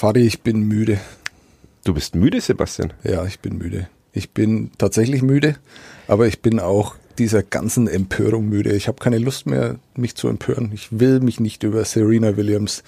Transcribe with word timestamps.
Fadi, 0.00 0.20
ich 0.20 0.40
bin 0.40 0.62
müde. 0.62 0.98
Du 1.84 1.92
bist 1.92 2.14
müde, 2.14 2.40
Sebastian? 2.40 2.94
Ja, 3.04 3.26
ich 3.26 3.40
bin 3.40 3.58
müde. 3.58 3.86
Ich 4.14 4.30
bin 4.30 4.70
tatsächlich 4.78 5.20
müde, 5.20 5.56
aber 6.08 6.26
ich 6.26 6.40
bin 6.40 6.58
auch 6.58 6.96
dieser 7.18 7.42
ganzen 7.42 7.86
Empörung 7.86 8.48
müde. 8.48 8.72
Ich 8.72 8.88
habe 8.88 8.96
keine 8.98 9.18
Lust 9.18 9.44
mehr, 9.44 9.76
mich 9.94 10.14
zu 10.14 10.28
empören. 10.28 10.70
Ich 10.72 10.88
will 10.98 11.20
mich 11.20 11.38
nicht 11.38 11.64
über 11.64 11.84
Serena 11.84 12.38
Williams, 12.38 12.82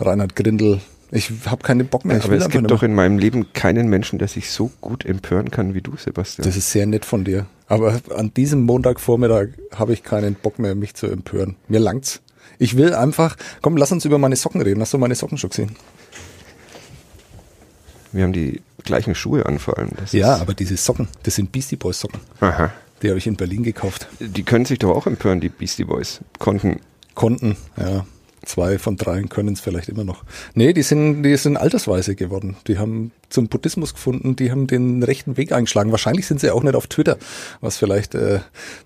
Reinhard 0.00 0.34
Grindel, 0.34 0.80
ich 1.12 1.30
habe 1.46 1.62
keinen 1.62 1.86
Bock 1.86 2.04
mehr. 2.04 2.18
Ja, 2.18 2.24
aber 2.24 2.34
es 2.34 2.48
gibt 2.48 2.68
doch 2.68 2.82
in 2.82 2.94
meinem 2.96 3.18
Leben 3.18 3.52
keinen 3.52 3.86
Menschen, 3.86 4.18
der 4.18 4.26
sich 4.26 4.50
so 4.50 4.72
gut 4.80 5.04
empören 5.04 5.52
kann 5.52 5.72
wie 5.72 5.82
du, 5.82 5.96
Sebastian. 5.96 6.48
Das 6.48 6.56
ist 6.56 6.72
sehr 6.72 6.86
nett 6.86 7.04
von 7.04 7.22
dir. 7.22 7.46
Aber 7.68 8.00
an 8.12 8.34
diesem 8.34 8.62
Montagvormittag 8.62 9.50
habe 9.72 9.92
ich 9.92 10.02
keinen 10.02 10.34
Bock 10.34 10.58
mehr, 10.58 10.74
mich 10.74 10.94
zu 10.94 11.06
empören. 11.06 11.54
Mir 11.68 11.78
langt's. 11.78 12.22
Ich 12.58 12.76
will 12.76 12.92
einfach, 12.92 13.36
komm, 13.62 13.76
lass 13.76 13.92
uns 13.92 14.04
über 14.04 14.18
meine 14.18 14.34
Socken 14.34 14.62
reden. 14.62 14.80
Hast 14.80 14.94
du 14.94 14.98
meine 14.98 15.14
Socken 15.14 15.38
schon 15.38 15.50
gesehen? 15.50 15.76
Wir 18.12 18.24
haben 18.24 18.32
die 18.32 18.62
gleichen 18.84 19.14
Schuhe 19.14 19.46
an 19.46 19.58
vor 19.58 19.78
allem. 19.78 19.90
Das 19.96 20.12
ja, 20.12 20.36
aber 20.36 20.54
diese 20.54 20.76
Socken, 20.76 21.08
das 21.22 21.34
sind 21.34 21.52
Beastie 21.52 21.76
Boys 21.76 22.00
Socken. 22.00 22.20
Aha. 22.40 22.72
Die 23.02 23.08
habe 23.08 23.18
ich 23.18 23.26
in 23.26 23.36
Berlin 23.36 23.62
gekauft. 23.62 24.08
Die 24.20 24.42
können 24.42 24.64
sich 24.64 24.78
doch 24.78 24.90
auch 24.90 25.06
empören, 25.06 25.40
die 25.40 25.50
Beastie 25.50 25.84
Boys. 25.84 26.20
Konnten. 26.38 26.80
Konnten, 27.14 27.56
ja. 27.76 28.06
Zwei 28.44 28.78
von 28.78 28.96
dreien 28.96 29.28
können 29.28 29.54
es 29.54 29.60
vielleicht 29.60 29.88
immer 29.88 30.04
noch. 30.04 30.22
Nee, 30.54 30.72
die 30.72 30.82
sind, 30.82 31.24
die 31.24 31.36
sind 31.36 31.56
altersweise 31.56 32.14
geworden. 32.14 32.56
Die 32.68 32.78
haben 32.78 33.10
zum 33.28 33.48
Buddhismus 33.48 33.92
gefunden, 33.92 34.36
die 34.36 34.52
haben 34.52 34.68
den 34.68 35.02
rechten 35.02 35.36
Weg 35.36 35.50
eingeschlagen. 35.50 35.90
Wahrscheinlich 35.90 36.28
sind 36.28 36.40
sie 36.40 36.52
auch 36.52 36.62
nicht 36.62 36.76
auf 36.76 36.86
Twitter, 36.86 37.18
was 37.60 37.76
vielleicht 37.76 38.14
äh, 38.14 38.38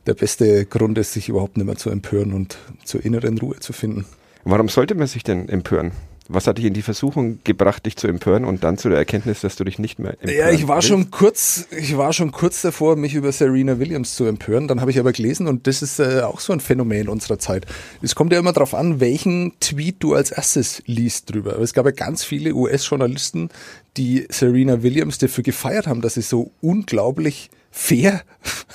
der 0.06 0.14
beste 0.14 0.64
Grund 0.64 0.96
ist, 0.96 1.12
sich 1.12 1.28
überhaupt 1.28 1.58
nicht 1.58 1.66
mehr 1.66 1.76
zu 1.76 1.90
empören 1.90 2.32
und 2.32 2.56
zur 2.84 3.04
inneren 3.04 3.36
Ruhe 3.36 3.60
zu 3.60 3.74
finden. 3.74 4.06
Warum 4.44 4.70
sollte 4.70 4.94
man 4.94 5.06
sich 5.06 5.24
denn 5.24 5.50
empören? 5.50 5.92
Was 6.32 6.46
hat 6.46 6.58
dich 6.58 6.64
in 6.64 6.74
die 6.74 6.82
Versuchung 6.82 7.40
gebracht, 7.42 7.84
dich 7.86 7.96
zu 7.96 8.06
empören 8.06 8.44
und 8.44 8.62
dann 8.62 8.78
zu 8.78 8.88
der 8.88 8.98
Erkenntnis, 8.98 9.40
dass 9.40 9.56
du 9.56 9.64
dich 9.64 9.78
nicht 9.80 9.98
mehr 9.98 10.12
empören 10.12 10.36
Ja, 10.38 10.50
ich 10.50 10.68
war 10.68 10.76
willst? 10.76 10.88
schon 10.88 11.10
kurz, 11.10 11.66
ich 11.76 11.96
war 11.96 12.12
schon 12.12 12.30
kurz 12.30 12.62
davor, 12.62 12.94
mich 12.94 13.14
über 13.14 13.32
Serena 13.32 13.80
Williams 13.80 14.14
zu 14.14 14.24
empören. 14.26 14.68
Dann 14.68 14.80
habe 14.80 14.92
ich 14.92 15.00
aber 15.00 15.12
gelesen 15.12 15.48
und 15.48 15.66
das 15.66 15.82
ist 15.82 15.98
äh, 15.98 16.20
auch 16.20 16.38
so 16.38 16.52
ein 16.52 16.60
Phänomen 16.60 17.08
unserer 17.08 17.38
Zeit. 17.40 17.66
Es 18.00 18.14
kommt 18.14 18.32
ja 18.32 18.38
immer 18.38 18.52
darauf 18.52 18.74
an, 18.74 19.00
welchen 19.00 19.54
Tweet 19.58 19.96
du 19.98 20.14
als 20.14 20.30
erstes 20.30 20.82
liest 20.86 21.32
drüber. 21.32 21.54
Aber 21.54 21.62
es 21.62 21.74
gab 21.74 21.84
ja 21.86 21.92
ganz 21.92 22.22
viele 22.22 22.54
US-Journalisten, 22.54 23.48
die 23.96 24.26
Serena 24.30 24.82
Williams 24.84 25.18
dafür 25.18 25.42
gefeiert 25.42 25.88
haben, 25.88 26.00
dass 26.00 26.14
sie 26.14 26.22
so 26.22 26.52
unglaublich 26.60 27.50
fair 27.70 28.22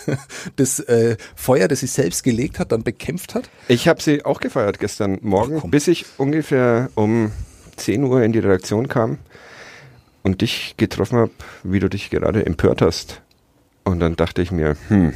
das 0.55 0.79
äh, 0.79 1.17
Feuer, 1.35 1.67
das 1.67 1.81
sie 1.81 1.87
selbst 1.87 2.23
gelegt 2.23 2.59
hat, 2.59 2.71
dann 2.71 2.83
bekämpft 2.83 3.35
hat? 3.35 3.49
Ich 3.67 3.87
habe 3.87 4.01
sie 4.01 4.23
auch 4.25 4.39
gefeiert 4.39 4.79
gestern 4.79 5.19
Morgen, 5.21 5.61
Ach, 5.63 5.69
bis 5.69 5.87
ich 5.87 6.05
ungefähr 6.17 6.89
um 6.95 7.31
10 7.77 8.03
Uhr 8.03 8.21
in 8.23 8.31
die 8.31 8.39
Redaktion 8.39 8.87
kam 8.87 9.17
und 10.23 10.41
dich 10.41 10.75
getroffen 10.77 11.17
habe, 11.17 11.31
wie 11.63 11.79
du 11.79 11.89
dich 11.89 12.09
gerade 12.09 12.45
empört 12.45 12.81
hast. 12.81 13.21
Und 13.83 13.99
dann 13.99 14.15
dachte 14.15 14.41
ich 14.41 14.51
mir, 14.51 14.77
hm, 14.87 15.13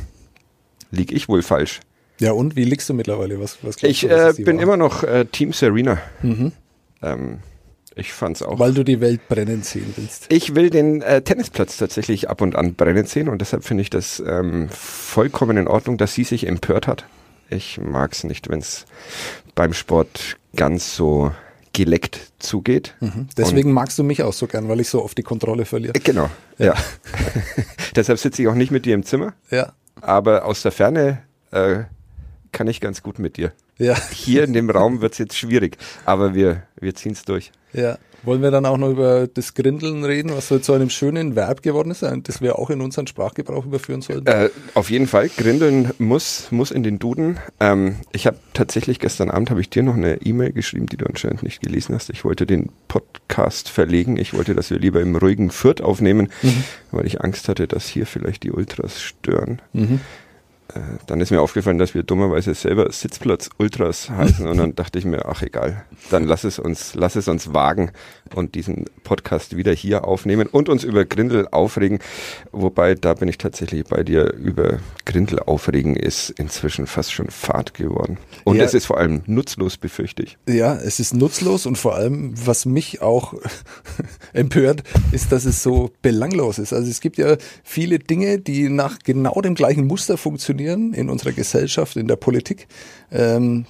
lieg 0.91 1.11
ich 1.11 1.27
wohl 1.29 1.41
falsch. 1.41 1.79
Ja, 2.19 2.33
und 2.33 2.55
wie 2.55 2.65
liegst 2.65 2.89
du 2.89 2.93
mittlerweile? 2.93 3.39
Was, 3.39 3.57
was 3.63 3.81
ich 3.81 4.01
du, 4.01 4.07
äh, 4.07 4.33
bin 4.37 4.57
war? 4.57 4.63
immer 4.63 4.77
noch 4.77 5.03
äh, 5.03 5.25
Team 5.25 5.53
Serena. 5.53 5.99
Mhm. 6.21 6.51
Ähm, 7.01 7.39
ich 7.99 8.13
fand's 8.13 8.41
auch. 8.41 8.59
Weil 8.59 8.73
du 8.73 8.83
die 8.83 9.01
Welt 9.01 9.27
brennen 9.27 9.63
sehen 9.63 9.93
willst. 9.95 10.27
Ich 10.29 10.55
will 10.55 10.69
den 10.69 11.01
äh, 11.01 11.21
Tennisplatz 11.21 11.77
tatsächlich 11.77 12.29
ab 12.29 12.41
und 12.41 12.55
an 12.55 12.75
brennen 12.75 13.05
sehen 13.05 13.29
und 13.29 13.39
deshalb 13.39 13.63
finde 13.63 13.81
ich 13.81 13.89
das 13.89 14.21
ähm, 14.25 14.69
vollkommen 14.69 15.57
in 15.57 15.67
Ordnung, 15.67 15.97
dass 15.97 16.13
sie 16.13 16.23
sich 16.23 16.47
empört 16.47 16.87
hat. 16.87 17.05
Ich 17.49 17.79
mag's 17.81 18.23
nicht, 18.23 18.49
wenn's 18.49 18.85
beim 19.55 19.73
Sport 19.73 20.37
ganz 20.55 20.95
so 20.95 21.31
geleckt 21.73 22.31
zugeht. 22.39 22.95
Mhm. 22.99 23.27
Deswegen 23.37 23.69
und 23.69 23.75
magst 23.75 23.97
du 23.99 24.03
mich 24.03 24.23
auch 24.23 24.33
so 24.33 24.47
gern, 24.47 24.67
weil 24.67 24.79
ich 24.79 24.89
so 24.89 25.03
oft 25.03 25.17
die 25.17 25.23
Kontrolle 25.23 25.65
verliere. 25.65 25.95
Äh, 25.95 25.99
genau, 25.99 26.29
ja. 26.57 26.67
ja. 26.67 26.75
deshalb 27.95 28.19
sitze 28.19 28.41
ich 28.41 28.47
auch 28.47 28.55
nicht 28.55 28.71
mit 28.71 28.85
dir 28.85 28.95
im 28.95 29.03
Zimmer. 29.03 29.33
Ja. 29.49 29.73
Aber 30.01 30.45
aus 30.45 30.61
der 30.61 30.71
Ferne 30.71 31.23
äh, 31.51 31.83
kann 32.51 32.67
ich 32.67 32.81
ganz 32.81 33.03
gut 33.03 33.19
mit 33.19 33.37
dir. 33.37 33.51
Ja. 33.79 33.95
Hier 34.11 34.43
in 34.43 34.53
dem 34.53 34.69
Raum 34.69 35.01
wird's 35.01 35.17
jetzt 35.17 35.37
schwierig, 35.37 35.77
aber 36.05 36.35
wir, 36.35 36.63
wir 36.79 36.93
ziehen's 36.93 37.23
durch. 37.23 37.51
Ja. 37.73 37.97
Wollen 38.23 38.41
wir 38.41 38.51
dann 38.51 38.65
auch 38.65 38.77
noch 38.77 38.89
über 38.89 39.27
das 39.27 39.53
Grindeln 39.53 40.03
reden, 40.03 40.31
was 40.35 40.49
so 40.49 40.59
zu 40.59 40.73
einem 40.73 40.89
schönen 40.89 41.37
Verb 41.37 41.61
geworden 41.61 41.89
ist, 41.89 42.03
das 42.03 42.41
wir 42.41 42.59
auch 42.59 42.69
in 42.69 42.81
unseren 42.81 43.07
Sprachgebrauch 43.07 43.65
überführen 43.65 44.01
sollten? 44.01 44.27
Äh, 44.27 44.49
auf 44.73 44.89
jeden 44.89 45.07
Fall. 45.07 45.29
Grindeln 45.29 45.91
muss, 45.99 46.51
muss 46.51 46.71
in 46.71 46.83
den 46.83 46.99
Duden. 46.99 47.37
Ähm, 47.61 47.95
ich 48.11 48.27
habe 48.27 48.37
tatsächlich 48.53 48.99
gestern 48.99 49.31
Abend 49.31 49.49
habe 49.49 49.61
ich 49.61 49.69
dir 49.69 49.83
noch 49.83 49.95
eine 49.95 50.21
E-Mail 50.21 50.51
geschrieben, 50.51 50.87
die 50.87 50.97
du 50.97 51.05
anscheinend 51.05 51.43
nicht 51.43 51.61
gelesen 51.61 51.95
hast. 51.95 52.09
Ich 52.09 52.25
wollte 52.25 52.45
den 52.45 52.69
Podcast 52.89 53.69
verlegen. 53.69 54.17
Ich 54.17 54.33
wollte, 54.33 54.53
dass 54.53 54.69
wir 54.69 54.79
lieber 54.79 54.99
im 54.99 55.15
ruhigen 55.15 55.49
Fürth 55.49 55.81
aufnehmen, 55.81 56.29
mhm. 56.41 56.63
weil 56.91 57.05
ich 57.05 57.21
Angst 57.21 57.47
hatte, 57.47 57.67
dass 57.67 57.87
hier 57.87 58.05
vielleicht 58.05 58.43
die 58.43 58.51
Ultras 58.51 59.01
stören. 59.01 59.61
Mhm. 59.71 60.01
Äh, 60.73 60.79
dann 61.07 61.19
ist 61.19 61.31
mir 61.31 61.41
aufgefallen, 61.41 61.79
dass 61.79 61.95
wir 61.95 62.03
dummerweise 62.03 62.53
selber 62.53 62.91
Sitzplatz 62.91 63.49
Ultras 63.57 64.09
heißen 64.09 64.47
und 64.47 64.57
dann 64.57 64.75
dachte 64.75 64.99
ich 64.99 65.05
mir, 65.05 65.25
ach 65.25 65.41
egal, 65.41 65.83
dann 66.11 66.25
lass 66.25 66.43
es 66.43 66.59
uns, 66.59 66.93
lass 66.93 67.15
es 67.15 67.27
uns 67.27 67.53
wagen 67.53 67.91
und 68.35 68.53
diesen 68.55 68.85
Podcast 69.03 69.57
wieder 69.57 69.73
hier 69.73 70.05
aufnehmen 70.05 70.47
und 70.47 70.69
uns 70.69 70.83
über 70.83 71.05
Grindel 71.05 71.47
aufregen. 71.47 71.99
Wobei, 72.51 72.93
da 72.93 73.15
bin 73.15 73.27
ich 73.27 73.39
tatsächlich 73.39 73.85
bei 73.85 74.03
dir, 74.03 74.33
über 74.33 74.79
Grindel 75.05 75.39
aufregen 75.39 75.95
ist 75.95 76.29
inzwischen 76.29 76.85
fast 76.85 77.13
schon 77.13 77.29
Fahrt 77.31 77.73
geworden. 77.73 78.17
Und 78.43 78.57
ja. 78.57 78.63
es 78.63 78.73
ist 78.75 78.85
vor 78.85 78.97
allem 78.97 79.23
nutzlos, 79.25 79.77
befürchte 79.77 80.21
ich. 80.21 80.37
Ja, 80.47 80.75
es 80.75 80.99
ist 80.99 81.15
nutzlos 81.15 81.65
und 81.65 81.77
vor 81.77 81.95
allem, 81.95 82.33
was 82.45 82.65
mich 82.65 83.01
auch 83.01 83.33
empört, 84.33 84.83
ist, 85.11 85.31
dass 85.31 85.45
es 85.45 85.63
so 85.63 85.89
belanglos 86.03 86.59
ist. 86.59 86.73
Also 86.73 86.89
es 86.91 87.01
gibt 87.01 87.17
ja 87.17 87.37
viele 87.63 87.97
Dinge, 87.97 88.37
die 88.37 88.69
nach 88.69 88.99
genau 88.99 89.41
dem 89.41 89.55
gleichen 89.55 89.87
Muster 89.87 90.17
funktionieren 90.17 90.58
in 90.59 91.09
unserer 91.09 91.31
Gesellschaft, 91.31 91.95
in 91.95 92.07
der 92.07 92.15
Politik, 92.15 92.67
ähm, 93.11 93.65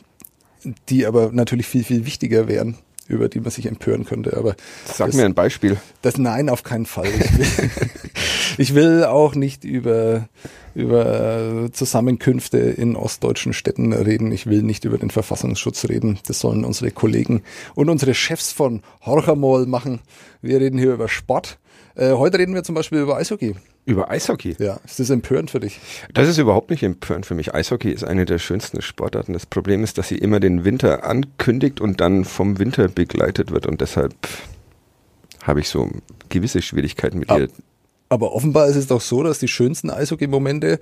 die 0.89 1.05
aber 1.05 1.31
natürlich 1.31 1.67
viel, 1.67 1.83
viel 1.83 2.05
wichtiger 2.05 2.47
wären 2.47 2.77
über 3.09 3.27
die 3.27 3.39
man 3.39 3.49
sich 3.49 3.65
empören 3.65 4.05
könnte. 4.05 4.37
Aber 4.37 4.55
Sag 4.85 5.07
das, 5.07 5.15
mir 5.15 5.25
ein 5.25 5.33
Beispiel. 5.33 5.77
Das 6.01 6.17
nein, 6.17 6.47
auf 6.47 6.63
keinen 6.63 6.85
Fall. 6.85 7.07
Ich 7.07 7.37
will, 7.37 7.71
ich 8.57 8.75
will 8.75 9.03
auch 9.03 9.35
nicht 9.35 9.65
über, 9.65 10.29
über 10.75 11.69
Zusammenkünfte 11.73 12.59
in 12.59 12.95
ostdeutschen 12.95 13.53
Städten 13.53 13.93
reden. 13.93 14.31
Ich 14.31 14.45
will 14.45 14.61
nicht 14.61 14.85
über 14.85 14.99
den 14.99 15.09
Verfassungsschutz 15.09 15.89
reden. 15.89 16.19
Das 16.27 16.39
sollen 16.39 16.63
unsere 16.63 16.91
Kollegen 16.91 17.41
und 17.73 17.89
unsere 17.89 18.13
Chefs 18.13 18.53
von 18.53 18.83
Horchamol 19.01 19.65
machen. 19.65 19.99
Wir 20.41 20.61
reden 20.61 20.77
hier 20.77 20.93
über 20.93 21.09
Sport. 21.09 21.57
Äh, 21.99 22.13
heute 22.13 22.39
reden 22.39 22.55
wir 22.55 22.63
zum 22.63 22.75
Beispiel 22.75 22.99
über 22.99 23.17
Eishockey. 23.17 23.55
Über 23.85 24.09
Eishockey? 24.09 24.55
Ja. 24.57 24.79
Ist 24.85 25.01
das 25.01 25.09
empörend 25.09 25.51
für 25.51 25.59
dich? 25.59 25.81
Das 26.13 26.29
ist 26.29 26.37
überhaupt 26.37 26.69
nicht 26.69 26.81
empörend 26.81 27.25
für 27.25 27.35
mich. 27.35 27.53
Eishockey 27.53 27.91
ist 27.91 28.05
eine 28.05 28.23
der 28.23 28.39
schönsten 28.39 28.81
Sportarten. 28.81 29.33
Das 29.33 29.45
Problem 29.45 29.83
ist, 29.83 29.97
dass 29.97 30.07
sie 30.07 30.17
immer 30.17 30.39
den 30.39 30.63
Winter 30.63 31.03
ankündigt 31.03 31.81
und 31.81 31.99
dann 31.99 32.23
vom 32.23 32.57
Winter 32.57 32.87
begleitet 32.87 33.51
wird. 33.51 33.67
Und 33.67 33.81
deshalb 33.81 34.13
habe 35.43 35.59
ich 35.59 35.67
so 35.67 35.89
gewisse 36.29 36.61
Schwierigkeiten 36.61 37.19
mit 37.19 37.29
ihr 37.31 37.49
aber 38.09 38.33
offenbar 38.33 38.67
ist 38.67 38.75
es 38.75 38.87
doch 38.87 39.01
so, 39.01 39.21
dass 39.21 39.37
die 39.37 39.47
schönsten 39.47 39.91
Eishockey-Momente 39.91 40.79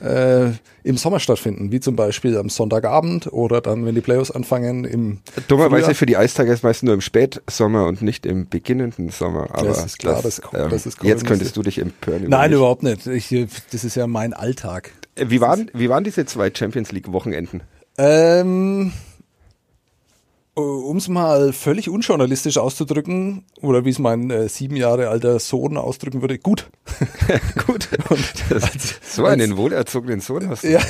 äh, 0.00 0.46
im 0.82 0.96
Sommer 0.96 1.20
stattfinden, 1.20 1.70
wie 1.70 1.80
zum 1.80 1.94
Beispiel 1.94 2.38
am 2.38 2.48
Sonntagabend 2.48 3.30
oder 3.32 3.60
dann, 3.60 3.84
wenn 3.84 3.94
die 3.94 4.00
Playoffs 4.00 4.30
anfangen 4.30 4.84
im 4.84 5.18
Dummerweise 5.46 5.94
für 5.94 6.06
die 6.06 6.16
Eistage 6.16 6.58
meistens 6.62 6.86
nur 6.86 6.94
im 6.94 7.02
Spätsommer 7.02 7.86
und 7.86 8.00
nicht 8.00 8.24
im 8.24 8.48
beginnenden 8.48 9.10
Sommer. 9.10 9.48
Aber 9.52 9.68
das 9.68 9.84
ist 9.84 9.98
klar, 9.98 10.22
das, 10.22 10.40
das, 10.40 10.54
ähm, 10.54 10.70
das 10.70 10.86
ist 10.86 11.02
Jetzt 11.02 11.26
könntest 11.26 11.56
du 11.56 11.62
dich 11.62 11.78
empören. 11.78 12.24
Nein, 12.28 12.52
überhaupt 12.52 12.82
nicht. 12.82 13.06
Ich, 13.06 13.28
das 13.70 13.84
ist 13.84 13.94
ja 13.94 14.06
mein 14.06 14.32
Alltag. 14.32 14.92
Äh, 15.16 15.26
wie 15.28 15.40
waren, 15.40 15.70
wie 15.74 15.90
waren 15.90 16.04
diese 16.04 16.24
zwei 16.24 16.50
Champions 16.52 16.92
League-Wochenenden? 16.92 17.62
Ähm 17.98 18.92
um 20.54 20.96
es 20.96 21.08
mal 21.08 21.52
völlig 21.52 21.88
unjournalistisch 21.88 22.58
auszudrücken, 22.58 23.44
oder 23.60 23.84
wie 23.84 23.90
es 23.90 23.98
mein 23.98 24.30
äh, 24.30 24.48
sieben 24.48 24.76
Jahre 24.76 25.08
alter 25.08 25.38
Sohn 25.38 25.76
ausdrücken 25.76 26.20
würde, 26.20 26.38
gut. 26.38 26.70
gut. 27.66 27.88
Und 28.10 28.44
als, 28.62 29.00
so 29.02 29.24
einen 29.24 29.52
als, 29.52 29.56
wohlerzogenen 29.58 30.20
Sohn 30.20 30.48
hast 30.48 30.64
du. 30.64 30.72
Ja, 30.72 30.80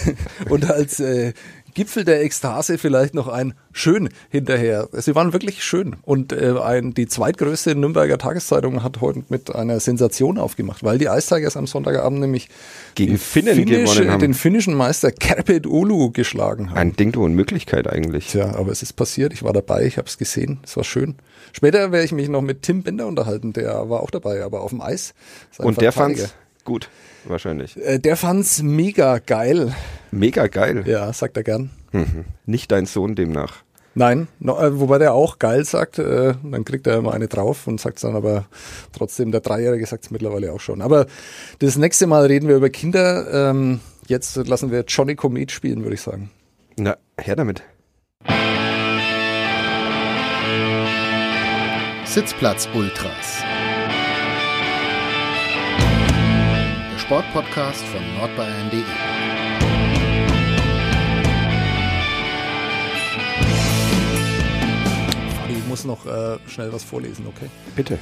und 0.48 0.70
als 0.70 1.00
äh, 1.00 1.32
Gipfel 1.74 2.04
der 2.04 2.22
Ekstase 2.22 2.78
vielleicht 2.78 3.14
noch 3.14 3.28
ein 3.28 3.54
schön 3.72 4.08
hinterher. 4.28 4.88
Sie 4.92 5.14
waren 5.14 5.32
wirklich 5.32 5.62
schön. 5.64 5.96
Und 6.02 6.32
äh, 6.32 6.54
ein, 6.62 6.94
die 6.94 7.06
zweitgrößte 7.06 7.74
Nürnberger 7.74 8.18
Tageszeitung 8.18 8.82
hat 8.82 9.00
heute 9.00 9.24
mit 9.28 9.54
einer 9.54 9.80
Sensation 9.80 10.38
aufgemacht, 10.38 10.82
weil 10.82 10.98
die 10.98 11.06
Ice 11.06 11.34
Tigers 11.34 11.56
am 11.56 11.66
Sonntagabend 11.66 12.20
nämlich 12.20 12.48
gegen 12.94 13.18
Finnen 13.18 13.54
Finnisch, 13.54 13.94
gewonnen 13.94 14.10
haben. 14.10 14.20
den 14.20 14.34
finnischen 14.34 14.74
Meister 14.74 15.10
Kerpet 15.12 15.66
Ulu 15.66 16.10
geschlagen 16.10 16.70
haben. 16.70 16.78
Ein 16.78 16.96
Ding 16.96 17.12
der 17.12 17.22
Unmöglichkeit 17.22 17.88
eigentlich. 17.88 18.28
Tja, 18.28 18.54
aber 18.54 18.72
es 18.72 18.82
ist 18.82 18.94
passiert. 18.94 19.32
Ich 19.32 19.42
war 19.42 19.52
dabei, 19.52 19.84
ich 19.84 19.98
habe 19.98 20.08
es 20.08 20.18
gesehen. 20.18 20.60
Es 20.64 20.76
war 20.76 20.84
schön. 20.84 21.16
Später 21.52 21.92
werde 21.92 22.04
ich 22.04 22.12
mich 22.12 22.28
noch 22.28 22.42
mit 22.42 22.62
Tim 22.62 22.82
Bender 22.82 23.06
unterhalten, 23.06 23.52
der 23.52 23.88
war 23.88 24.00
auch 24.00 24.10
dabei, 24.10 24.42
aber 24.42 24.60
auf 24.60 24.70
dem 24.70 24.80
Eis. 24.80 25.14
Und 25.58 25.80
der 25.80 25.92
fand's 25.92 26.34
gut 26.64 26.88
wahrscheinlich. 27.24 27.76
Äh, 27.76 27.98
der 27.98 28.16
fand's 28.16 28.62
mega 28.62 29.18
geil. 29.18 29.74
Mega 30.10 30.46
geil? 30.46 30.84
Ja, 30.86 31.12
sagt 31.12 31.36
er 31.36 31.42
gern. 31.42 31.70
Mhm. 31.92 32.24
Nicht 32.46 32.72
dein 32.72 32.86
Sohn 32.86 33.14
demnach. 33.14 33.64
Nein, 33.94 34.28
no, 34.38 34.56
äh, 34.58 34.78
wobei 34.78 34.98
der 34.98 35.14
auch 35.14 35.40
geil 35.40 35.64
sagt, 35.64 35.98
äh, 35.98 36.34
dann 36.44 36.64
kriegt 36.64 36.86
er 36.86 36.98
immer 36.98 37.12
eine 37.12 37.26
drauf 37.26 37.66
und 37.66 37.80
sagt 37.80 37.96
es 37.96 38.02
dann 38.02 38.14
aber 38.14 38.46
trotzdem, 38.92 39.32
der 39.32 39.40
Dreijährige 39.40 39.84
sagt 39.84 40.04
es 40.04 40.10
mittlerweile 40.12 40.52
auch 40.52 40.60
schon. 40.60 40.80
Aber 40.80 41.06
das 41.58 41.76
nächste 41.76 42.06
Mal 42.06 42.26
reden 42.26 42.48
wir 42.48 42.56
über 42.56 42.70
Kinder. 42.70 43.50
Ähm, 43.50 43.80
jetzt 44.06 44.36
lassen 44.36 44.70
wir 44.70 44.84
Johnny 44.86 45.16
Comet 45.16 45.50
spielen, 45.50 45.82
würde 45.82 45.94
ich 45.94 46.02
sagen. 46.02 46.30
Na, 46.76 46.96
her 47.18 47.34
damit. 47.34 47.62
Sitzplatz 52.04 52.68
Ultras. 52.74 53.42
Sportpodcast 57.10 57.82
von 57.86 58.00
nordbayern.de. 58.18 58.84
Fadi, 65.34 65.54
ich 65.54 65.66
muss 65.66 65.84
noch 65.84 66.06
äh, 66.06 66.38
schnell 66.46 66.72
was 66.72 66.84
vorlesen, 66.84 67.26
okay? 67.26 67.46
Bitte. 67.74 67.98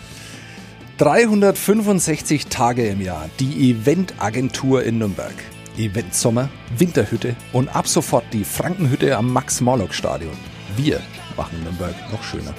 365 0.99 2.49
Tage 2.49 2.87
im 2.87 3.01
Jahr 3.01 3.31
die 3.41 3.71
Eventagentur 3.71 4.83
in 4.83 4.99
Nürnberg. 4.99 5.33
Event 5.79 6.13
Sommer, 6.15 6.51
Winterhütte 6.77 7.35
und 7.55 7.75
ab 7.75 7.89
sofort 7.89 8.27
die 8.35 8.45
Frankenhütte 8.45 9.17
am 9.17 9.33
Max-Morlock-Stadion. 9.33 10.37
Wir 10.77 11.01
machen 11.35 11.63
Nürnberg 11.63 11.95
noch 12.13 12.23
schöner. 12.23 12.53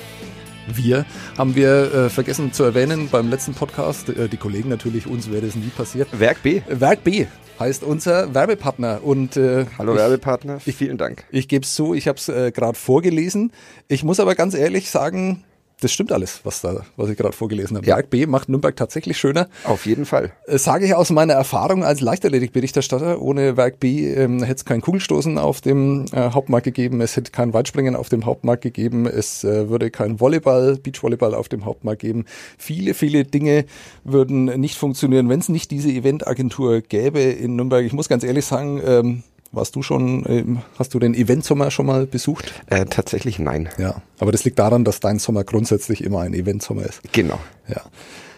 Wir 0.76 1.06
haben 1.38 1.56
wir 1.56 1.94
äh, 1.94 2.10
vergessen 2.10 2.54
zu 2.54 2.64
erwähnen 2.64 3.10
beim 3.10 3.30
letzten 3.30 3.54
Podcast. 3.54 4.10
Äh, 4.10 4.28
die 4.30 4.38
Kollegen 4.38 4.70
natürlich, 4.70 5.08
uns 5.08 5.32
wäre 5.32 5.46
das 5.46 5.56
nie 5.56 5.70
passiert. 5.70 6.08
Werk 6.20 6.44
B. 6.44 6.62
Werk 6.68 7.04
B 7.04 7.28
heißt 7.60 7.84
unser 7.84 8.34
Werbepartner. 8.34 9.04
Und, 9.04 9.38
äh, 9.38 9.66
Hallo 9.78 9.94
ich, 9.94 10.00
Werbepartner, 10.00 10.60
vielen 10.60 10.98
Dank. 10.98 11.26
Ich 11.30 11.48
gebe 11.48 11.66
es 11.66 11.76
zu, 11.76 11.94
ich 11.94 12.08
habe 12.08 12.18
es 12.18 12.30
äh, 12.30 12.52
gerade 12.52 12.78
vorgelesen. 12.78 13.52
Ich 13.88 14.04
muss 14.04 14.20
aber 14.20 14.36
ganz 14.36 14.54
ehrlich 14.54 14.90
sagen, 14.90 15.44
das 15.82 15.92
stimmt 15.92 16.12
alles, 16.12 16.42
was 16.44 16.62
da, 16.62 16.82
was 16.98 17.10
ich 17.10 17.18
gerade 17.18 17.36
vorgelesen 17.36 17.78
habe. 17.78 17.86
Ja. 17.86 17.96
Werk 17.96 18.10
B 18.10 18.26
macht 18.26 18.50
Nürnberg 18.50 18.76
tatsächlich 18.76 19.18
schöner. 19.18 19.48
Auf 19.64 19.86
jeden 19.86 20.06
Fall. 20.06 20.32
Äh, 20.46 20.58
Sage 20.58 20.86
ich 20.86 20.94
aus 20.94 21.10
meiner 21.10 21.34
Erfahrung 21.34 21.84
als 21.84 22.02
Leichtathletik-Berichterstatter. 22.02 23.22
Ohne 23.22 23.56
Werk 23.58 23.80
B 23.80 24.14
ähm, 24.14 24.44
hätte 24.44 24.58
es 24.58 24.66
kein 24.66 24.82
Kugelstoßen 24.82 25.38
auf 25.38 25.62
dem 25.62 26.06
äh, 26.12 26.32
Hauptmarkt 26.32 26.66
gegeben, 26.66 27.02
es 27.02 27.16
hätte 27.16 27.32
kein 27.32 27.54
Weitspringen 27.54 27.96
auf 27.96 28.10
dem 28.10 28.26
Hauptmarkt 28.26 28.62
gegeben, 28.62 29.06
es 29.06 29.44
äh, 29.44 29.70
würde 29.70 29.90
kein 29.92 30.20
Volleyball, 30.20 30.78
Beachvolleyball 30.78 31.34
auf 31.34 31.50
dem 31.50 31.66
Hauptmarkt 31.66 32.02
geben. 32.02 32.26
Viele, 32.58 32.94
viele 32.94 33.24
Dinge 33.24 33.66
würden 34.04 34.46
nicht 34.60 34.78
funktionieren, 34.78 35.30
wenn 35.30 35.40
es 35.40 35.50
nicht 35.50 35.72
diese 35.72 35.90
Eventagentur 35.90 36.82
gäbe 36.82 37.22
in 37.22 37.56
Nürnberg. 37.56 37.86
Ich 37.86 37.94
muss 37.94 38.10
ganz 38.10 38.24
ehrlich 38.24 38.46
sagen, 38.46 38.82
ähm, 38.86 39.24
warst 39.52 39.76
du 39.76 39.82
schon, 39.82 40.26
ähm, 40.28 40.60
hast 40.78 40.94
du 40.94 41.00
den 41.00 41.14
Eventsommer 41.14 41.72
schon 41.72 41.86
mal 41.86 42.06
besucht? 42.06 42.54
Äh, 42.68 42.86
tatsächlich 42.86 43.40
nein. 43.40 43.70
Ja, 43.78 44.02
aber 44.20 44.32
das 44.32 44.44
liegt 44.44 44.60
daran, 44.60 44.84
dass 44.84 45.00
dein 45.00 45.20
Sommer 45.20 45.44
grundsätzlich 45.44 46.04
immer 46.04 46.22
ein 46.22 46.34
Eventsommer 46.34 46.84
ist. 46.84 47.02
Genau. 47.12 47.40
Ja, 47.68 47.82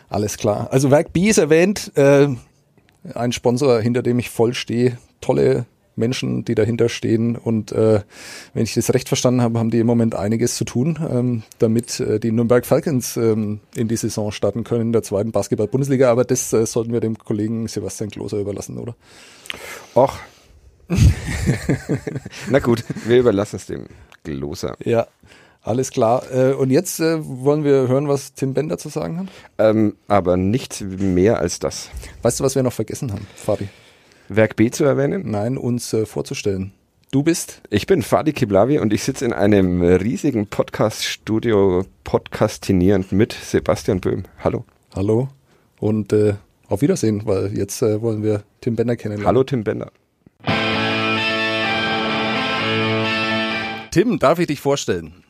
alles 0.10 0.38
klar. 0.38 0.70
Also 0.72 0.92
Werk 0.92 1.14
B 1.14 1.30
ist 1.30 1.38
erwähnt, 1.38 1.92
äh, 1.96 2.28
ein 3.14 3.32
Sponsor, 3.32 3.82
hinter 3.82 4.04
dem 4.04 4.20
ich 4.20 4.30
voll 4.30 4.54
stehe. 4.54 4.98
Tolle 5.22 5.66
Menschen, 5.96 6.46
die 6.46 6.56
dahinter 6.56 6.90
stehen. 6.90 7.36
Und 7.36 7.72
äh, 7.72 8.02
wenn 8.54 8.64
ich 8.64 8.74
das 8.74 8.94
recht 8.94 9.08
verstanden 9.08 9.42
habe, 9.42 9.60
haben 9.60 9.70
die 9.70 9.80
im 9.80 9.88
Moment 9.88 10.16
einiges 10.16 10.56
zu 10.56 10.66
tun, 10.66 11.00
ähm, 11.10 11.44
damit 11.60 12.00
äh, 12.00 12.20
die 12.20 12.32
Nürnberg 12.32 12.66
Falcons 12.66 13.18
ähm, 13.18 13.60
in 13.76 13.88
die 13.88 13.98
Saison 13.98 14.32
starten 14.32 14.64
können 14.64 14.82
in 14.82 14.94
der 14.94 15.04
zweiten 15.04 15.32
Basketball-Bundesliga. 15.32 16.12
Aber 16.12 16.24
das 16.24 16.52
äh, 16.54 16.66
sollten 16.66 16.94
wir 16.94 17.00
dem 17.00 17.18
Kollegen 17.18 17.68
Sebastian 17.68 18.10
Kloser 18.10 18.38
überlassen, 18.38 18.78
oder? 18.78 18.96
Och. 19.96 20.18
Na 22.50 22.60
gut, 22.60 22.84
wir 23.06 23.20
überlassen 23.20 23.56
es 23.56 23.66
dem 23.66 23.86
Gloser. 24.24 24.76
Ja. 24.84 25.08
Alles 25.64 25.92
klar. 25.92 26.24
Äh, 26.34 26.54
und 26.54 26.72
jetzt 26.72 27.00
äh, 27.00 27.20
wollen 27.22 27.64
wir 27.64 27.88
hören, 27.88 28.08
was 28.08 28.34
Tim 28.34 28.56
Bender 28.56 28.80
zu 28.80 28.90
sagen 28.90 29.20
hat. 29.20 29.28
Ähm, 29.60 29.96
aber 30.08 30.36
nichts 30.36 30.82
mehr 30.82 31.40
als 31.40 31.60
das. 31.60 31.90
Weißt 32.24 32.40
du, 32.40 32.44
was 32.44 32.56
wir 32.56 32.64
noch 32.64 32.74
vergessen 32.74 33.12
haben, 33.12 33.28
Fabi? 33.36 33.70
Werk 34.28 34.56
B 34.56 34.72
zu 34.72 34.86
erwähnen? 34.86 35.30
Nein, 35.30 35.58
uns 35.58 35.94
äh, 35.94 36.06
vorzustellen. 36.06 36.74
Du 37.12 37.24
bist? 37.24 37.62
Ich 37.70 37.86
bin 37.88 38.02
Fadi 38.02 38.32
Kiblavi 38.32 38.80
und 38.80 38.94
ich 38.94 39.04
sitze 39.04 39.26
in 39.26 39.34
einem 39.34 39.82
riesigen 39.84 40.48
Podcast-Studio 40.48 41.84
podcastinierend 42.06 43.12
mit 43.12 43.34
Sebastian 43.34 44.00
Böhm. 44.00 44.24
Hallo. 44.40 44.64
Hallo. 44.96 45.28
Und 45.80 46.14
äh, 46.14 46.36
auf 46.70 46.82
Wiedersehen, 46.82 47.24
weil 47.26 47.56
jetzt 47.56 47.82
äh, 47.82 48.02
wollen 48.02 48.24
wir 48.24 48.44
Tim 48.62 48.78
Bender 48.78 48.96
kennenlernen. 48.96 49.28
Hallo 49.28 49.44
Tim 49.44 49.66
Bender. 49.66 49.92
Tim, 53.92 54.20
darf 54.20 54.40
ich 54.40 54.48
dich 54.48 54.60
vorstellen? 54.60 55.24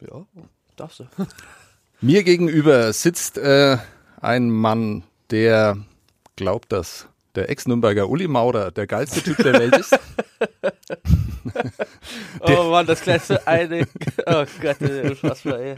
Ja, 0.00 0.26
darfst 0.76 1.00
du. 1.00 1.06
Mir 2.00 2.24
gegenüber 2.24 2.92
sitzt 2.92 3.38
äh, 3.38 3.78
ein 4.20 4.50
Mann, 4.50 5.04
der 5.30 5.78
glaubt, 6.36 6.72
dass 6.72 7.06
der 7.34 7.50
Ex-Nürnberger 7.50 8.08
Uli 8.08 8.28
Maurer 8.28 8.70
der 8.70 8.86
geilste 8.86 9.22
Typ 9.22 9.36
der 9.38 9.54
Welt 9.54 9.76
ist. 9.76 9.98
oh 12.40 12.70
Mann, 12.70 12.86
das 12.86 13.00
kleinste 13.00 13.46
eine. 13.46 13.86
Oh 14.26 14.44
Gott, 14.60 14.76
was 15.22 15.44
war 15.46 15.58
ey. 15.58 15.74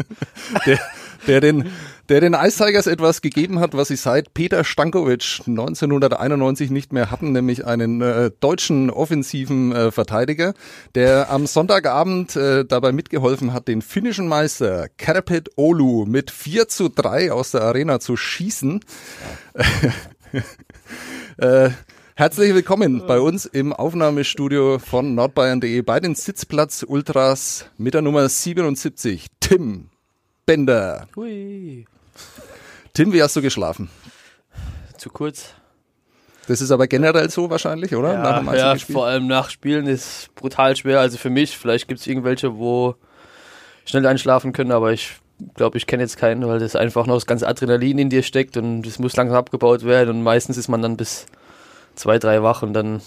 der, 0.66 0.78
der, 1.26 1.40
den, 1.40 1.70
der 2.08 2.20
den 2.20 2.34
Ice 2.34 2.64
Tigers 2.64 2.86
etwas 2.86 3.20
gegeben 3.22 3.60
hat, 3.60 3.74
was 3.74 3.88
sie 3.88 3.96
seit 3.96 4.34
Peter 4.34 4.64
Stankovic 4.64 5.40
1991 5.46 6.70
nicht 6.70 6.92
mehr 6.92 7.10
hatten, 7.10 7.32
nämlich 7.32 7.66
einen 7.66 8.00
äh, 8.00 8.30
deutschen 8.40 8.90
offensiven 8.90 9.72
äh, 9.72 9.90
Verteidiger, 9.90 10.54
der 10.94 11.30
am 11.30 11.46
Sonntagabend 11.46 12.36
äh, 12.36 12.64
dabei 12.64 12.92
mitgeholfen 12.92 13.52
hat, 13.52 13.68
den 13.68 13.82
finnischen 13.82 14.28
Meister 14.28 14.88
Kärpät 14.96 15.50
Oulu 15.56 16.04
mit 16.06 16.30
4 16.30 16.68
zu 16.68 16.88
3 16.88 17.32
aus 17.32 17.50
der 17.52 17.62
Arena 17.62 18.00
zu 18.00 18.16
schießen. 18.16 18.80
äh, 21.38 21.70
Herzlich 22.18 22.54
willkommen 22.54 23.06
bei 23.06 23.20
uns 23.20 23.44
im 23.44 23.74
Aufnahmestudio 23.74 24.78
von 24.78 25.14
nordbayern.de 25.14 25.82
bei 25.82 26.00
den 26.00 26.14
Sitzplatz 26.14 26.82
Ultras 26.88 27.66
mit 27.76 27.92
der 27.92 28.00
Nummer 28.00 28.26
77, 28.26 29.26
Tim 29.38 29.90
Bender. 30.46 31.08
Hui. 31.16 31.86
Tim, 32.94 33.12
wie 33.12 33.22
hast 33.22 33.34
du 33.34 33.42
geschlafen? 33.42 33.90
Zu 34.96 35.10
kurz. 35.10 35.54
Das 36.46 36.60
ist 36.60 36.70
aber 36.70 36.86
generell 36.86 37.28
so 37.28 37.50
wahrscheinlich, 37.50 37.96
oder? 37.96 38.12
Ja, 38.12 38.38
dem 38.38 38.54
ja 38.54 38.76
vor 38.76 39.06
allem 39.06 39.26
nach 39.26 39.50
Spielen 39.50 39.88
ist 39.88 40.32
brutal 40.36 40.76
schwer. 40.76 41.00
Also 41.00 41.18
für 41.18 41.30
mich, 41.30 41.58
vielleicht 41.58 41.88
gibt 41.88 42.00
es 42.00 42.06
irgendwelche, 42.06 42.56
wo 42.56 42.94
schnell 43.84 44.06
einschlafen 44.06 44.52
können, 44.52 44.70
aber 44.70 44.92
ich 44.92 45.16
glaube, 45.54 45.76
ich 45.78 45.88
kenne 45.88 46.04
jetzt 46.04 46.16
keinen, 46.16 46.46
weil 46.46 46.60
das 46.60 46.76
einfach 46.76 47.06
noch 47.06 47.16
das 47.16 47.26
ganze 47.26 47.48
Adrenalin 47.48 47.98
in 47.98 48.10
dir 48.10 48.22
steckt 48.22 48.56
und 48.56 48.82
das 48.82 49.00
muss 49.00 49.16
langsam 49.16 49.36
abgebaut 49.36 49.84
werden 49.84 50.10
und 50.10 50.22
meistens 50.22 50.56
ist 50.56 50.68
man 50.68 50.80
dann 50.80 50.96
bis 50.96 51.26
zwei, 51.96 52.18
drei 52.18 52.42
wach 52.42 52.62
und 52.62 52.72
dann 52.72 53.02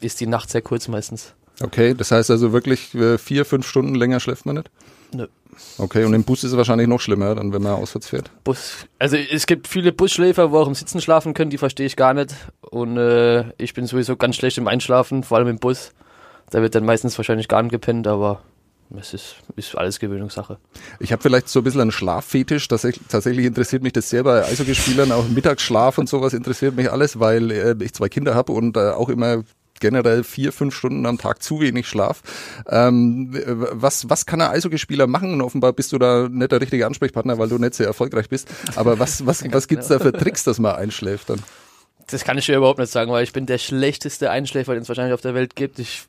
ist 0.00 0.20
die 0.20 0.26
Nacht 0.26 0.50
sehr 0.50 0.62
kurz 0.62 0.88
meistens. 0.88 1.32
Okay, 1.62 1.94
das 1.94 2.10
heißt 2.10 2.30
also 2.30 2.52
wirklich 2.52 2.94
äh, 2.94 3.18
vier, 3.18 3.44
fünf 3.44 3.66
Stunden 3.66 3.94
länger 3.94 4.20
schläft 4.20 4.46
man 4.46 4.56
nicht? 4.56 4.70
Nö. 5.14 5.26
Okay, 5.78 6.04
und 6.04 6.14
im 6.14 6.24
Bus 6.24 6.44
ist 6.44 6.52
es 6.52 6.56
wahrscheinlich 6.56 6.88
noch 6.88 7.00
schlimmer, 7.00 7.34
dann 7.34 7.52
wenn 7.52 7.62
man 7.62 7.72
auswärts 7.74 8.08
fährt. 8.08 8.30
Bus. 8.42 8.86
Also 8.98 9.16
es 9.16 9.46
gibt 9.46 9.68
viele 9.68 9.92
Busschläfer, 9.92 10.50
wo 10.50 10.58
auch 10.58 10.66
im 10.66 10.74
Sitzen 10.74 11.00
schlafen 11.00 11.34
können, 11.34 11.50
die 11.50 11.58
verstehe 11.58 11.86
ich 11.86 11.96
gar 11.96 12.14
nicht. 12.14 12.34
Und 12.62 12.96
äh, 12.96 13.44
ich 13.58 13.74
bin 13.74 13.86
sowieso 13.86 14.16
ganz 14.16 14.36
schlecht 14.36 14.56
im 14.58 14.66
Einschlafen, 14.66 15.22
vor 15.22 15.38
allem 15.38 15.48
im 15.48 15.58
Bus. 15.58 15.92
Da 16.50 16.62
wird 16.62 16.74
dann 16.74 16.84
meistens 16.84 17.18
wahrscheinlich 17.18 17.48
gar 17.48 17.62
nicht 17.62 17.72
gepennt, 17.72 18.06
aber 18.06 18.42
es 18.98 19.14
ist, 19.14 19.36
ist 19.56 19.76
alles 19.76 19.98
Gewöhnungssache. 19.98 20.58
Ich 21.00 21.12
habe 21.12 21.22
vielleicht 21.22 21.48
so 21.48 21.60
ein 21.60 21.64
bisschen 21.64 21.80
einen 21.80 21.92
Schlaffetisch. 21.92 22.68
Tatsächlich, 22.68 23.06
tatsächlich 23.08 23.46
interessiert 23.46 23.82
mich 23.82 23.92
das 23.92 24.10
sehr 24.10 24.24
bei 24.24 24.44
Eishockeyspielern. 24.44 25.12
Auch 25.12 25.28
Mittagsschlaf 25.28 25.98
und 25.98 26.08
sowas 26.08 26.32
interessiert 26.32 26.76
mich 26.76 26.90
alles, 26.90 27.18
weil 27.18 27.50
äh, 27.50 27.74
ich 27.80 27.94
zwei 27.94 28.08
Kinder 28.08 28.34
habe 28.34 28.52
und 28.52 28.76
äh, 28.76 28.90
auch 28.90 29.08
immer 29.08 29.44
generell 29.82 30.24
vier, 30.24 30.52
fünf 30.52 30.74
Stunden 30.74 31.04
am 31.04 31.18
Tag 31.18 31.42
zu 31.42 31.60
wenig 31.60 31.86
Schlaf. 31.86 32.22
Ähm, 32.68 33.36
was, 33.72 34.08
was 34.08 34.24
kann 34.24 34.40
ein 34.40 34.50
Eishockeyspieler 34.50 35.06
machen? 35.06 35.34
Und 35.34 35.42
offenbar 35.42 35.74
bist 35.74 35.92
du 35.92 35.98
da 35.98 36.28
nicht 36.30 36.52
der 36.52 36.62
richtige 36.62 36.86
Ansprechpartner, 36.86 37.36
weil 37.36 37.48
du 37.48 37.58
nicht 37.58 37.74
sehr 37.74 37.86
erfolgreich 37.86 38.30
bist. 38.30 38.48
Aber 38.76 38.98
was, 38.98 39.26
was, 39.26 39.44
was 39.52 39.68
gibt's 39.68 39.88
da 39.88 39.98
für 39.98 40.12
Tricks, 40.12 40.44
dass 40.44 40.58
man 40.58 40.76
einschläft 40.76 41.28
dann? 41.28 41.42
Das 42.06 42.24
kann 42.24 42.38
ich 42.38 42.46
dir 42.46 42.56
überhaupt 42.56 42.78
nicht 42.78 42.92
sagen, 42.92 43.10
weil 43.10 43.24
ich 43.24 43.32
bin 43.32 43.44
der 43.44 43.58
schlechteste 43.58 44.30
Einschläfer, 44.30 44.74
den 44.74 44.82
es 44.82 44.88
wahrscheinlich 44.88 45.14
auf 45.14 45.20
der 45.20 45.34
Welt 45.34 45.56
gibt. 45.56 45.78
Ich, 45.78 46.04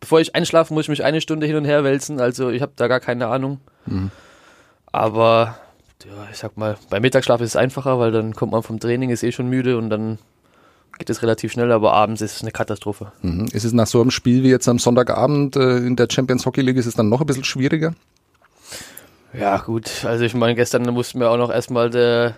bevor 0.00 0.20
ich 0.20 0.34
einschlafe, 0.34 0.74
muss 0.74 0.86
ich 0.86 0.88
mich 0.88 1.04
eine 1.04 1.20
Stunde 1.20 1.46
hin 1.46 1.56
und 1.56 1.64
her 1.66 1.84
wälzen. 1.84 2.20
Also 2.20 2.50
ich 2.50 2.62
habe 2.62 2.72
da 2.74 2.88
gar 2.88 3.00
keine 3.00 3.28
Ahnung. 3.28 3.60
Mhm. 3.86 4.10
Aber 4.92 5.58
ja, 6.04 6.28
ich 6.30 6.38
sag 6.38 6.56
mal, 6.56 6.78
beim 6.88 7.02
Mittagsschlaf 7.02 7.40
ist 7.42 7.50
es 7.50 7.56
einfacher, 7.56 7.98
weil 7.98 8.12
dann 8.12 8.34
kommt 8.34 8.52
man 8.52 8.62
vom 8.62 8.80
Training, 8.80 9.10
ist 9.10 9.22
eh 9.22 9.32
schon 9.32 9.48
müde 9.48 9.76
und 9.76 9.90
dann 9.90 10.18
geht 11.00 11.10
es 11.10 11.22
relativ 11.22 11.50
schnell, 11.50 11.72
aber 11.72 11.94
abends 11.94 12.20
ist 12.20 12.36
es 12.36 12.42
eine 12.42 12.52
Katastrophe. 12.52 13.10
Mhm. 13.22 13.46
Ist 13.52 13.64
es 13.64 13.72
nach 13.72 13.86
so 13.86 14.02
einem 14.02 14.10
Spiel 14.10 14.42
wie 14.44 14.50
jetzt 14.50 14.68
am 14.68 14.78
Sonntagabend 14.78 15.56
äh, 15.56 15.78
in 15.78 15.96
der 15.96 16.08
Champions 16.10 16.44
Hockey 16.44 16.60
League, 16.60 16.76
ist 16.76 16.84
es 16.84 16.94
dann 16.94 17.08
noch 17.08 17.22
ein 17.22 17.26
bisschen 17.26 17.42
schwieriger? 17.42 17.94
Ja, 19.32 19.56
gut. 19.58 20.04
Also 20.04 20.24
ich 20.24 20.34
meine, 20.34 20.54
gestern 20.54 20.82
mussten 20.92 21.18
wir 21.18 21.30
auch 21.30 21.38
noch 21.38 21.50
erstmal 21.50 21.88
der, 21.88 22.36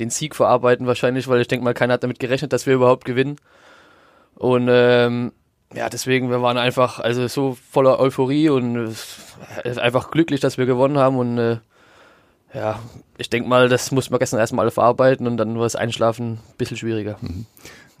den 0.00 0.10
Sieg 0.10 0.34
verarbeiten 0.34 0.88
wahrscheinlich, 0.88 1.28
weil 1.28 1.40
ich 1.40 1.46
denke 1.46 1.64
mal, 1.64 1.72
keiner 1.72 1.94
hat 1.94 2.02
damit 2.02 2.18
gerechnet, 2.18 2.52
dass 2.52 2.66
wir 2.66 2.74
überhaupt 2.74 3.04
gewinnen. 3.04 3.36
Und 4.34 4.66
ähm, 4.68 5.30
ja, 5.72 5.88
deswegen, 5.88 6.30
wir 6.30 6.42
waren 6.42 6.58
einfach 6.58 6.98
also 6.98 7.28
so 7.28 7.56
voller 7.70 8.00
Euphorie 8.00 8.48
und 8.48 8.92
äh, 9.64 9.78
einfach 9.78 10.10
glücklich, 10.10 10.40
dass 10.40 10.58
wir 10.58 10.66
gewonnen 10.66 10.98
haben 10.98 11.16
und 11.16 11.38
äh, 11.38 11.58
ja, 12.52 12.80
ich 13.16 13.30
denke 13.30 13.48
mal, 13.48 13.68
das 13.68 13.92
mussten 13.92 14.12
wir 14.12 14.18
gestern 14.18 14.40
erstmal 14.40 14.64
alle 14.64 14.72
verarbeiten 14.72 15.28
und 15.28 15.36
dann 15.36 15.54
war 15.54 15.62
das 15.62 15.76
Einschlafen 15.76 16.32
ein 16.32 16.56
bisschen 16.58 16.76
schwieriger. 16.76 17.16
Mhm. 17.20 17.46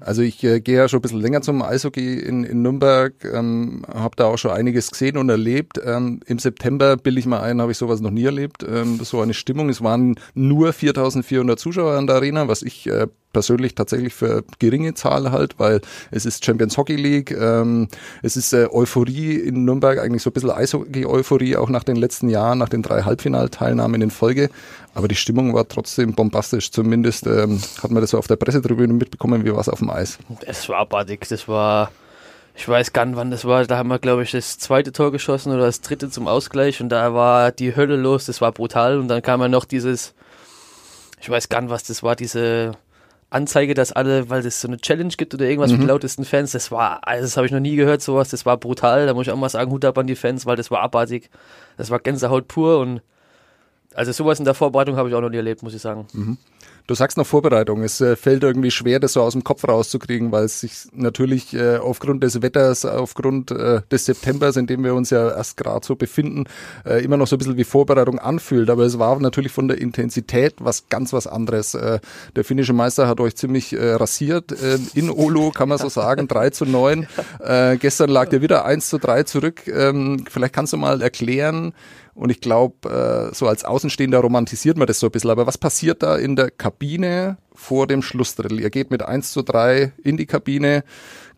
Also 0.00 0.22
ich 0.22 0.42
äh, 0.44 0.60
gehe 0.60 0.76
ja 0.76 0.88
schon 0.88 0.98
ein 0.98 1.02
bisschen 1.02 1.20
länger 1.20 1.42
zum 1.42 1.62
Eishockey 1.62 2.18
in, 2.18 2.44
in 2.44 2.62
Nürnberg, 2.62 3.12
ähm, 3.24 3.84
habe 3.92 4.16
da 4.16 4.26
auch 4.26 4.38
schon 4.38 4.50
einiges 4.50 4.90
gesehen 4.90 5.16
und 5.16 5.28
erlebt. 5.28 5.80
Ähm, 5.84 6.20
Im 6.26 6.38
September, 6.38 6.96
bilde 6.96 7.20
ich 7.20 7.26
mal 7.26 7.40
ein, 7.40 7.60
habe 7.60 7.72
ich 7.72 7.78
sowas 7.78 8.00
noch 8.00 8.10
nie 8.10 8.24
erlebt. 8.24 8.64
Ähm, 8.68 8.98
so 9.02 9.20
eine 9.20 9.34
Stimmung. 9.34 9.68
Es 9.68 9.82
waren 9.82 10.16
nur 10.34 10.70
4.400 10.70 11.56
Zuschauer 11.56 11.96
an 11.96 12.06
der 12.06 12.16
Arena, 12.16 12.48
was 12.48 12.62
ich 12.62 12.86
äh, 12.86 13.06
persönlich 13.32 13.74
tatsächlich 13.74 14.14
für 14.14 14.44
geringe 14.58 14.94
Zahl 14.94 15.30
halt, 15.30 15.58
weil 15.58 15.80
es 16.10 16.26
ist 16.26 16.44
Champions 16.44 16.76
Hockey 16.76 16.96
League, 16.96 17.30
ähm, 17.30 17.88
es 18.22 18.36
ist 18.36 18.52
äh, 18.52 18.68
Euphorie 18.70 19.36
in 19.36 19.64
Nürnberg, 19.64 19.98
eigentlich 19.98 20.22
so 20.22 20.30
ein 20.30 20.32
bisschen 20.32 20.50
Eishockey-Euphorie, 20.50 21.56
auch 21.56 21.68
nach 21.68 21.84
den 21.84 21.96
letzten 21.96 22.28
Jahren, 22.28 22.58
nach 22.58 22.68
den 22.68 22.82
drei 22.82 23.02
Halbfinalteilnahmen 23.02 24.02
in 24.02 24.10
Folge. 24.10 24.50
Aber 24.94 25.06
die 25.06 25.14
Stimmung 25.14 25.54
war 25.54 25.68
trotzdem 25.68 26.14
bombastisch, 26.14 26.72
zumindest 26.72 27.26
ähm, 27.26 27.60
hat 27.82 27.90
man 27.92 28.00
das 28.00 28.10
so 28.10 28.18
auf 28.18 28.26
der 28.26 28.36
Pressetribüne 28.36 28.92
mitbekommen, 28.92 29.44
wie 29.44 29.52
war 29.52 29.60
es 29.60 29.68
auf 29.68 29.78
dem 29.78 29.89
Eis. 29.94 30.18
Es 30.46 30.68
war 30.68 30.78
abartig, 30.78 31.26
das 31.28 31.48
war, 31.48 31.90
ich 32.54 32.68
weiß 32.68 32.92
gar 32.92 33.04
nicht 33.06 33.16
wann 33.16 33.30
das 33.30 33.44
war, 33.44 33.64
da 33.66 33.76
haben 33.76 33.88
wir 33.88 33.98
glaube 33.98 34.22
ich 34.22 34.30
das 34.32 34.58
zweite 34.58 34.92
Tor 34.92 35.12
geschossen 35.12 35.52
oder 35.52 35.62
das 35.62 35.80
dritte 35.80 36.10
zum 36.10 36.28
Ausgleich 36.28 36.80
und 36.80 36.88
da 36.88 37.14
war 37.14 37.52
die 37.52 37.76
Hölle 37.76 37.96
los, 37.96 38.26
das 38.26 38.40
war 38.40 38.52
brutal 38.52 38.98
und 38.98 39.08
dann 39.08 39.22
kam 39.22 39.40
ja 39.40 39.48
noch 39.48 39.64
dieses, 39.64 40.14
ich 41.20 41.28
weiß 41.28 41.48
gar 41.48 41.60
nicht 41.60 41.70
was 41.70 41.84
das 41.84 42.02
war, 42.02 42.16
diese 42.16 42.72
Anzeige, 43.30 43.74
dass 43.74 43.92
alle, 43.92 44.28
weil 44.28 44.44
es 44.44 44.60
so 44.60 44.66
eine 44.66 44.78
Challenge 44.78 45.14
gibt 45.16 45.32
oder 45.34 45.44
irgendwas 45.44 45.70
mhm. 45.70 45.76
für 45.76 45.80
die 45.82 45.86
lautesten 45.86 46.24
Fans, 46.24 46.50
das 46.50 46.72
war, 46.72 47.06
also 47.06 47.22
das 47.22 47.36
habe 47.36 47.46
ich 47.46 47.52
noch 47.52 47.60
nie 47.60 47.76
gehört, 47.76 48.02
sowas, 48.02 48.28
das 48.28 48.44
war 48.44 48.56
brutal. 48.56 49.06
Da 49.06 49.14
muss 49.14 49.28
ich 49.28 49.32
auch 49.32 49.36
mal 49.36 49.48
sagen, 49.48 49.70
Hut 49.70 49.84
ab 49.84 49.96
an 49.98 50.08
die 50.08 50.16
Fans, 50.16 50.46
weil 50.46 50.56
das 50.56 50.72
war 50.72 50.80
abartig. 50.80 51.30
Das 51.76 51.90
war 51.90 52.00
Gänsehaut 52.00 52.48
pur 52.48 52.80
und 52.80 53.02
also 53.94 54.10
sowas 54.12 54.40
in 54.40 54.44
der 54.44 54.54
Vorbereitung 54.54 54.96
habe 54.96 55.08
ich 55.08 55.14
auch 55.14 55.20
noch 55.20 55.30
nie 55.30 55.36
erlebt, 55.36 55.62
muss 55.62 55.74
ich 55.74 55.82
sagen. 55.82 56.06
Mhm. 56.12 56.38
Du 56.90 56.96
sagst 56.96 57.16
noch 57.16 57.26
Vorbereitung. 57.26 57.84
Es 57.84 58.00
äh, 58.00 58.16
fällt 58.16 58.42
irgendwie 58.42 58.72
schwer, 58.72 58.98
das 58.98 59.12
so 59.12 59.22
aus 59.22 59.34
dem 59.34 59.44
Kopf 59.44 59.62
rauszukriegen, 59.62 60.32
weil 60.32 60.46
es 60.46 60.58
sich 60.58 60.88
natürlich 60.92 61.54
äh, 61.54 61.76
aufgrund 61.76 62.24
des 62.24 62.42
Wetters, 62.42 62.84
aufgrund 62.84 63.52
äh, 63.52 63.82
des 63.92 64.06
Septembers, 64.06 64.56
in 64.56 64.66
dem 64.66 64.82
wir 64.82 64.96
uns 64.96 65.10
ja 65.10 65.28
erst 65.28 65.56
gerade 65.56 65.86
so 65.86 65.94
befinden, 65.94 66.46
äh, 66.84 67.04
immer 67.04 67.16
noch 67.16 67.28
so 67.28 67.36
ein 67.36 67.38
bisschen 67.38 67.56
wie 67.56 67.62
Vorbereitung 67.62 68.18
anfühlt. 68.18 68.70
Aber 68.70 68.82
es 68.82 68.98
war 68.98 69.20
natürlich 69.20 69.52
von 69.52 69.68
der 69.68 69.80
Intensität 69.80 70.56
was 70.58 70.88
ganz 70.88 71.12
was 71.12 71.28
anderes. 71.28 71.74
Äh, 71.74 72.00
der 72.34 72.42
finnische 72.42 72.72
Meister 72.72 73.06
hat 73.06 73.20
euch 73.20 73.36
ziemlich 73.36 73.72
äh, 73.72 73.92
rasiert. 73.92 74.50
in 74.94 75.10
Olo 75.10 75.52
kann 75.52 75.68
man 75.68 75.78
so 75.78 75.88
sagen, 75.88 76.26
3 76.26 76.50
zu 76.50 76.64
9. 76.64 77.06
gestern 77.78 78.10
lag 78.10 78.30
der 78.30 78.42
wieder 78.42 78.64
1 78.64 78.88
zu 78.88 78.98
3 78.98 79.22
zurück. 79.22 79.68
Ähm, 79.68 80.24
vielleicht 80.28 80.54
kannst 80.54 80.72
du 80.72 80.76
mal 80.76 81.00
erklären, 81.00 81.72
und 82.14 82.30
ich 82.30 82.40
glaube, 82.40 83.30
äh, 83.30 83.34
so 83.34 83.46
als 83.46 83.64
Außenstehender 83.64 84.18
romantisiert 84.18 84.76
man 84.76 84.86
das 84.86 85.00
so 85.00 85.06
ein 85.06 85.12
bisschen. 85.12 85.30
Aber 85.30 85.46
was 85.46 85.58
passiert 85.58 86.02
da 86.02 86.16
in 86.16 86.36
der 86.36 86.50
Kabine 86.50 87.38
vor 87.54 87.86
dem 87.86 88.02
Schlussdrittel? 88.02 88.60
Ihr 88.60 88.70
geht 88.70 88.90
mit 88.90 89.02
1 89.02 89.32
zu 89.32 89.42
3 89.42 89.92
in 90.02 90.16
die 90.16 90.26
Kabine. 90.26 90.84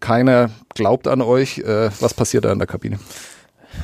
Keiner 0.00 0.50
glaubt 0.74 1.06
an 1.08 1.20
euch. 1.20 1.58
Äh, 1.58 1.90
was 2.00 2.14
passiert 2.14 2.44
da 2.44 2.52
in 2.52 2.58
der 2.58 2.66
Kabine? 2.66 2.98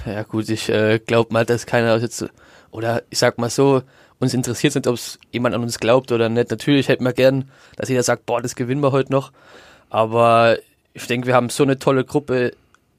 Ja 0.07 0.23
gut, 0.23 0.49
ich 0.49 0.69
äh, 0.69 0.99
glaube 0.99 1.33
mal, 1.33 1.45
dass 1.45 1.67
keiner 1.67 1.97
jetzt, 1.99 2.27
oder 2.71 3.03
ich 3.11 3.19
sag 3.19 3.39
mal 3.39 3.51
so, 3.51 3.83
uns 4.19 4.35
interessiert 4.35 4.75
nicht, 4.75 4.87
ob 4.87 4.95
es 4.95 5.19
jemand 5.31 5.55
an 5.55 5.63
uns 5.63 5.79
glaubt 5.79 6.11
oder 6.13 6.29
nicht. 6.29 6.51
Natürlich 6.51 6.89
hätten 6.89 7.05
wir 7.05 7.13
gern, 7.13 7.51
dass 7.77 7.89
jeder 7.89 8.03
sagt, 8.03 8.27
boah, 8.27 8.43
das 8.43 8.57
gewinnen 8.57 8.83
wir 8.83 8.93
heute 8.93 9.13
noch. 9.13 9.33
Aber 9.91 10.59
ich 10.93 11.07
denke, 11.07 11.27
wir 11.27 11.35
haben 11.35 11.49
so 11.49 11.63
eine 11.63 11.79
tolle 11.79 12.05
Gruppe 12.05 12.53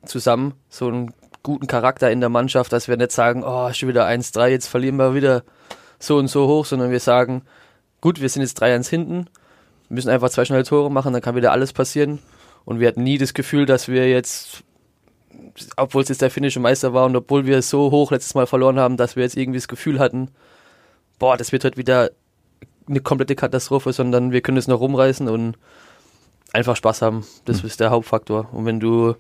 zusammen, 0.05 0.53
so 0.69 0.89
ein 0.89 1.13
guten 1.43 1.67
Charakter 1.67 2.11
in 2.11 2.19
der 2.19 2.29
Mannschaft, 2.29 2.73
dass 2.73 2.87
wir 2.87 2.97
nicht 2.97 3.11
sagen, 3.11 3.43
oh, 3.45 3.71
schon 3.73 3.89
wieder 3.89 4.07
1-3, 4.07 4.47
jetzt 4.47 4.67
verlieren 4.67 4.97
wir 4.97 5.15
wieder 5.15 5.43
so 5.99 6.17
und 6.17 6.27
so 6.27 6.47
hoch, 6.47 6.65
sondern 6.65 6.91
wir 6.91 6.99
sagen, 6.99 7.43
gut, 8.01 8.21
wir 8.21 8.29
sind 8.29 8.41
jetzt 8.41 8.61
3-1 8.61 8.89
hinten, 8.89 9.27
müssen 9.89 10.09
einfach 10.09 10.29
zwei 10.29 10.45
schnelle 10.45 10.63
Tore 10.63 10.91
machen, 10.91 11.13
dann 11.13 11.21
kann 11.21 11.35
wieder 11.35 11.51
alles 11.51 11.73
passieren. 11.73 12.19
Und 12.65 12.79
wir 12.79 12.87
hatten 12.87 13.03
nie 13.03 13.17
das 13.17 13.33
Gefühl, 13.33 13.65
dass 13.65 13.87
wir 13.87 14.09
jetzt, 14.09 14.63
obwohl 15.77 16.03
es 16.03 16.09
jetzt 16.09 16.21
der 16.21 16.31
finnische 16.31 16.59
Meister 16.59 16.93
war 16.93 17.05
und 17.05 17.15
obwohl 17.15 17.45
wir 17.45 17.61
so 17.61 17.91
hoch 17.91 18.11
letztes 18.11 18.35
Mal 18.35 18.47
verloren 18.47 18.79
haben, 18.79 18.97
dass 18.97 19.15
wir 19.15 19.23
jetzt 19.23 19.37
irgendwie 19.37 19.59
das 19.59 19.67
Gefühl 19.67 19.99
hatten, 19.99 20.29
boah, 21.17 21.35
das 21.37 21.51
wird 21.51 21.65
heute 21.65 21.77
wieder 21.77 22.11
eine 22.87 23.01
komplette 23.01 23.35
Katastrophe, 23.35 23.93
sondern 23.93 24.31
wir 24.31 24.41
können 24.41 24.57
es 24.57 24.67
noch 24.67 24.79
rumreißen 24.79 25.27
und 25.29 25.57
einfach 26.53 26.75
Spaß 26.75 27.01
haben. 27.01 27.25
Das 27.45 27.61
mhm. 27.61 27.67
ist 27.67 27.79
der 27.79 27.91
Hauptfaktor. 27.91 28.49
Und 28.51 28.65
wenn 28.65 28.79
du 28.79 29.15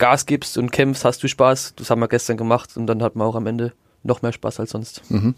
Gas 0.00 0.26
gibst 0.26 0.58
und 0.58 0.72
kämpfst, 0.72 1.04
hast 1.04 1.22
du 1.22 1.28
Spaß. 1.28 1.74
Das 1.76 1.90
haben 1.90 2.00
wir 2.00 2.08
gestern 2.08 2.36
gemacht 2.36 2.76
und 2.76 2.88
dann 2.88 3.02
hat 3.02 3.14
man 3.14 3.28
auch 3.28 3.36
am 3.36 3.46
Ende 3.46 3.72
noch 4.02 4.22
mehr 4.22 4.32
Spaß 4.32 4.60
als 4.60 4.70
sonst. 4.70 5.02
Mhm. 5.10 5.34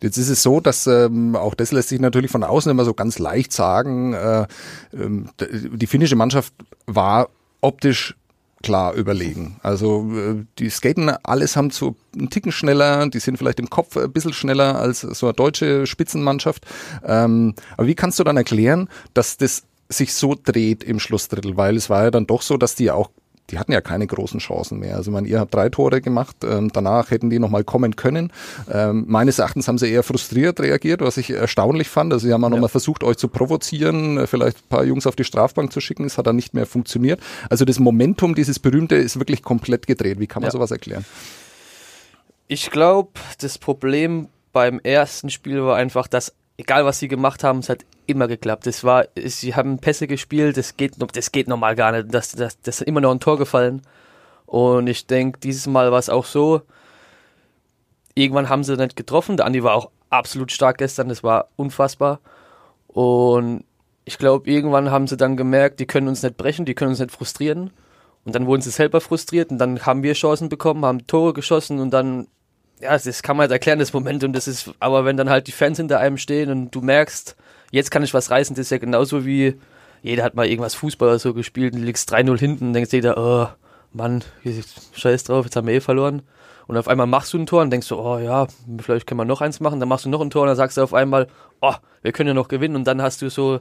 Jetzt 0.00 0.16
ist 0.16 0.28
es 0.28 0.42
so, 0.42 0.60
dass 0.60 0.86
ähm, 0.86 1.34
auch 1.36 1.54
das 1.54 1.72
lässt 1.72 1.88
sich 1.88 2.00
natürlich 2.00 2.30
von 2.30 2.44
außen 2.44 2.70
immer 2.70 2.84
so 2.84 2.94
ganz 2.94 3.18
leicht 3.18 3.52
sagen. 3.52 4.14
Äh, 4.14 4.46
ähm, 4.94 5.28
die 5.40 5.86
finnische 5.86 6.16
Mannschaft 6.16 6.54
war 6.86 7.28
optisch 7.60 8.14
klar 8.62 8.94
überlegen. 8.94 9.58
Also 9.62 10.08
äh, 10.14 10.44
die 10.58 10.70
skaten 10.70 11.08
alles 11.08 11.56
haben 11.56 11.70
so 11.70 11.96
einen 12.16 12.30
Ticken 12.30 12.52
schneller, 12.52 13.08
die 13.08 13.18
sind 13.18 13.36
vielleicht 13.38 13.60
im 13.60 13.70
Kopf 13.70 13.96
ein 13.96 14.12
bisschen 14.12 14.32
schneller 14.32 14.78
als 14.78 15.00
so 15.00 15.26
eine 15.26 15.34
deutsche 15.34 15.86
Spitzenmannschaft. 15.86 16.66
Ähm, 17.04 17.54
aber 17.76 17.86
wie 17.86 17.94
kannst 17.94 18.18
du 18.18 18.24
dann 18.24 18.36
erklären, 18.36 18.88
dass 19.14 19.36
das 19.36 19.64
sich 19.88 20.14
so 20.14 20.34
dreht 20.40 20.84
im 20.84 21.00
Schlussdrittel? 21.00 21.56
Weil 21.56 21.76
es 21.76 21.90
war 21.90 22.04
ja 22.04 22.10
dann 22.10 22.26
doch 22.26 22.42
so, 22.42 22.56
dass 22.56 22.74
die 22.74 22.90
auch 22.90 23.10
die 23.50 23.58
hatten 23.58 23.72
ja 23.72 23.80
keine 23.80 24.06
großen 24.06 24.40
Chancen 24.40 24.78
mehr. 24.78 24.96
Also 24.96 25.10
ich 25.10 25.14
meine, 25.14 25.28
ihr 25.28 25.40
habt 25.40 25.54
drei 25.54 25.68
Tore 25.68 26.00
gemacht, 26.00 26.36
ähm, 26.44 26.70
danach 26.72 27.10
hätten 27.10 27.30
die 27.30 27.38
nochmal 27.38 27.64
kommen 27.64 27.96
können. 27.96 28.32
Ähm, 28.72 29.04
meines 29.08 29.38
Erachtens 29.38 29.68
haben 29.68 29.78
sie 29.78 29.90
eher 29.90 30.02
frustriert 30.02 30.60
reagiert, 30.60 31.00
was 31.00 31.16
ich 31.16 31.30
erstaunlich 31.30 31.88
fand. 31.88 32.12
Also 32.12 32.26
sie 32.26 32.32
haben 32.32 32.44
auch 32.44 32.48
ja. 32.48 32.56
nochmal 32.56 32.68
versucht, 32.68 33.04
euch 33.04 33.16
zu 33.16 33.28
provozieren, 33.28 34.26
vielleicht 34.26 34.58
ein 34.58 34.68
paar 34.68 34.84
Jungs 34.84 35.06
auf 35.06 35.16
die 35.16 35.24
Strafbank 35.24 35.72
zu 35.72 35.80
schicken. 35.80 36.04
Es 36.04 36.18
hat 36.18 36.26
dann 36.26 36.36
nicht 36.36 36.54
mehr 36.54 36.66
funktioniert. 36.66 37.20
Also 37.48 37.64
das 37.64 37.78
Momentum, 37.78 38.34
dieses 38.34 38.58
berühmte, 38.58 38.96
ist 38.96 39.18
wirklich 39.18 39.42
komplett 39.42 39.86
gedreht. 39.86 40.18
Wie 40.18 40.26
kann 40.26 40.42
man 40.42 40.48
ja. 40.48 40.52
sowas 40.52 40.70
erklären? 40.70 41.04
Ich 42.48 42.70
glaube, 42.70 43.10
das 43.40 43.58
Problem 43.58 44.28
beim 44.52 44.80
ersten 44.82 45.30
Spiel 45.30 45.62
war 45.62 45.76
einfach, 45.76 46.06
dass 46.06 46.32
egal 46.56 46.84
was 46.84 46.98
sie 46.98 47.08
gemacht 47.08 47.44
haben, 47.44 47.58
es 47.60 47.68
hat 47.68 47.84
immer 48.06 48.28
geklappt. 48.28 48.66
Das 48.66 48.84
war, 48.84 49.06
sie 49.16 49.54
haben 49.54 49.78
Pässe 49.78 50.06
gespielt, 50.06 50.56
das 50.56 50.76
geht, 50.76 50.94
das 51.14 51.32
geht 51.32 51.48
normal 51.48 51.76
gar 51.76 51.92
nicht. 51.92 52.12
Das, 52.12 52.32
das, 52.32 52.60
das 52.60 52.80
ist 52.80 52.86
immer 52.86 53.00
noch 53.00 53.12
ein 53.12 53.20
Tor 53.20 53.38
gefallen. 53.38 53.82
Und 54.46 54.86
ich 54.86 55.06
denke, 55.06 55.40
dieses 55.40 55.66
Mal 55.66 55.90
war 55.90 55.98
es 55.98 56.08
auch 56.08 56.24
so. 56.24 56.62
Irgendwann 58.14 58.48
haben 58.48 58.64
sie 58.64 58.76
nicht 58.76 58.96
getroffen. 58.96 59.36
Der 59.36 59.46
Andi 59.46 59.62
war 59.62 59.74
auch 59.74 59.90
absolut 60.10 60.52
stark 60.52 60.78
gestern, 60.78 61.08
das 61.08 61.22
war 61.22 61.48
unfassbar. 61.56 62.20
Und 62.86 63.64
ich 64.04 64.18
glaube, 64.18 64.48
irgendwann 64.48 64.90
haben 64.90 65.06
sie 65.06 65.16
dann 65.16 65.36
gemerkt, 65.36 65.80
die 65.80 65.86
können 65.86 66.08
uns 66.08 66.22
nicht 66.22 66.36
brechen, 66.36 66.64
die 66.64 66.74
können 66.74 66.90
uns 66.90 67.00
nicht 67.00 67.10
frustrieren. 67.10 67.70
Und 68.24 68.34
dann 68.34 68.46
wurden 68.46 68.62
sie 68.62 68.70
selber 68.70 69.00
frustriert 69.00 69.50
und 69.50 69.58
dann 69.58 69.84
haben 69.84 70.02
wir 70.02 70.14
Chancen 70.14 70.48
bekommen, 70.48 70.84
haben 70.84 71.06
Tore 71.06 71.32
geschossen 71.32 71.78
und 71.78 71.90
dann, 71.90 72.26
ja, 72.80 72.98
das 72.98 73.22
kann 73.22 73.36
man 73.36 73.44
halt 73.44 73.52
erklären, 73.52 73.78
das 73.78 73.92
Moment. 73.92 74.22
Das 74.34 74.48
ist, 74.48 74.72
aber 74.80 75.04
wenn 75.04 75.16
dann 75.16 75.30
halt 75.30 75.46
die 75.46 75.52
Fans 75.52 75.78
hinter 75.78 75.98
einem 75.98 76.18
stehen 76.18 76.50
und 76.50 76.70
du 76.74 76.80
merkst, 76.80 77.36
jetzt 77.70 77.90
kann 77.90 78.02
ich 78.02 78.14
was 78.14 78.30
reißen, 78.30 78.54
das 78.54 78.66
ist 78.66 78.70
ja 78.70 78.78
genauso 78.78 79.24
wie, 79.24 79.54
jeder 80.02 80.24
hat 80.24 80.34
mal 80.34 80.46
irgendwas 80.46 80.74
Fußball 80.74 81.08
oder 81.08 81.18
so 81.18 81.34
gespielt 81.34 81.74
und 81.74 81.82
liegst 81.82 82.12
3-0 82.12 82.38
hinten 82.38 82.66
und 82.68 82.72
denkst 82.74 82.92
jeder, 82.92 83.16
oh, 83.18 83.48
Mann, 83.92 84.22
scheiß 84.92 85.24
drauf, 85.24 85.46
jetzt 85.46 85.56
haben 85.56 85.66
wir 85.66 85.74
eh 85.74 85.80
verloren. 85.80 86.22
Und 86.66 86.76
auf 86.76 86.88
einmal 86.88 87.06
machst 87.06 87.32
du 87.32 87.38
ein 87.38 87.46
Tor 87.46 87.62
und 87.62 87.70
denkst 87.70 87.86
so, 87.86 87.98
oh 87.98 88.18
ja, 88.18 88.46
vielleicht 88.78 89.06
können 89.06 89.20
wir 89.20 89.24
noch 89.24 89.40
eins 89.40 89.60
machen, 89.60 89.80
dann 89.80 89.88
machst 89.88 90.04
du 90.04 90.08
noch 90.08 90.20
ein 90.20 90.30
Tor 90.30 90.42
und 90.42 90.48
dann 90.48 90.56
sagst 90.56 90.76
du 90.76 90.82
auf 90.82 90.94
einmal, 90.94 91.28
oh, 91.60 91.74
wir 92.02 92.12
können 92.12 92.28
ja 92.28 92.34
noch 92.34 92.48
gewinnen 92.48 92.76
und 92.76 92.84
dann 92.86 93.00
hast 93.00 93.22
du 93.22 93.30
so, 93.30 93.60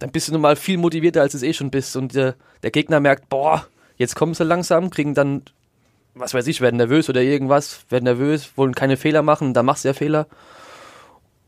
dann 0.00 0.10
bist 0.10 0.28
du 0.28 0.32
nochmal 0.32 0.56
viel 0.56 0.78
motivierter, 0.78 1.22
als 1.22 1.34
es 1.34 1.42
eh 1.42 1.52
schon 1.52 1.70
bist 1.70 1.96
und 1.96 2.14
der, 2.14 2.34
der 2.62 2.72
Gegner 2.72 2.98
merkt, 2.98 3.28
boah, 3.28 3.66
jetzt 3.96 4.16
kommen 4.16 4.34
sie 4.34 4.44
langsam, 4.44 4.90
kriegen 4.90 5.14
dann, 5.14 5.42
was 6.14 6.34
weiß 6.34 6.46
ich, 6.46 6.60
werden 6.60 6.76
nervös 6.76 7.08
oder 7.08 7.22
irgendwas, 7.22 7.84
werden 7.88 8.04
nervös, 8.04 8.52
wollen 8.56 8.74
keine 8.74 8.96
Fehler 8.96 9.22
machen, 9.22 9.54
dann 9.54 9.66
machst 9.66 9.84
du 9.84 9.88
ja 9.88 9.94
Fehler 9.94 10.26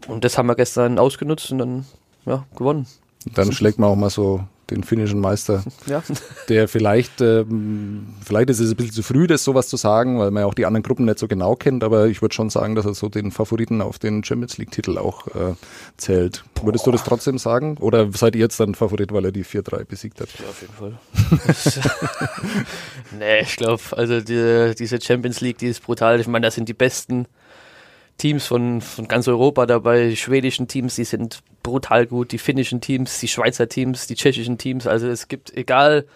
und 0.06 0.25
das 0.25 0.38
haben 0.38 0.47
wir 0.47 0.54
gestern 0.54 0.99
ausgenutzt 0.99 1.50
und 1.50 1.59
dann 1.59 1.87
ja, 2.26 2.44
gewonnen. 2.56 2.87
Dann 3.35 3.52
schlägt 3.52 3.78
man 3.78 3.90
auch 3.90 3.97
mal 3.97 4.11
so 4.11 4.44
den 4.71 4.85
finnischen 4.85 5.21
Meister, 5.21 5.62
ja. 5.87 6.02
der 6.49 6.68
vielleicht, 6.68 7.21
ähm, 7.21 8.06
vielleicht 8.25 8.50
ist 8.50 8.61
es 8.61 8.71
ein 8.71 8.76
bisschen 8.76 8.92
zu 8.92 9.02
früh, 9.02 9.26
das 9.26 9.44
sowas 9.44 9.68
zu 9.68 9.76
sagen, 9.76 10.18
weil 10.18 10.30
man 10.30 10.42
ja 10.42 10.47
auch 10.47 10.54
die 10.54 10.66
anderen 10.66 10.83
Gruppen 10.83 11.04
nicht 11.04 11.18
so 11.18 11.28
genau 11.28 11.56
kennt, 11.56 11.85
aber 11.85 12.06
ich 12.06 12.23
würde 12.23 12.35
schon 12.35 12.50
sagen, 12.50 12.75
dass 12.75 12.87
er 12.87 12.94
so 12.94 13.09
den 13.09 13.30
Favoriten 13.30 13.80
auf 13.83 13.99
den 13.99 14.25
Champions 14.25 14.59
League-Titel 14.59 14.99
auch 14.99 15.26
äh, 15.28 15.54
zählt. 15.97 16.44
Boah. 16.54 16.66
Würdest 16.66 16.87
du 16.87 16.90
das 16.90 17.04
trotzdem 17.04 17.38
sagen? 17.38 17.76
Oder 17.80 18.11
seid 18.12 18.35
ihr 18.35 18.42
jetzt 18.42 18.59
dann 18.61 18.75
Favorit, 18.75 19.12
weil 19.12 19.26
er 19.26 19.33
die 19.33 19.44
4-3 19.44 19.85
besiegt 19.85 20.21
hat? 20.21 20.28
Ja, 20.38 20.49
auf 20.49 20.61
jeden 20.61 20.75
Fall. 20.75 20.99
nee, 23.18 23.40
ich 23.40 23.56
glaube, 23.56 23.83
also 23.92 24.21
die, 24.21 24.75
diese 24.78 25.00
Champions 25.00 25.40
League, 25.40 25.59
die 25.59 25.68
ist 25.68 25.83
brutal. 25.83 26.21
Ich 26.21 26.26
meine, 26.26 26.47
das 26.47 26.54
sind 26.54 26.68
die 26.68 26.75
besten 26.75 27.26
Teams 28.18 28.47
von, 28.47 28.80
von 28.80 29.09
ganz 29.09 29.28
Europa 29.28 29.66
dabei, 29.66 30.09
die 30.09 30.16
schwedischen 30.16 30.68
Teams, 30.68 30.94
die 30.94 31.04
sind 31.04 31.40
brutal 31.62 32.06
gut, 32.06 32.33
die 32.33 32.38
finnischen 32.38 32.80
Teams, 32.80 33.18
die 33.21 33.28
Schweizer 33.28 33.68
Teams, 33.68 34.06
die 34.06 34.14
tschechischen 34.14 34.59
Teams. 34.59 34.87
Also 34.87 35.09
es 35.09 35.28
gibt, 35.28 35.56
egal 35.56 36.06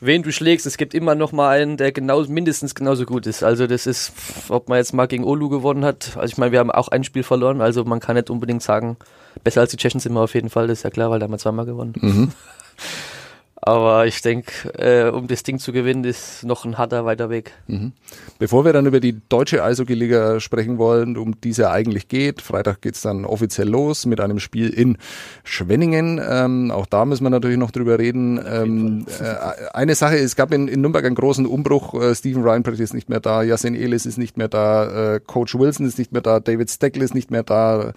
wen 0.00 0.22
du 0.22 0.32
schlägst, 0.32 0.66
es 0.66 0.76
gibt 0.76 0.94
immer 0.94 1.14
noch 1.14 1.32
mal 1.32 1.48
einen, 1.48 1.76
der 1.76 1.92
genau, 1.92 2.22
mindestens 2.24 2.74
genauso 2.74 3.06
gut 3.06 3.26
ist. 3.26 3.42
Also 3.42 3.66
das 3.66 3.86
ist, 3.86 4.12
ob 4.48 4.68
man 4.68 4.78
jetzt 4.78 4.92
mal 4.92 5.06
gegen 5.06 5.24
Olu 5.24 5.48
gewonnen 5.48 5.84
hat. 5.84 6.16
Also 6.16 6.32
ich 6.32 6.38
meine, 6.38 6.52
wir 6.52 6.58
haben 6.58 6.70
auch 6.70 6.88
ein 6.88 7.04
Spiel 7.04 7.22
verloren, 7.22 7.60
also 7.60 7.84
man 7.84 8.00
kann 8.00 8.16
nicht 8.16 8.28
unbedingt 8.28 8.62
sagen, 8.62 8.96
besser 9.44 9.60
als 9.62 9.70
die 9.70 9.76
Tschechen 9.76 10.00
sind 10.00 10.12
wir 10.12 10.20
auf 10.20 10.34
jeden 10.34 10.50
Fall, 10.50 10.66
das 10.66 10.80
ist 10.80 10.84
ja 10.84 10.90
klar, 10.90 11.10
weil 11.10 11.20
da 11.20 11.24
haben 11.24 11.32
wir 11.32 11.38
zweimal 11.38 11.64
gewonnen. 11.66 11.94
Mhm. 11.96 12.32
Aber 13.64 14.08
ich 14.08 14.20
denke, 14.22 14.70
äh, 14.76 15.08
um 15.08 15.28
das 15.28 15.44
Ding 15.44 15.60
zu 15.60 15.70
gewinnen, 15.70 16.02
ist 16.02 16.42
noch 16.42 16.64
ein 16.64 16.78
harter 16.78 17.04
weiter 17.04 17.30
Weg. 17.30 17.52
Mhm. 17.68 17.92
Bevor 18.40 18.64
wir 18.64 18.72
dann 18.72 18.86
über 18.86 18.98
die 18.98 19.20
deutsche 19.28 19.62
Eishockey-Liga 19.62 20.40
sprechen 20.40 20.78
wollen, 20.78 21.16
um 21.16 21.40
die 21.40 21.50
es 21.50 21.58
ja 21.58 21.70
eigentlich 21.70 22.08
geht, 22.08 22.42
Freitag 22.42 22.82
geht's 22.82 23.02
dann 23.02 23.24
offiziell 23.24 23.68
los 23.68 24.04
mit 24.04 24.20
einem 24.20 24.40
Spiel 24.40 24.68
in 24.68 24.98
Schwenningen. 25.44 26.20
Ähm, 26.28 26.72
auch 26.72 26.86
da 26.86 27.04
müssen 27.04 27.22
wir 27.22 27.30
natürlich 27.30 27.56
noch 27.56 27.70
drüber 27.70 28.00
reden. 28.00 28.44
Ähm, 28.44 29.06
äh, 29.20 29.68
eine 29.72 29.94
Sache, 29.94 30.16
es 30.16 30.34
gab 30.34 30.52
in, 30.52 30.66
in 30.66 30.80
Nürnberg 30.80 31.04
einen 31.04 31.14
großen 31.14 31.46
Umbruch. 31.46 31.94
Äh, 31.94 32.16
Steven 32.16 32.42
Reinprecht 32.42 32.80
ist 32.80 32.94
nicht 32.94 33.08
mehr 33.08 33.20
da, 33.20 33.44
Yasin 33.44 33.76
Elis 33.76 34.06
ist 34.06 34.18
nicht 34.18 34.36
mehr 34.36 34.48
da, 34.48 35.14
äh, 35.14 35.20
Coach 35.20 35.56
Wilson 35.56 35.86
ist 35.86 36.00
nicht 36.00 36.10
mehr 36.10 36.22
da, 36.22 36.40
David 36.40 36.68
Steckle 36.68 37.04
ist 37.04 37.14
nicht 37.14 37.30
mehr 37.30 37.44
da, 37.44 37.92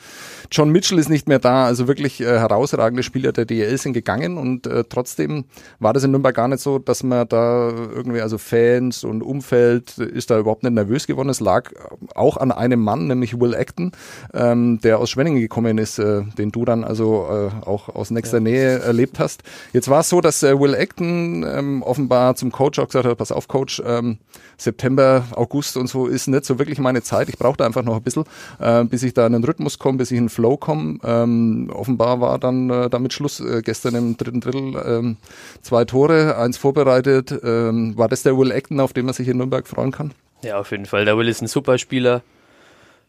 John 0.52 0.70
Mitchell 0.70 1.00
ist 1.00 1.10
nicht 1.10 1.28
mehr 1.28 1.40
da. 1.40 1.66
Also 1.66 1.88
wirklich 1.88 2.22
äh, 2.22 2.26
herausragende 2.26 3.02
Spieler 3.02 3.32
der 3.32 3.46
DL 3.46 3.76
sind 3.80 3.94
gegangen 3.94 4.38
und 4.38 4.68
äh, 4.68 4.84
trotzdem 4.88 5.46
war 5.80 5.94
das 5.94 6.04
in 6.04 6.12
Nürnberg 6.12 6.36
gar 6.36 6.48
nicht 6.48 6.62
so, 6.62 6.80
dass 6.80 7.04
man 7.04 7.28
da 7.28 7.70
irgendwie, 7.70 8.22
also 8.22 8.38
Fans 8.38 9.04
und 9.04 9.22
Umfeld 9.22 9.98
ist 9.98 10.30
da 10.30 10.40
überhaupt 10.40 10.64
nicht 10.64 10.74
nervös 10.74 11.08
geworden. 11.08 11.30
Es 11.30 11.40
lag 11.40 11.72
auch 12.14 12.38
an 12.38 12.52
einem 12.52 12.82
Mann, 12.82 13.08
nämlich 13.08 13.40
Will 13.40 13.56
Acton, 13.56 13.92
ähm, 14.34 14.80
der 14.82 15.00
aus 15.00 15.10
Schwenningen 15.10 15.42
gekommen 15.42 15.78
ist, 15.78 16.00
äh, 16.00 16.24
den 16.38 16.52
du 16.52 16.66
dann 16.66 16.84
also 16.84 17.28
äh, 17.30 17.66
auch 17.68 17.90
aus 17.90 18.12
nächster 18.12 18.38
ja. 18.38 18.44
Nähe 18.44 18.80
erlebt 18.80 19.20
hast. 19.20 19.44
Jetzt 19.74 19.90
war 19.90 20.02
es 20.02 20.10
so, 20.10 20.22
dass 20.22 20.44
äh, 20.44 20.60
Will 20.60 20.76
Acton 20.76 21.46
ähm, 21.48 21.84
offenbar 21.84 22.36
zum 22.36 22.52
Coach 22.52 22.80
auch 22.80 22.88
gesagt 22.88 23.06
hat, 23.06 23.18
pass 23.18 23.32
auf 23.32 23.48
Coach, 23.48 23.82
ähm, 23.86 24.18
September, 24.58 25.26
August 25.36 25.78
und 25.78 25.88
so 25.88 26.08
ist 26.08 26.28
nicht 26.28 26.46
so 26.46 26.60
wirklich 26.60 26.80
meine 26.80 27.02
Zeit. 27.04 27.30
Ich 27.30 27.38
brauche 27.38 27.58
da 27.58 27.66
einfach 27.66 27.84
noch 27.84 27.96
ein 27.96 28.02
bisschen, 28.02 28.24
äh, 28.60 28.84
bis 28.86 29.04
ich 29.04 29.14
da 29.14 29.28
in 29.28 29.34
den 29.34 29.44
Rhythmus 29.44 29.80
komme, 29.80 29.98
bis 29.98 30.12
ich 30.12 30.18
in 30.18 30.26
den 30.26 30.30
Flow 30.30 30.58
komme. 30.58 31.00
Ähm, 31.04 31.70
offenbar 31.74 32.22
war 32.22 32.40
dann 32.40 32.70
äh, 32.70 32.90
damit 32.90 33.14
Schluss 33.14 33.40
äh, 33.40 33.62
gestern 33.64 33.96
im 33.96 34.18
dritten 34.18 34.42
Drittel. 34.42 34.82
Ähm, 34.86 35.18
zwei 35.62 35.86
Tore, 35.86 36.38
eins 36.38 36.58
vorbereitet. 36.58 37.34
Ähm, 37.44 37.98
war 37.98 38.08
das 38.08 38.24
der 38.24 38.38
Will 38.38 38.52
Acton, 38.52 38.80
auf 38.80 38.94
den 38.94 39.06
man 39.06 39.14
sich 39.14 39.28
in 39.28 39.38
Nürnberg 39.38 39.68
freuen 39.68 39.92
kann? 39.92 40.14
Ja, 40.44 40.60
auf 40.60 40.72
jeden 40.72 40.86
Fall. 40.86 41.06
Der 41.06 41.18
Will 41.18 41.28
ist 41.28 41.42
ein 41.42 41.48
super 41.48 41.78
Spieler. 41.78 42.22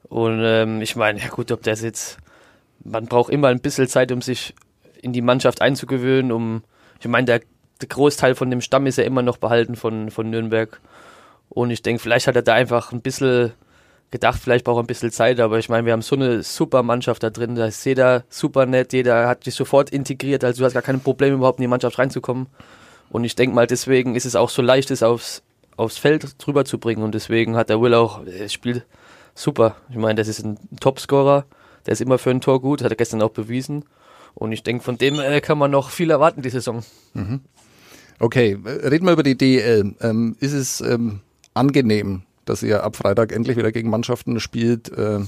Und 0.08 0.40
ähm, 0.42 0.80
ich 0.80 0.96
meine, 0.96 1.20
ja 1.20 1.28
gut, 1.28 1.50
ob 1.52 1.62
der 1.62 1.74
jetzt, 1.74 2.18
man 2.84 3.06
braucht 3.06 3.30
immer 3.30 3.48
ein 3.48 3.60
bisschen 3.60 3.88
Zeit, 3.88 4.12
um 4.12 4.22
sich 4.22 4.54
in 5.02 5.12
die 5.12 5.22
Mannschaft 5.22 5.60
einzugewöhnen, 5.60 6.32
um, 6.32 6.62
ich 7.00 7.08
meine, 7.08 7.26
der, 7.26 7.40
der 7.80 7.88
Großteil 7.88 8.34
von 8.34 8.50
dem 8.50 8.60
Stamm 8.60 8.86
ist 8.86 8.98
ja 8.98 9.04
immer 9.04 9.22
noch 9.22 9.36
behalten 9.36 9.76
von, 9.76 10.10
von 10.10 10.30
Nürnberg. 10.30 10.80
Und 11.48 11.70
ich 11.70 11.82
denke, 11.82 12.02
vielleicht 12.02 12.26
hat 12.26 12.36
er 12.36 12.42
da 12.42 12.54
einfach 12.54 12.92
ein 12.92 13.02
bisschen 13.02 13.52
gedacht, 14.10 14.40
vielleicht 14.42 14.64
braucht 14.64 14.78
er 14.78 14.84
ein 14.84 14.86
bisschen 14.86 15.10
Zeit, 15.10 15.40
aber 15.40 15.58
ich 15.58 15.68
meine, 15.68 15.84
wir 15.84 15.92
haben 15.92 16.02
so 16.02 16.16
eine 16.16 16.42
super 16.42 16.82
Mannschaft 16.82 17.22
da 17.22 17.30
drin, 17.30 17.54
da 17.56 17.66
ist 17.66 17.84
jeder 17.84 18.24
super 18.28 18.66
nett, 18.66 18.92
jeder 18.92 19.28
hat 19.28 19.44
sich 19.44 19.54
sofort 19.54 19.90
integriert, 19.90 20.44
also 20.44 20.60
du 20.60 20.64
hast 20.64 20.74
gar 20.74 20.82
kein 20.82 21.00
Problem 21.00 21.34
überhaupt 21.34 21.58
in 21.58 21.62
die 21.62 21.68
Mannschaft 21.68 21.98
reinzukommen. 21.98 22.46
Und 23.10 23.24
ich 23.24 23.36
denke 23.36 23.54
mal, 23.54 23.66
deswegen 23.66 24.14
ist 24.14 24.26
es 24.26 24.36
auch 24.36 24.50
so 24.50 24.62
leicht, 24.62 24.90
es 24.90 25.02
aufs, 25.02 25.42
aufs 25.76 25.98
Feld 25.98 26.34
drüber 26.44 26.64
zu 26.64 26.78
bringen 26.78 27.02
und 27.02 27.14
deswegen 27.14 27.56
hat 27.56 27.68
der 27.68 27.80
Will 27.80 27.94
auch, 27.94 28.26
er 28.26 28.48
spielt 28.48 28.84
super. 29.34 29.76
Ich 29.90 29.96
meine, 29.96 30.16
das 30.16 30.28
ist 30.28 30.44
ein 30.44 30.58
Topscorer, 30.80 31.44
der 31.86 31.92
ist 31.92 32.00
immer 32.00 32.18
für 32.18 32.30
ein 32.30 32.40
Tor 32.40 32.60
gut, 32.60 32.82
hat 32.82 32.90
er 32.90 32.96
gestern 32.96 33.22
auch 33.22 33.30
bewiesen. 33.30 33.84
Und 34.34 34.52
ich 34.52 34.62
denke, 34.62 34.84
von 34.84 34.98
dem 34.98 35.18
äh, 35.18 35.40
kann 35.40 35.56
man 35.56 35.70
noch 35.70 35.90
viel 35.90 36.10
erwarten, 36.10 36.42
die 36.42 36.50
Saison. 36.50 36.82
Mhm. 37.14 37.40
Okay, 38.18 38.58
reden 38.64 39.06
wir 39.06 39.12
über 39.12 39.22
die 39.22 39.36
DEL. 39.36 39.94
Ähm, 40.00 40.36
ist 40.40 40.52
es 40.52 40.80
ähm, 40.80 41.20
angenehm, 41.54 42.22
dass 42.46 42.62
ihr 42.62 42.82
ab 42.82 42.96
Freitag 42.96 43.32
endlich 43.32 43.56
wieder 43.56 43.72
gegen 43.72 43.90
Mannschaften 43.90 44.40
spielt, 44.40 44.90
äh, 44.96 45.20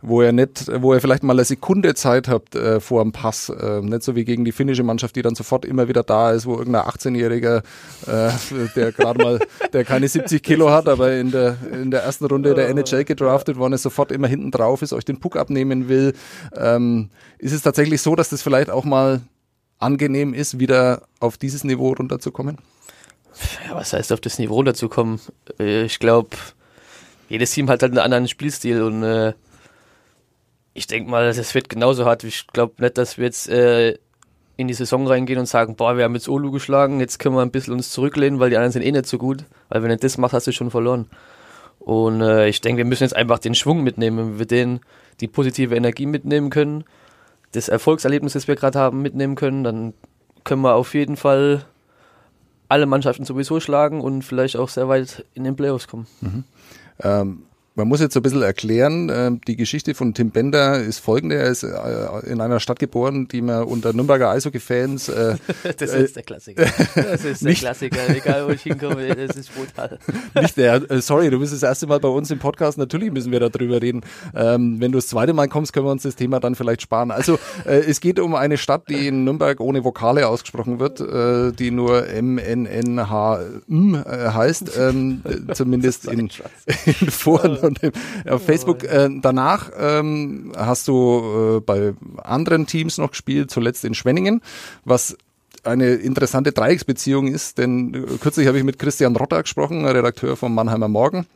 wo 0.00 0.22
ihr 0.22 0.32
nicht, 0.32 0.68
wo 0.82 0.94
ihr 0.94 1.00
vielleicht 1.00 1.22
mal 1.22 1.34
eine 1.34 1.44
Sekunde 1.44 1.94
Zeit 1.94 2.26
habt 2.28 2.56
äh, 2.56 2.80
vor 2.80 3.02
dem 3.02 3.12
Pass, 3.12 3.48
äh, 3.48 3.80
nicht 3.80 4.02
so 4.02 4.16
wie 4.16 4.24
gegen 4.24 4.44
die 4.44 4.52
finnische 4.52 4.82
Mannschaft, 4.82 5.14
die 5.14 5.22
dann 5.22 5.36
sofort 5.36 5.64
immer 5.64 5.88
wieder 5.88 6.02
da 6.02 6.32
ist, 6.32 6.44
wo 6.44 6.56
irgendein 6.56 6.82
18-Jähriger, 6.82 7.62
äh, 8.06 8.30
der 8.74 8.92
gerade 8.92 9.22
mal, 9.22 9.40
der 9.72 9.84
keine 9.84 10.08
70 10.08 10.42
Kilo 10.42 10.70
hat, 10.70 10.88
aber 10.88 11.12
in 11.12 11.30
der 11.30 11.56
in 11.72 11.90
der 11.90 12.02
ersten 12.02 12.24
Runde 12.24 12.54
der 12.54 12.68
NHL 12.68 13.04
gedraftet 13.04 13.56
worden 13.56 13.74
ist, 13.74 13.82
sofort 13.82 14.10
immer 14.10 14.26
hinten 14.26 14.50
drauf 14.50 14.82
ist, 14.82 14.92
euch 14.92 15.04
den 15.04 15.20
Puck 15.20 15.36
abnehmen 15.36 15.88
will. 15.88 16.14
Ähm, 16.56 17.10
ist 17.38 17.52
es 17.52 17.62
tatsächlich 17.62 18.02
so, 18.02 18.16
dass 18.16 18.30
das 18.30 18.42
vielleicht 18.42 18.70
auch 18.70 18.84
mal 18.84 19.20
angenehm 19.78 20.34
ist, 20.34 20.58
wieder 20.58 21.02
auf 21.20 21.36
dieses 21.36 21.64
Niveau 21.64 21.92
runterzukommen? 21.92 22.58
Ja, 23.66 23.74
was 23.74 23.92
heißt 23.92 24.12
auf 24.12 24.20
das 24.20 24.38
Niveau 24.38 24.54
runterzukommen? 24.54 25.20
Äh, 25.58 25.84
ich 25.84 25.98
glaube, 25.98 26.30
jedes 27.32 27.50
Team 27.52 27.70
hat 27.70 27.80
halt 27.80 27.92
einen 27.92 28.04
anderen 28.04 28.28
Spielstil 28.28 28.82
und 28.82 29.02
äh, 29.02 29.32
ich 30.74 30.86
denke 30.86 31.10
mal, 31.10 31.32
das 31.32 31.54
wird 31.54 31.70
genauso 31.70 32.04
hart. 32.04 32.24
Ich 32.24 32.46
glaube 32.48 32.74
nicht, 32.82 32.98
dass 32.98 33.16
wir 33.16 33.24
jetzt 33.24 33.48
äh, 33.48 33.96
in 34.58 34.68
die 34.68 34.74
Saison 34.74 35.06
reingehen 35.06 35.38
und 35.38 35.46
sagen, 35.46 35.74
boah, 35.74 35.96
wir 35.96 36.04
haben 36.04 36.14
jetzt 36.14 36.28
Olu 36.28 36.50
geschlagen, 36.50 37.00
jetzt 37.00 37.18
können 37.18 37.34
wir 37.34 37.40
ein 37.40 37.50
bisschen 37.50 37.72
uns 37.72 37.88
zurücklehnen, 37.88 38.38
weil 38.38 38.50
die 38.50 38.56
anderen 38.56 38.72
sind 38.72 38.82
eh 38.82 38.92
nicht 38.92 39.06
so 39.06 39.16
gut. 39.16 39.46
Weil 39.70 39.82
wenn 39.82 39.88
du 39.88 39.96
das 39.96 40.18
machst, 40.18 40.34
hast 40.34 40.46
du 40.46 40.52
schon 40.52 40.70
verloren. 40.70 41.06
Und 41.78 42.20
äh, 42.20 42.48
ich 42.48 42.60
denke, 42.60 42.78
wir 42.78 42.84
müssen 42.84 43.04
jetzt 43.04 43.16
einfach 43.16 43.38
den 43.38 43.54
Schwung 43.54 43.82
mitnehmen. 43.82 44.18
Wenn 44.18 44.38
wir 44.38 44.46
den 44.46 44.80
die 45.20 45.28
positive 45.28 45.74
Energie 45.74 46.04
mitnehmen 46.04 46.50
können, 46.50 46.84
das 47.52 47.70
Erfolgserlebnis, 47.70 48.34
das 48.34 48.46
wir 48.46 48.56
gerade 48.56 48.78
haben, 48.78 49.00
mitnehmen 49.00 49.36
können, 49.36 49.64
dann 49.64 49.94
können 50.44 50.60
wir 50.60 50.74
auf 50.74 50.92
jeden 50.92 51.16
Fall 51.16 51.64
alle 52.68 52.84
Mannschaften 52.84 53.24
sowieso 53.24 53.58
schlagen 53.58 54.02
und 54.02 54.20
vielleicht 54.20 54.56
auch 54.56 54.68
sehr 54.68 54.88
weit 54.88 55.24
in 55.32 55.44
den 55.44 55.56
Playoffs 55.56 55.88
kommen. 55.88 56.06
Mhm. 56.20 56.44
Ähm, 57.02 57.51
man 57.74 57.88
muss 57.88 58.00
jetzt 58.00 58.14
so 58.14 58.20
ein 58.20 58.22
bisschen 58.22 58.42
erklären, 58.42 59.08
äh, 59.08 59.30
die 59.46 59.56
Geschichte 59.56 59.94
von 59.94 60.12
Tim 60.12 60.30
Bender 60.30 60.78
ist 60.82 60.98
folgende. 60.98 61.36
Er 61.36 61.46
ist 61.46 61.62
äh, 61.62 62.26
in 62.26 62.40
einer 62.40 62.60
Stadt 62.60 62.78
geboren, 62.78 63.28
die 63.28 63.40
man 63.40 63.64
unter 63.64 63.92
Nürnberger 63.92 64.30
Eishockey-Fans... 64.30 65.08
Äh, 65.08 65.36
das 65.78 65.94
ist 65.94 66.16
der 66.16 66.22
Klassiker. 66.22 66.66
Das 66.94 67.24
ist 67.24 67.44
der 67.44 67.54
Klassiker, 67.54 68.08
egal 68.10 68.46
wo 68.46 68.50
ich 68.50 68.62
hinkomme, 68.62 69.14
das 69.14 69.36
ist 69.36 69.54
brutal. 69.54 69.98
Nicht 70.40 70.56
der, 70.56 70.90
äh, 70.90 71.00
sorry, 71.00 71.30
du 71.30 71.38
bist 71.38 71.54
das 71.54 71.62
erste 71.62 71.86
Mal 71.86 72.00
bei 72.00 72.08
uns 72.08 72.30
im 72.30 72.38
Podcast, 72.38 72.76
natürlich 72.76 73.10
müssen 73.10 73.32
wir 73.32 73.40
darüber 73.40 73.80
reden. 73.80 74.02
Ähm, 74.34 74.80
wenn 74.80 74.92
du 74.92 74.98
das 74.98 75.06
zweite 75.06 75.32
Mal 75.32 75.48
kommst, 75.48 75.72
können 75.72 75.86
wir 75.86 75.92
uns 75.92 76.02
das 76.02 76.16
Thema 76.16 76.40
dann 76.40 76.54
vielleicht 76.54 76.82
sparen. 76.82 77.10
Also 77.10 77.38
äh, 77.64 77.78
es 77.78 78.00
geht 78.00 78.18
um 78.18 78.34
eine 78.34 78.58
Stadt, 78.58 78.88
die 78.88 79.06
in 79.06 79.24
Nürnberg 79.24 79.60
ohne 79.60 79.82
Vokale 79.82 80.28
ausgesprochen 80.28 80.78
wird, 80.78 81.00
äh, 81.00 81.52
die 81.52 81.70
nur 81.70 82.06
M-N-N-H-M 82.06 83.94
äh, 83.94 84.28
heißt, 84.28 84.76
ähm, 84.78 85.22
zumindest 85.54 86.06
in, 86.12 86.18
in 87.00 87.10
Vor- 87.10 87.44
und 87.44 87.61
auf 88.28 88.44
Facebook. 88.44 88.84
Äh, 88.84 89.08
danach 89.20 89.70
ähm, 89.78 90.52
hast 90.56 90.88
du 90.88 91.58
äh, 91.58 91.60
bei 91.60 91.94
anderen 92.22 92.66
Teams 92.66 92.98
noch 92.98 93.10
gespielt, 93.10 93.50
zuletzt 93.50 93.84
in 93.84 93.94
Schwenningen, 93.94 94.42
was 94.84 95.16
eine 95.64 95.94
interessante 95.94 96.52
Dreiecksbeziehung 96.52 97.28
ist, 97.28 97.58
denn 97.58 97.94
äh, 97.94 98.18
kürzlich 98.18 98.46
habe 98.46 98.58
ich 98.58 98.64
mit 98.64 98.78
Christian 98.78 99.16
Rotter 99.16 99.42
gesprochen, 99.42 99.84
Redakteur 99.84 100.36
vom 100.36 100.54
Mannheimer 100.54 100.88
Morgen 100.88 101.26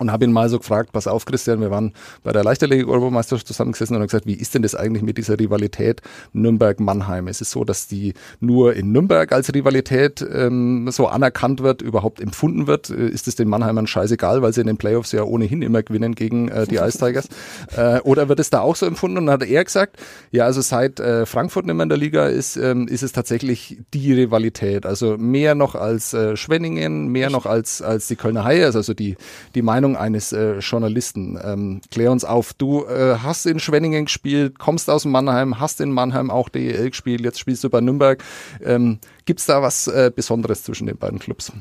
und 0.00 0.10
habe 0.10 0.24
ihn 0.24 0.32
mal 0.32 0.48
so 0.48 0.58
gefragt, 0.58 0.92
pass 0.92 1.06
auf 1.06 1.24
Christian, 1.24 1.60
wir 1.60 1.70
waren 1.70 1.92
bei 2.22 2.32
der 2.32 2.42
Leichtathletik-Europameisterschaft 2.42 3.46
zusammengesessen 3.46 3.94
und 3.94 4.02
haben 4.02 4.08
gesagt, 4.08 4.26
wie 4.26 4.34
ist 4.34 4.54
denn 4.54 4.62
das 4.62 4.74
eigentlich 4.74 5.02
mit 5.02 5.18
dieser 5.18 5.38
Rivalität 5.38 6.00
Nürnberg-Mannheim? 6.32 7.28
Es 7.28 7.40
ist 7.40 7.50
so, 7.50 7.64
dass 7.64 7.86
die 7.86 8.14
nur 8.40 8.74
in 8.74 8.92
Nürnberg 8.92 9.30
als 9.32 9.52
Rivalität 9.54 10.26
ähm, 10.32 10.88
so 10.90 11.06
anerkannt 11.06 11.62
wird, 11.62 11.82
überhaupt 11.82 12.20
empfunden 12.20 12.66
wird. 12.66 12.90
Äh, 12.90 13.08
ist 13.08 13.28
es 13.28 13.36
den 13.36 13.48
Mannheimern 13.48 13.86
scheißegal, 13.86 14.42
weil 14.42 14.52
sie 14.52 14.62
in 14.62 14.66
den 14.66 14.78
Playoffs 14.78 15.12
ja 15.12 15.22
ohnehin 15.22 15.62
immer 15.62 15.82
gewinnen 15.82 16.14
gegen 16.14 16.48
äh, 16.48 16.66
die 16.66 16.76
Ice 16.76 16.98
Tigers? 16.98 17.28
äh, 17.76 18.00
oder 18.00 18.28
wird 18.28 18.40
es 18.40 18.50
da 18.50 18.60
auch 18.60 18.76
so 18.76 18.86
empfunden? 18.86 19.18
Und 19.18 19.26
dann 19.26 19.34
hat 19.34 19.48
er 19.48 19.64
gesagt, 19.64 19.98
ja, 20.30 20.44
also 20.44 20.62
seit 20.62 20.98
äh, 20.98 21.26
Frankfurt 21.26 21.66
nicht 21.66 21.74
mehr 21.74 21.82
in 21.84 21.88
der 21.90 21.98
Liga 21.98 22.26
ist, 22.26 22.56
ähm, 22.56 22.88
ist 22.88 23.02
es 23.02 23.12
tatsächlich 23.12 23.78
die 23.92 24.14
Rivalität. 24.14 24.86
Also 24.86 25.16
mehr 25.18 25.54
noch 25.54 25.74
als 25.74 26.14
äh, 26.14 26.36
Schwenningen, 26.36 27.08
mehr 27.08 27.28
noch 27.30 27.46
als, 27.46 27.82
als 27.82 28.08
die 28.08 28.16
Kölner 28.16 28.44
Haie, 28.44 28.64
also 28.64 28.94
die, 28.94 29.16
die 29.54 29.62
Meinung 29.62 29.89
Meinung 29.90 29.96
eines 29.96 30.32
äh, 30.32 30.58
Journalisten. 30.58 31.38
Ähm, 31.42 31.80
klär 31.90 32.12
uns 32.12 32.24
auf. 32.24 32.52
Du 32.54 32.84
äh, 32.86 33.16
hast 33.22 33.46
in 33.46 33.58
Schwenningen 33.58 34.04
gespielt, 34.06 34.58
kommst 34.58 34.90
aus 34.90 35.04
Mannheim, 35.04 35.58
hast 35.60 35.80
in 35.80 35.92
Mannheim 35.92 36.30
auch 36.30 36.48
DEL 36.48 36.90
gespielt, 36.90 37.22
jetzt 37.22 37.38
spielst 37.38 37.64
du 37.64 37.70
bei 37.70 37.80
Nürnberg. 37.80 38.22
Ähm, 38.64 38.98
Gibt 39.24 39.40
es 39.40 39.46
da 39.46 39.62
was 39.62 39.86
äh, 39.86 40.10
Besonderes 40.14 40.64
zwischen 40.64 40.86
den 40.86 40.96
beiden 40.96 41.18
Clubs? 41.18 41.52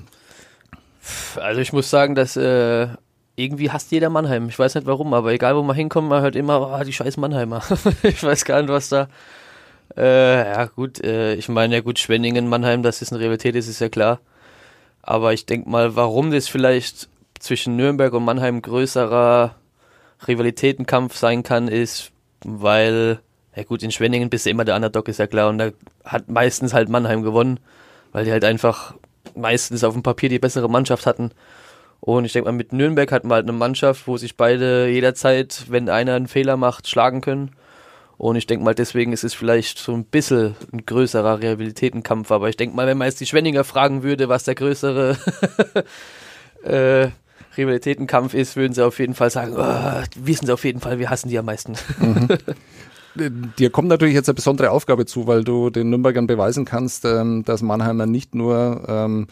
Also 1.38 1.62
ich 1.62 1.74
muss 1.74 1.90
sagen, 1.90 2.16
dass 2.16 2.36
äh, 2.36 2.88
irgendwie 3.36 3.72
hasst 3.72 3.92
jeder 3.92 4.10
Mannheim. 4.10 4.50
Ich 4.50 4.60
weiß 4.60 4.76
nicht 4.76 4.88
warum, 4.88 5.14
aber 5.14 5.32
egal 5.32 5.56
wo 5.56 5.64
man 5.64 5.76
hinkommt, 5.76 6.10
man 6.10 6.22
hört 6.22 6.36
immer, 6.36 6.80
oh, 6.80 6.84
die 6.84 6.94
scheiß 6.94 7.18
Mannheimer. 7.18 7.64
ich 8.04 8.22
weiß 8.22 8.46
gar 8.46 8.62
nicht, 8.62 8.72
was 8.72 8.90
da. 8.90 9.08
Äh, 9.98 10.52
ja 10.54 10.66
gut, 10.66 11.04
äh, 11.04 11.34
ich 11.34 11.50
meine 11.50 11.76
ja 11.76 11.82
gut, 11.82 11.98
Schwenningen, 11.98 12.48
Mannheim, 12.48 12.84
das 12.84 13.02
ist 13.02 13.12
eine 13.12 13.22
Realität, 13.22 13.56
das 13.56 13.68
ist 13.68 13.80
ja 13.80 13.90
klar. 13.90 14.20
Aber 15.02 15.34
ich 15.34 15.48
denke 15.48 15.68
mal, 15.70 15.96
warum 15.96 16.30
das 16.30 16.48
vielleicht 16.48 17.10
zwischen 17.40 17.76
Nürnberg 17.76 18.14
und 18.14 18.26
Mannheim 18.26 18.62
größerer 18.62 19.56
Rivalitätenkampf 20.28 21.16
sein 21.16 21.44
kann, 21.44 21.68
ist, 21.68 22.12
weil, 22.44 23.20
ja 23.56 23.64
gut, 23.64 23.84
in 23.84 23.92
Schwenningen 23.92 24.30
bist 24.30 24.46
du 24.46 24.50
immer 24.50 24.66
der 24.66 24.76
Underdog, 24.76 25.08
ist 25.08 25.20
ja 25.20 25.28
klar, 25.28 25.50
und 25.50 25.58
da 25.58 25.72
hat 26.04 26.30
meistens 26.30 26.74
halt 26.74 26.90
Mannheim 26.90 27.24
gewonnen, 27.24 27.60
weil 28.12 28.26
die 28.26 28.32
halt 28.32 28.44
einfach 28.44 28.96
meistens 29.36 29.84
auf 29.84 29.94
dem 29.94 30.04
Papier 30.04 30.30
die 30.30 30.40
bessere 30.40 30.70
Mannschaft 30.70 31.06
hatten. 31.06 31.32
Und 32.02 32.26
ich 32.26 32.34
denke 32.34 32.50
mal, 32.50 32.58
mit 32.58 32.74
Nürnberg 32.74 33.12
hatten 33.12 33.28
wir 33.28 33.36
halt 33.36 33.46
eine 33.46 33.58
Mannschaft, 33.58 34.08
wo 34.08 34.18
sich 34.18 34.38
beide 34.38 34.88
jederzeit, 34.88 35.66
wenn 35.70 35.90
einer 35.90 36.16
einen 36.16 36.28
Fehler 36.28 36.58
macht, 36.58 36.88
schlagen 36.88 37.22
können. 37.22 37.52
Und 38.18 38.36
ich 38.36 38.48
denke 38.48 38.66
mal, 38.66 38.76
deswegen 38.76 39.14
ist 39.14 39.24
es 39.24 39.34
vielleicht 39.34 39.80
so 39.80 39.94
ein 39.94 40.06
bisschen 40.06 40.56
ein 40.74 40.86
größerer 40.86 41.42
Rehabilitätenkampf. 41.42 42.32
Aber 42.32 42.50
ich 42.50 42.58
denke 42.58 42.76
mal, 42.76 42.88
wenn 42.88 42.98
man 42.98 43.08
jetzt 43.08 43.22
die 43.22 43.26
Schwenninger 43.26 43.64
fragen 43.64 44.04
würde, 44.04 44.28
was 44.28 44.44
der 44.44 44.56
größere 44.56 45.18
äh, 46.64 47.10
Rivalitätenkampf 47.60 48.34
ist, 48.34 48.56
würden 48.56 48.74
sie 48.74 48.86
auf 48.86 49.00
jeden 49.00 49.14
Fall 49.14 49.30
sagen, 49.30 49.54
oh, 49.56 50.04
wissen 50.16 50.46
sie 50.46 50.54
auf 50.54 50.64
jeden 50.64 50.80
Fall, 50.80 51.00
wir 51.00 51.10
hassen 51.10 51.30
die 51.30 51.38
am 51.38 51.46
meisten. 51.46 51.74
Mhm. 52.00 52.28
dir 53.16 53.70
kommt 53.70 53.88
natürlich 53.88 54.14
jetzt 54.14 54.30
eine 54.30 54.36
besondere 54.36 54.72
Aufgabe 54.72 55.06
zu, 55.06 55.28
weil 55.28 55.44
du 55.44 55.70
den 55.70 55.90
Nürnbergern 55.90 56.28
beweisen 56.28 56.66
kannst, 56.66 57.06
ähm, 57.06 57.44
dass 57.44 57.62
Mannheimer 57.62 58.06
nicht 58.06 58.36
nur 58.36 58.84
ähm, 58.88 59.28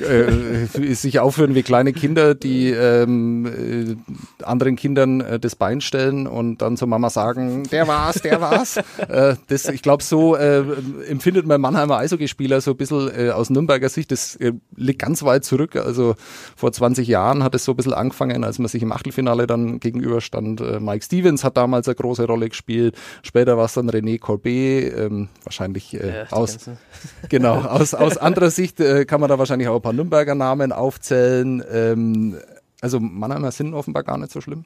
äh, 0.00 0.66
sich 0.94 1.18
aufführen 1.18 1.54
wie 1.54 1.62
kleine 1.62 1.92
Kinder, 1.92 2.34
die 2.34 2.70
ähm, 2.70 3.46
äh, 3.46 4.44
anderen 4.44 4.76
Kindern 4.76 5.20
äh, 5.20 5.38
das 5.38 5.56
Bein 5.56 5.80
stellen 5.80 6.26
und 6.26 6.62
dann 6.62 6.76
zur 6.76 6.88
Mama 6.88 7.10
sagen, 7.10 7.64
der 7.70 7.86
war's, 7.86 8.16
der 8.22 8.40
war's. 8.40 8.76
äh, 9.08 9.36
das, 9.48 9.68
ich 9.68 9.82
glaube, 9.82 10.02
so 10.02 10.36
äh, 10.36 10.64
empfindet 11.08 11.46
man 11.46 11.60
Mannheimer 11.60 11.98
Eishockeyspieler 11.98 12.60
so 12.60 12.72
ein 12.72 12.76
bisschen 12.76 13.10
äh, 13.16 13.30
aus 13.30 13.50
Nürnberger 13.50 13.88
Sicht. 13.88 14.10
Das 14.10 14.38
liegt 14.76 14.98
ganz 15.00 15.22
weit 15.22 15.44
zurück. 15.44 15.76
Also 15.76 16.14
vor 16.56 16.72
20 16.72 17.06
Jahren 17.06 17.44
hat 17.44 17.54
es 17.54 17.64
so 17.64 17.72
ein 17.72 17.76
bisschen 17.76 17.94
angefangen, 17.94 18.44
als 18.44 18.58
man 18.58 18.68
sich 18.68 18.82
im 18.82 18.92
Achtelfinale 18.92 19.46
dann 19.46 19.80
gegenüberstand. 19.80 20.80
Mike 20.80 21.04
Stevens 21.04 21.44
hat 21.44 21.56
damals 21.56 21.88
eine 21.88 21.94
große 21.94 22.26
Rolle 22.26 22.48
gespielt. 22.48 22.96
Später 23.22 23.56
war 23.56 23.66
es 23.66 23.74
dann 23.74 23.90
René 23.90 24.18
Corbet, 24.18 24.96
ähm, 24.96 25.28
wahrscheinlich 25.44 25.94
äh, 25.94 26.20
ja, 26.20 26.26
aus, 26.30 26.58
genau, 27.28 27.60
aus, 27.60 27.94
aus 27.94 28.16
anderer 28.16 28.50
Sicht 28.50 28.80
äh, 28.80 29.04
kann 29.04 29.20
man 29.20 29.28
da 29.28 29.38
wahrscheinlich 29.38 29.68
auch 29.68 29.76
ein 29.76 29.82
paar 29.82 29.92
Nürnberger 29.92 30.34
Namen 30.34 30.72
aufzählen. 30.72 31.62
Ähm, 31.70 32.36
also 32.80 33.00
Mannheimer 33.00 33.52
sind 33.52 33.74
offenbar 33.74 34.02
gar 34.02 34.18
nicht 34.18 34.32
so 34.32 34.40
schlimm. 34.40 34.64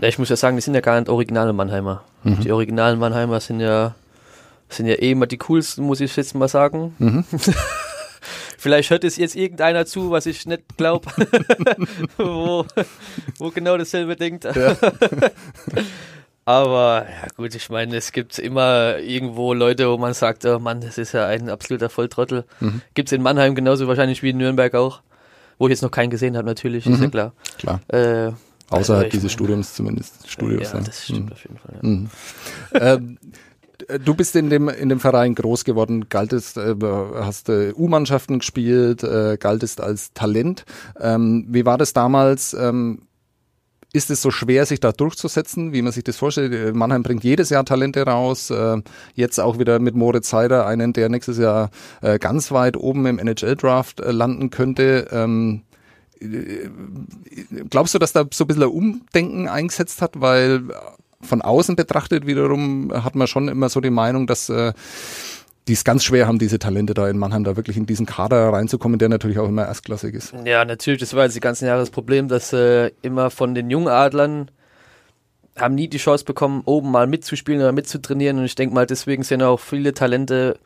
Ja, 0.00 0.08
ich 0.08 0.18
muss 0.18 0.28
ja 0.28 0.36
sagen, 0.36 0.56
die 0.56 0.62
sind 0.62 0.74
ja 0.74 0.80
gar 0.80 0.98
nicht 0.98 1.08
originale 1.08 1.52
Mannheimer. 1.52 2.04
Mhm. 2.24 2.40
Die 2.40 2.52
originalen 2.52 2.98
Mannheimer 2.98 3.40
sind 3.40 3.60
ja, 3.60 3.94
sind 4.68 4.86
ja 4.86 4.94
eh 4.94 5.12
immer 5.12 5.26
die 5.26 5.38
coolsten, 5.38 5.84
muss 5.84 6.00
ich 6.00 6.14
jetzt 6.16 6.34
mal 6.34 6.48
sagen. 6.48 6.94
Mhm. 6.98 7.24
Vielleicht 8.58 8.90
hört 8.90 9.04
es 9.04 9.16
jetzt 9.16 9.36
irgendeiner 9.36 9.84
zu, 9.84 10.10
was 10.10 10.24
ich 10.26 10.46
nicht 10.46 10.62
glaube, 10.78 11.10
wo, 12.16 12.64
wo 13.38 13.50
genau 13.50 13.76
dasselbe 13.76 14.16
denkt. 14.16 14.44
Ja. 14.44 14.76
Aber 16.46 17.06
ja 17.08 17.28
gut, 17.36 17.54
ich 17.54 17.70
meine, 17.70 17.96
es 17.96 18.12
gibt 18.12 18.38
immer 18.38 18.98
irgendwo 18.98 19.54
Leute, 19.54 19.90
wo 19.90 19.96
man 19.96 20.12
sagt, 20.12 20.44
oh 20.44 20.58
Mann, 20.58 20.80
das 20.80 20.98
ist 20.98 21.12
ja 21.12 21.26
ein 21.26 21.48
absoluter 21.48 21.88
Volltrottel. 21.88 22.44
Mhm. 22.60 22.82
Gibt 22.94 23.08
es 23.08 23.12
in 23.12 23.22
Mannheim 23.22 23.54
genauso 23.54 23.88
wahrscheinlich 23.88 24.22
wie 24.22 24.30
in 24.30 24.36
Nürnberg 24.36 24.74
auch. 24.74 25.00
Wo 25.58 25.66
ich 25.66 25.70
jetzt 25.70 25.82
noch 25.82 25.90
keinen 25.90 26.10
gesehen 26.10 26.36
habe, 26.36 26.46
natürlich, 26.46 26.84
mhm. 26.84 26.94
ist 26.94 27.00
ja 27.00 27.08
klar. 27.08 27.32
Klar. 27.58 27.80
Äh, 27.88 28.32
Außerhalb 28.70 29.10
dieses 29.10 29.32
Studiums 29.32 29.74
zumindest. 29.74 30.28
Studios, 30.28 30.72
ja, 30.72 30.80
das 30.80 31.04
stimmt 31.04 31.26
mhm. 31.26 31.32
auf 31.32 31.42
jeden 31.42 31.58
Fall. 31.58 31.74
Ja. 31.74 31.88
Mhm. 31.88 32.10
ähm, 32.74 33.18
Du 34.04 34.14
bist 34.14 34.36
in 34.36 34.50
dem, 34.50 34.68
in 34.68 34.88
dem 34.88 35.00
Verein 35.00 35.34
groß 35.34 35.64
geworden, 35.64 36.08
galtest, 36.08 36.56
äh, 36.56 36.74
hast 36.80 37.48
äh, 37.48 37.72
U-Mannschaften 37.72 38.38
gespielt, 38.38 39.02
äh, 39.02 39.36
galtest 39.38 39.80
als 39.80 40.12
Talent. 40.14 40.64
Ähm, 40.98 41.46
wie 41.48 41.66
war 41.66 41.76
das 41.76 41.92
damals? 41.92 42.54
Ähm, 42.54 43.02
ist 43.94 44.10
es 44.10 44.20
so 44.20 44.32
schwer, 44.32 44.66
sich 44.66 44.80
da 44.80 44.90
durchzusetzen, 44.90 45.72
wie 45.72 45.80
man 45.80 45.92
sich 45.92 46.02
das 46.02 46.16
vorstellt? 46.16 46.74
Mannheim 46.74 47.04
bringt 47.04 47.22
jedes 47.22 47.48
Jahr 47.50 47.64
Talente 47.64 48.02
raus. 48.04 48.50
Äh, 48.50 48.82
jetzt 49.14 49.38
auch 49.38 49.60
wieder 49.60 49.78
mit 49.78 49.94
Moritz 49.94 50.32
Heider, 50.32 50.66
einen, 50.66 50.92
der 50.92 51.08
nächstes 51.08 51.38
Jahr 51.38 51.70
äh, 52.02 52.18
ganz 52.18 52.50
weit 52.50 52.76
oben 52.76 53.06
im 53.06 53.20
NHL-Draft 53.20 54.00
äh, 54.00 54.10
landen 54.10 54.50
könnte. 54.50 55.06
Ähm, 55.12 55.62
glaubst 57.70 57.94
du, 57.94 58.00
dass 58.00 58.12
da 58.12 58.24
so 58.32 58.44
ein 58.44 58.46
bisschen 58.48 58.64
ein 58.64 58.68
Umdenken 58.68 59.48
eingesetzt 59.48 60.02
hat? 60.02 60.20
Weil 60.20 60.64
von 61.20 61.40
außen 61.40 61.76
betrachtet 61.76 62.26
wiederum 62.26 62.92
hat 62.92 63.14
man 63.14 63.28
schon 63.28 63.46
immer 63.46 63.68
so 63.68 63.80
die 63.80 63.90
Meinung, 63.90 64.26
dass 64.26 64.50
die 65.68 65.72
es 65.72 65.84
ganz 65.84 66.04
schwer 66.04 66.26
haben, 66.26 66.38
diese 66.38 66.58
Talente 66.58 66.92
da 66.92 67.08
in 67.08 67.18
Mannheim, 67.18 67.44
da 67.44 67.56
wirklich 67.56 67.76
in 67.76 67.86
diesen 67.86 68.06
Kader 68.06 68.52
reinzukommen, 68.52 68.98
der 68.98 69.08
natürlich 69.08 69.38
auch 69.38 69.48
immer 69.48 69.66
erstklassig 69.66 70.14
ist. 70.14 70.34
Ja, 70.44 70.64
natürlich, 70.64 71.00
das 71.00 71.14
war 71.14 71.24
jetzt 71.24 71.36
die 71.36 71.40
ganzen 71.40 71.66
Jahre 71.66 71.80
das 71.80 71.90
Problem, 71.90 72.28
dass 72.28 72.52
äh, 72.52 72.90
immer 73.02 73.30
von 73.30 73.54
den 73.54 73.70
Jungadlern 73.70 74.50
haben 75.56 75.74
nie 75.74 75.88
die 75.88 75.98
Chance 75.98 76.24
bekommen, 76.24 76.62
oben 76.64 76.90
mal 76.90 77.06
mitzuspielen 77.06 77.60
oder 77.60 77.72
mitzutrainieren 77.72 78.38
und 78.38 78.44
ich 78.44 78.56
denke 78.56 78.74
mal, 78.74 78.86
deswegen 78.86 79.22
sind 79.22 79.42
auch 79.42 79.60
viele 79.60 79.94
Talente 79.94 80.58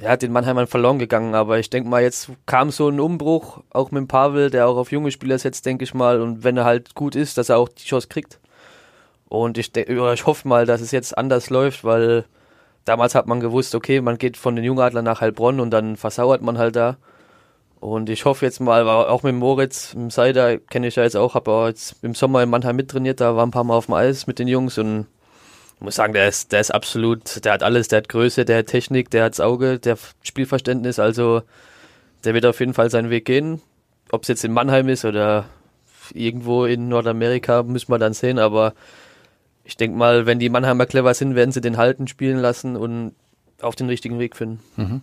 ja, 0.00 0.16
den 0.16 0.30
Mannheimern 0.30 0.68
verloren 0.68 0.98
gegangen, 0.98 1.34
aber 1.34 1.58
ich 1.58 1.70
denke 1.70 1.88
mal, 1.88 2.02
jetzt 2.02 2.30
kam 2.46 2.70
so 2.70 2.88
ein 2.88 3.00
Umbruch, 3.00 3.62
auch 3.70 3.90
mit 3.90 4.06
Pavel, 4.06 4.50
der 4.50 4.68
auch 4.68 4.76
auf 4.76 4.92
junge 4.92 5.10
Spieler 5.10 5.38
setzt, 5.38 5.66
denke 5.66 5.84
ich 5.84 5.92
mal, 5.92 6.20
und 6.20 6.44
wenn 6.44 6.56
er 6.56 6.64
halt 6.64 6.94
gut 6.94 7.16
ist, 7.16 7.36
dass 7.36 7.48
er 7.48 7.58
auch 7.58 7.68
die 7.68 7.84
Chance 7.84 8.06
kriegt. 8.08 8.38
Und 9.28 9.58
ich, 9.58 9.76
ich 9.76 10.26
hoffe 10.26 10.46
mal, 10.46 10.66
dass 10.66 10.80
es 10.80 10.92
jetzt 10.92 11.18
anders 11.18 11.50
läuft, 11.50 11.82
weil 11.82 12.24
damals 12.88 13.14
hat 13.14 13.26
man 13.26 13.40
gewusst, 13.40 13.74
okay, 13.74 14.00
man 14.00 14.18
geht 14.18 14.36
von 14.36 14.56
den 14.56 14.64
Jungadlern 14.64 15.04
nach 15.04 15.20
Heilbronn 15.20 15.60
und 15.60 15.70
dann 15.70 15.96
versauert 15.96 16.42
man 16.42 16.58
halt 16.58 16.76
da. 16.76 16.96
Und 17.80 18.10
ich 18.10 18.24
hoffe 18.24 18.44
jetzt 18.44 18.60
mal, 18.60 18.88
auch 18.88 19.22
mit 19.22 19.36
Moritz, 19.36 19.94
mit 19.94 20.12
Seider 20.12 20.58
kenne 20.58 20.88
ich 20.88 20.96
ja 20.96 21.04
jetzt 21.04 21.16
auch, 21.16 21.34
habe 21.34 21.66
jetzt 21.68 21.96
im 22.02 22.14
Sommer 22.14 22.42
in 22.42 22.50
Mannheim 22.50 22.74
mittrainiert, 22.74 23.20
da 23.20 23.36
war 23.36 23.46
ein 23.46 23.52
paar 23.52 23.62
Mal 23.62 23.76
auf 23.76 23.86
dem 23.86 23.94
Eis 23.94 24.26
mit 24.26 24.40
den 24.40 24.48
Jungs 24.48 24.78
und 24.78 25.06
ich 25.76 25.82
muss 25.82 25.94
sagen, 25.94 26.12
der 26.12 26.26
ist, 26.26 26.50
der 26.50 26.60
ist 26.60 26.74
absolut, 26.74 27.44
der 27.44 27.52
hat 27.52 27.62
alles, 27.62 27.86
der 27.86 27.98
hat 27.98 28.08
Größe, 28.08 28.44
der 28.44 28.58
hat 28.58 28.66
Technik, 28.66 29.10
der 29.10 29.24
hat 29.24 29.34
das 29.34 29.40
Auge, 29.40 29.78
der 29.78 29.92
hat 29.92 30.00
Spielverständnis, 30.22 30.98
also 30.98 31.42
der 32.24 32.34
wird 32.34 32.46
auf 32.46 32.58
jeden 32.58 32.74
Fall 32.74 32.90
seinen 32.90 33.10
Weg 33.10 33.26
gehen. 33.26 33.62
Ob 34.10 34.22
es 34.22 34.28
jetzt 34.28 34.42
in 34.42 34.52
Mannheim 34.52 34.88
ist 34.88 35.04
oder 35.04 35.44
irgendwo 36.12 36.64
in 36.64 36.88
Nordamerika, 36.88 37.62
müssen 37.62 37.92
wir 37.92 37.98
dann 37.98 38.12
sehen, 38.12 38.40
aber 38.40 38.74
ich 39.68 39.76
denke 39.76 39.96
mal, 39.96 40.24
wenn 40.24 40.38
die 40.38 40.48
Mannheimer 40.48 40.86
clever 40.86 41.12
sind, 41.12 41.34
werden 41.34 41.52
sie 41.52 41.60
den 41.60 41.76
halten, 41.76 42.08
spielen 42.08 42.38
lassen 42.38 42.74
und 42.74 43.12
auf 43.60 43.76
den 43.76 43.88
richtigen 43.88 44.18
Weg 44.18 44.34
finden. 44.34 44.60
Mhm 44.76 45.02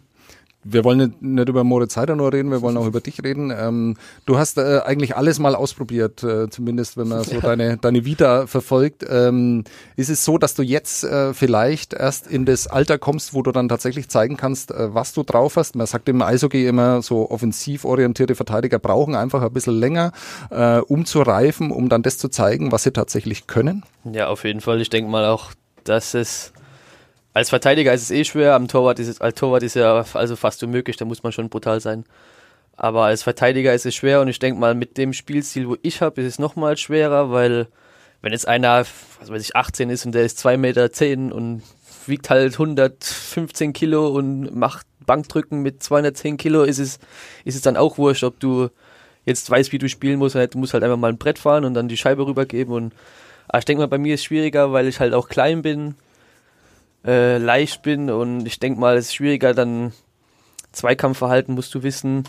wir 0.66 0.84
wollen 0.84 0.98
nicht, 0.98 1.22
nicht 1.22 1.50
über 1.50 1.64
Moritz 1.64 1.96
Heider 1.96 2.16
nur 2.16 2.34
reden, 2.34 2.50
wir 2.50 2.62
wollen 2.62 2.76
auch 2.76 2.88
über 2.88 3.00
dich 3.00 3.24
reden. 3.24 3.54
Ähm, 3.56 3.96
du 4.26 4.38
hast 4.38 4.58
äh, 4.58 4.82
eigentlich 4.84 5.16
alles 5.16 5.38
mal 5.38 5.56
ausprobiert, 5.56 6.24
äh, 6.24 6.50
zumindest 6.50 6.98
wenn 6.98 7.08
man 7.08 7.24
so 7.24 7.36
ja. 7.36 7.40
deine, 7.40 7.78
deine 7.78 8.04
Vita 8.04 8.48
verfolgt. 8.48 9.06
Ähm, 9.08 9.64
ist 9.96 10.10
es 10.10 10.26
so, 10.26 10.40
dass 10.40 10.56
du 10.56 10.64
jetzt 10.64 11.04
äh, 11.04 11.34
vielleicht 11.34 11.94
erst 11.94 12.28
in 12.28 12.46
das 12.46 12.66
Alter 12.66 12.98
kommst, 12.98 13.36
wo 13.36 13.44
du 13.44 13.52
dann 13.52 13.70
tatsächlich 13.70 14.10
zeigen 14.10 14.38
kannst, 14.38 14.72
äh, 14.72 14.94
was 14.94 15.14
du 15.14 15.22
drauf 15.22 15.56
hast? 15.56 15.76
Man 15.76 15.86
sagt 15.86 16.10
im 16.10 16.22
Eishockey 16.22 16.66
immer, 16.66 17.04
so 17.04 17.30
offensiv 17.30 17.86
orientierte 17.86 18.34
Verteidiger 18.34 18.80
brauchen 18.80 19.16
einfach 19.16 19.44
ein 19.44 19.54
bisschen 19.54 19.76
länger, 19.76 20.14
äh, 20.50 20.80
um 20.80 21.06
zu 21.06 21.22
reifen, 21.22 21.70
um 21.70 21.90
dann 21.90 22.02
das 22.02 22.18
zu 22.18 22.28
zeigen, 22.30 22.72
was 22.72 22.84
sie 22.84 22.92
tatsächlich 22.92 23.46
können? 23.46 23.84
Ja, 24.04 24.28
auf 24.28 24.44
jeden 24.44 24.62
Fall. 24.62 24.82
Ich 24.82 24.90
denke 24.90 25.12
mal 25.12 25.26
auch, 25.26 25.52
dass 25.84 26.16
es 26.16 26.52
als 27.36 27.50
Verteidiger 27.50 27.94
ist 27.94 28.04
es 28.04 28.12
eh 28.12 28.24
schwer, 28.24 28.56
am 28.56 28.70
Torwart 28.70 28.98
ist 28.98 29.10
es, 29.10 29.20
als 29.20 29.36
Torwart 29.36 29.62
ist 29.62 29.76
ja 29.76 30.06
also 30.14 30.38
fast 30.38 30.64
unmöglich, 30.64 30.96
da 30.96 31.04
muss 31.04 31.22
man 31.22 31.34
schon 31.34 31.50
brutal 31.50 31.82
sein. 31.82 32.06
Aber 32.78 33.04
als 33.04 33.24
Verteidiger 33.24 33.74
ist 33.74 33.86
es 33.86 33.94
schwer 33.94 34.22
und 34.22 34.30
ich 34.30 34.40
denke 34.40 34.58
mal, 34.58 34.74
mit 34.74 34.98
dem 34.98 35.12
Spielstil, 35.12 35.68
wo 35.68 35.76
ich 35.82 36.00
habe, 36.00 36.22
ist 36.22 36.28
es 36.28 36.40
nochmal 36.40 36.78
schwerer, 36.78 37.32
weil 37.32 37.68
wenn 38.22 38.32
jetzt 38.32 38.48
einer, 38.48 38.86
was 39.20 39.30
weiß 39.30 39.42
ich, 39.42 39.54
18 39.54 39.90
ist 39.90 40.06
und 40.06 40.14
der 40.14 40.24
ist 40.24 40.40
2,10 40.46 40.58
Meter 40.58 41.36
und 41.36 41.62
wiegt 42.08 42.30
halt 42.30 42.54
115 42.54 43.74
Kilo 43.74 44.08
und 44.08 44.56
macht 44.56 44.88
Bankdrücken 45.06 45.62
mit 45.62 45.84
210 45.84 46.38
Kilo, 46.38 46.64
ist 46.64 46.80
es, 46.80 47.00
ist 47.44 47.56
es 47.56 47.62
dann 47.62 47.76
auch 47.76 47.98
wurscht, 47.98 48.24
ob 48.24 48.40
du 48.40 48.70
jetzt 49.26 49.50
weißt, 49.50 49.74
wie 49.74 49.78
du 49.78 49.90
spielen 49.90 50.20
musst. 50.20 50.36
Du 50.36 50.58
musst 50.58 50.74
halt 50.74 50.86
einfach 50.86 50.98
mal 50.98 51.12
ein 51.12 51.18
Brett 51.18 51.40
fahren 51.40 51.66
und 51.66 51.74
dann 51.74 51.90
die 51.90 51.98
Scheibe 51.98 52.26
rübergeben. 52.26 52.74
Und, 52.74 52.94
aber 53.50 53.60
ich 53.60 53.66
denke 53.66 53.82
mal, 53.82 53.88
bei 53.88 53.98
mir 53.98 54.14
ist 54.14 54.22
es 54.22 54.26
schwieriger, 54.26 54.72
weil 54.72 54.88
ich 54.88 55.02
halt 55.02 55.14
auch 55.14 55.28
klein 55.28 55.62
bin 55.62 55.96
äh, 57.06 57.38
leicht 57.38 57.82
bin 57.84 58.10
und 58.10 58.46
ich 58.46 58.60
denke 58.60 58.80
mal, 58.80 58.98
es 58.98 59.08
ist 59.08 59.16
schwieriger, 59.16 59.54
dann 59.54 59.94
Zweikampfverhalten 60.72 61.56
musst 61.56 61.74
du 61.74 61.84
wissen, 61.84 62.24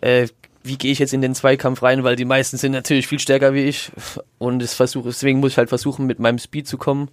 äh, 0.00 0.28
wie 0.62 0.78
gehe 0.78 0.92
ich 0.92 0.98
jetzt 0.98 1.12
in 1.12 1.20
den 1.20 1.34
Zweikampf 1.34 1.82
rein, 1.82 2.04
weil 2.04 2.16
die 2.16 2.24
meisten 2.24 2.56
sind 2.56 2.72
natürlich 2.72 3.06
viel 3.06 3.18
stärker 3.18 3.52
wie 3.52 3.64
ich. 3.64 3.92
Und 4.38 4.60
das 4.60 4.74
versuche, 4.74 5.08
deswegen 5.08 5.40
muss 5.40 5.52
ich 5.52 5.58
halt 5.58 5.68
versuchen, 5.68 6.06
mit 6.06 6.18
meinem 6.18 6.38
Speed 6.38 6.66
zu 6.66 6.78
kommen. 6.78 7.10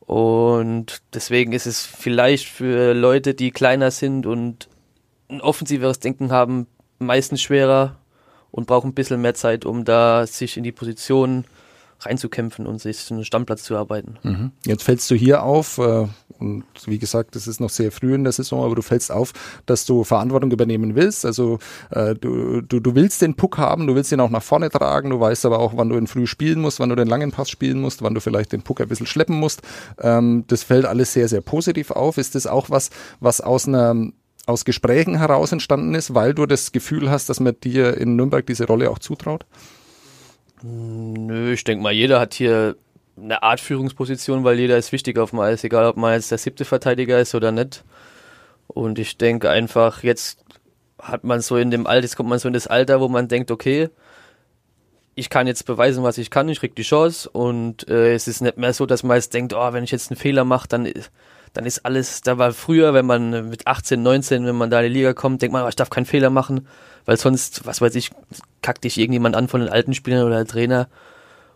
Und 0.00 1.02
deswegen 1.14 1.52
ist 1.52 1.66
es 1.66 1.86
vielleicht 1.86 2.48
für 2.48 2.94
Leute, 2.94 3.34
die 3.34 3.52
kleiner 3.52 3.90
sind 3.90 4.26
und 4.26 4.68
ein 5.28 5.40
offensiveres 5.40 6.00
Denken 6.00 6.32
haben, 6.32 6.66
meistens 6.98 7.42
schwerer 7.42 7.96
und 8.50 8.66
brauchen 8.66 8.90
ein 8.90 8.94
bisschen 8.94 9.20
mehr 9.20 9.34
Zeit, 9.34 9.64
um 9.64 9.84
da 9.84 10.26
sich 10.26 10.56
in 10.56 10.64
die 10.64 10.72
Position 10.72 11.44
reinzukämpfen 12.00 12.66
und 12.66 12.80
sich 12.80 12.98
zu 12.98 13.14
einem 13.14 13.24
Stammplatz 13.24 13.64
zu 13.64 13.76
arbeiten. 13.76 14.16
Mhm. 14.22 14.52
Jetzt 14.64 14.84
fällst 14.84 15.10
du 15.10 15.14
hier 15.14 15.42
auf 15.42 15.78
äh, 15.78 16.06
und 16.38 16.64
wie 16.86 16.98
gesagt, 16.98 17.34
es 17.36 17.46
ist 17.46 17.60
noch 17.60 17.70
sehr 17.70 17.90
früh 17.90 18.14
in 18.14 18.24
der 18.24 18.32
Saison, 18.32 18.64
aber 18.64 18.74
du 18.74 18.82
fällst 18.82 19.10
auf, 19.10 19.32
dass 19.66 19.84
du 19.84 20.04
Verantwortung 20.04 20.50
übernehmen 20.52 20.94
willst. 20.94 21.24
Also 21.26 21.58
äh, 21.90 22.14
du, 22.14 22.60
du, 22.60 22.80
du 22.80 22.94
willst 22.94 23.22
den 23.22 23.34
Puck 23.34 23.58
haben, 23.58 23.86
du 23.86 23.94
willst 23.94 24.12
ihn 24.12 24.20
auch 24.20 24.30
nach 24.30 24.42
vorne 24.42 24.70
tragen, 24.70 25.10
du 25.10 25.18
weißt 25.18 25.46
aber 25.46 25.58
auch, 25.58 25.76
wann 25.76 25.88
du 25.88 25.96
ihn 25.96 26.06
früh 26.06 26.26
spielen 26.26 26.60
musst, 26.60 26.80
wann 26.80 26.90
du 26.90 26.96
den 26.96 27.08
langen 27.08 27.32
Pass 27.32 27.50
spielen 27.50 27.80
musst, 27.80 28.02
wann 28.02 28.14
du 28.14 28.20
vielleicht 28.20 28.52
den 28.52 28.62
Puck 28.62 28.80
ein 28.80 28.88
bisschen 28.88 29.06
schleppen 29.06 29.36
musst. 29.36 29.62
Ähm, 30.00 30.44
das 30.46 30.62
fällt 30.62 30.86
alles 30.86 31.12
sehr, 31.12 31.28
sehr 31.28 31.40
positiv 31.40 31.90
auf. 31.90 32.18
Ist 32.18 32.34
das 32.34 32.46
auch 32.46 32.70
was, 32.70 32.90
was 33.20 33.40
aus 33.40 33.66
einer 33.66 33.96
aus 34.46 34.64
Gesprächen 34.64 35.18
heraus 35.18 35.52
entstanden 35.52 35.94
ist, 35.94 36.14
weil 36.14 36.32
du 36.32 36.46
das 36.46 36.72
Gefühl 36.72 37.10
hast, 37.10 37.28
dass 37.28 37.38
man 37.38 37.54
dir 37.62 37.98
in 37.98 38.16
Nürnberg 38.16 38.46
diese 38.46 38.66
Rolle 38.66 38.90
auch 38.90 38.98
zutraut? 38.98 39.44
Nö, 40.62 41.52
ich 41.52 41.64
denke 41.64 41.82
mal, 41.82 41.92
jeder 41.92 42.20
hat 42.20 42.34
hier 42.34 42.76
eine 43.16 43.42
Art 43.42 43.60
Führungsposition, 43.60 44.44
weil 44.44 44.58
jeder 44.58 44.76
ist 44.78 44.92
wichtig 44.92 45.18
auf 45.18 45.30
dem 45.30 45.40
Eis, 45.40 45.64
egal 45.64 45.86
ob 45.86 45.96
man 45.96 46.14
jetzt 46.14 46.30
der 46.30 46.38
siebte 46.38 46.64
Verteidiger 46.64 47.20
ist 47.20 47.34
oder 47.34 47.52
nicht. 47.52 47.84
Und 48.66 48.98
ich 48.98 49.16
denke 49.18 49.50
einfach, 49.50 50.02
jetzt 50.02 50.44
hat 51.00 51.24
man 51.24 51.40
so 51.40 51.56
in 51.56 51.70
dem 51.70 51.86
Alter, 51.86 52.04
jetzt 52.04 52.16
kommt 52.16 52.28
man 52.28 52.38
so 52.38 52.48
in 52.48 52.54
das 52.54 52.66
Alter, 52.66 53.00
wo 53.00 53.08
man 53.08 53.28
denkt, 53.28 53.50
okay, 53.50 53.88
ich 55.14 55.30
kann 55.30 55.46
jetzt 55.46 55.64
beweisen, 55.64 56.04
was 56.04 56.18
ich 56.18 56.30
kann, 56.30 56.48
ich 56.48 56.60
krieg 56.60 56.76
die 56.76 56.82
Chance 56.82 57.28
und 57.30 57.88
äh, 57.88 58.14
es 58.14 58.28
ist 58.28 58.40
nicht 58.40 58.56
mehr 58.56 58.72
so, 58.72 58.86
dass 58.86 59.02
man 59.02 59.16
jetzt 59.16 59.34
denkt, 59.34 59.52
oh, 59.52 59.72
wenn 59.72 59.84
ich 59.84 59.90
jetzt 59.90 60.10
einen 60.10 60.18
Fehler 60.18 60.44
mache, 60.44 60.68
dann, 60.68 60.92
dann 61.52 61.66
ist 61.66 61.84
alles, 61.84 62.20
da 62.20 62.38
war 62.38 62.52
früher, 62.52 62.94
wenn 62.94 63.06
man 63.06 63.48
mit 63.48 63.66
18, 63.66 64.02
19, 64.02 64.46
wenn 64.46 64.56
man 64.56 64.70
da 64.70 64.80
in 64.80 64.92
die 64.92 64.98
Liga 64.98 65.12
kommt, 65.12 65.42
denkt 65.42 65.52
man, 65.52 65.64
oh, 65.64 65.68
ich 65.68 65.76
darf 65.76 65.90
keinen 65.90 66.06
Fehler 66.06 66.30
machen, 66.30 66.66
weil 67.04 67.16
sonst, 67.16 67.66
was 67.66 67.80
weiß 67.80 67.94
ich, 67.94 68.10
kackt 68.62 68.84
dich 68.84 68.98
irgendjemand 68.98 69.36
an 69.36 69.48
von 69.48 69.60
den 69.60 69.70
alten 69.70 69.94
Spielern 69.94 70.26
oder 70.26 70.36
der 70.36 70.46
Trainer 70.46 70.88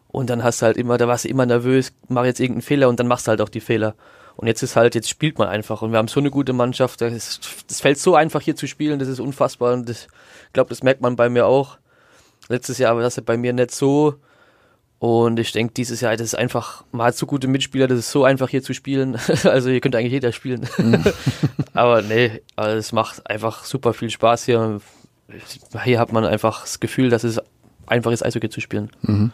und 0.08 0.28
dann 0.28 0.44
hast 0.44 0.62
du 0.62 0.66
halt 0.66 0.76
immer, 0.76 0.98
da 0.98 1.08
warst 1.08 1.24
du 1.24 1.28
immer 1.28 1.46
nervös, 1.46 1.92
mach 2.08 2.24
jetzt 2.24 2.40
irgendeinen 2.40 2.62
Fehler 2.62 2.88
und 2.88 3.00
dann 3.00 3.08
machst 3.08 3.26
du 3.26 3.30
halt 3.30 3.40
auch 3.40 3.48
die 3.48 3.60
Fehler. 3.60 3.94
Und 4.36 4.46
jetzt 4.46 4.62
ist 4.62 4.76
halt, 4.76 4.94
jetzt 4.94 5.08
spielt 5.10 5.38
man 5.38 5.48
einfach 5.48 5.82
und 5.82 5.92
wir 5.92 5.98
haben 5.98 6.08
so 6.08 6.20
eine 6.20 6.30
gute 6.30 6.52
Mannschaft. 6.52 7.00
Das 7.00 7.40
fällt 7.68 7.98
so 7.98 8.14
einfach 8.14 8.40
hier 8.40 8.56
zu 8.56 8.66
spielen, 8.66 8.98
das 8.98 9.08
ist 9.08 9.20
unfassbar 9.20 9.74
und 9.74 9.90
ich 9.90 10.08
glaube, 10.52 10.70
das 10.70 10.82
merkt 10.82 11.00
man 11.00 11.16
bei 11.16 11.28
mir 11.28 11.46
auch. 11.46 11.78
Letztes 12.48 12.78
Jahr 12.78 12.94
war 12.94 13.02
das 13.02 13.20
bei 13.20 13.36
mir 13.36 13.52
nicht 13.52 13.70
so. 13.72 14.14
Und 15.02 15.40
ich 15.40 15.50
denke, 15.50 15.74
dieses 15.74 16.00
Jahr, 16.00 16.16
das 16.16 16.28
ist 16.28 16.34
einfach, 16.36 16.84
man 16.92 17.08
hat 17.08 17.16
so 17.16 17.26
gute 17.26 17.48
Mitspieler, 17.48 17.88
das 17.88 17.98
ist 17.98 18.12
so 18.12 18.22
einfach 18.22 18.48
hier 18.48 18.62
zu 18.62 18.72
spielen. 18.72 19.16
also 19.42 19.68
hier 19.68 19.80
könnte 19.80 19.98
eigentlich 19.98 20.12
jeder 20.12 20.30
spielen. 20.30 20.68
Aber 21.74 22.02
nee, 22.02 22.40
also 22.54 22.76
es 22.76 22.92
macht 22.92 23.28
einfach 23.28 23.64
super 23.64 23.94
viel 23.94 24.10
Spaß 24.10 24.44
hier. 24.44 24.80
Hier 25.82 25.98
hat 25.98 26.12
man 26.12 26.24
einfach 26.24 26.60
das 26.60 26.78
Gefühl, 26.78 27.10
dass 27.10 27.24
es 27.24 27.40
einfach 27.84 28.12
ist, 28.12 28.24
Eishockey 28.24 28.48
zu 28.48 28.60
spielen. 28.60 28.90
Mhm. 29.00 29.32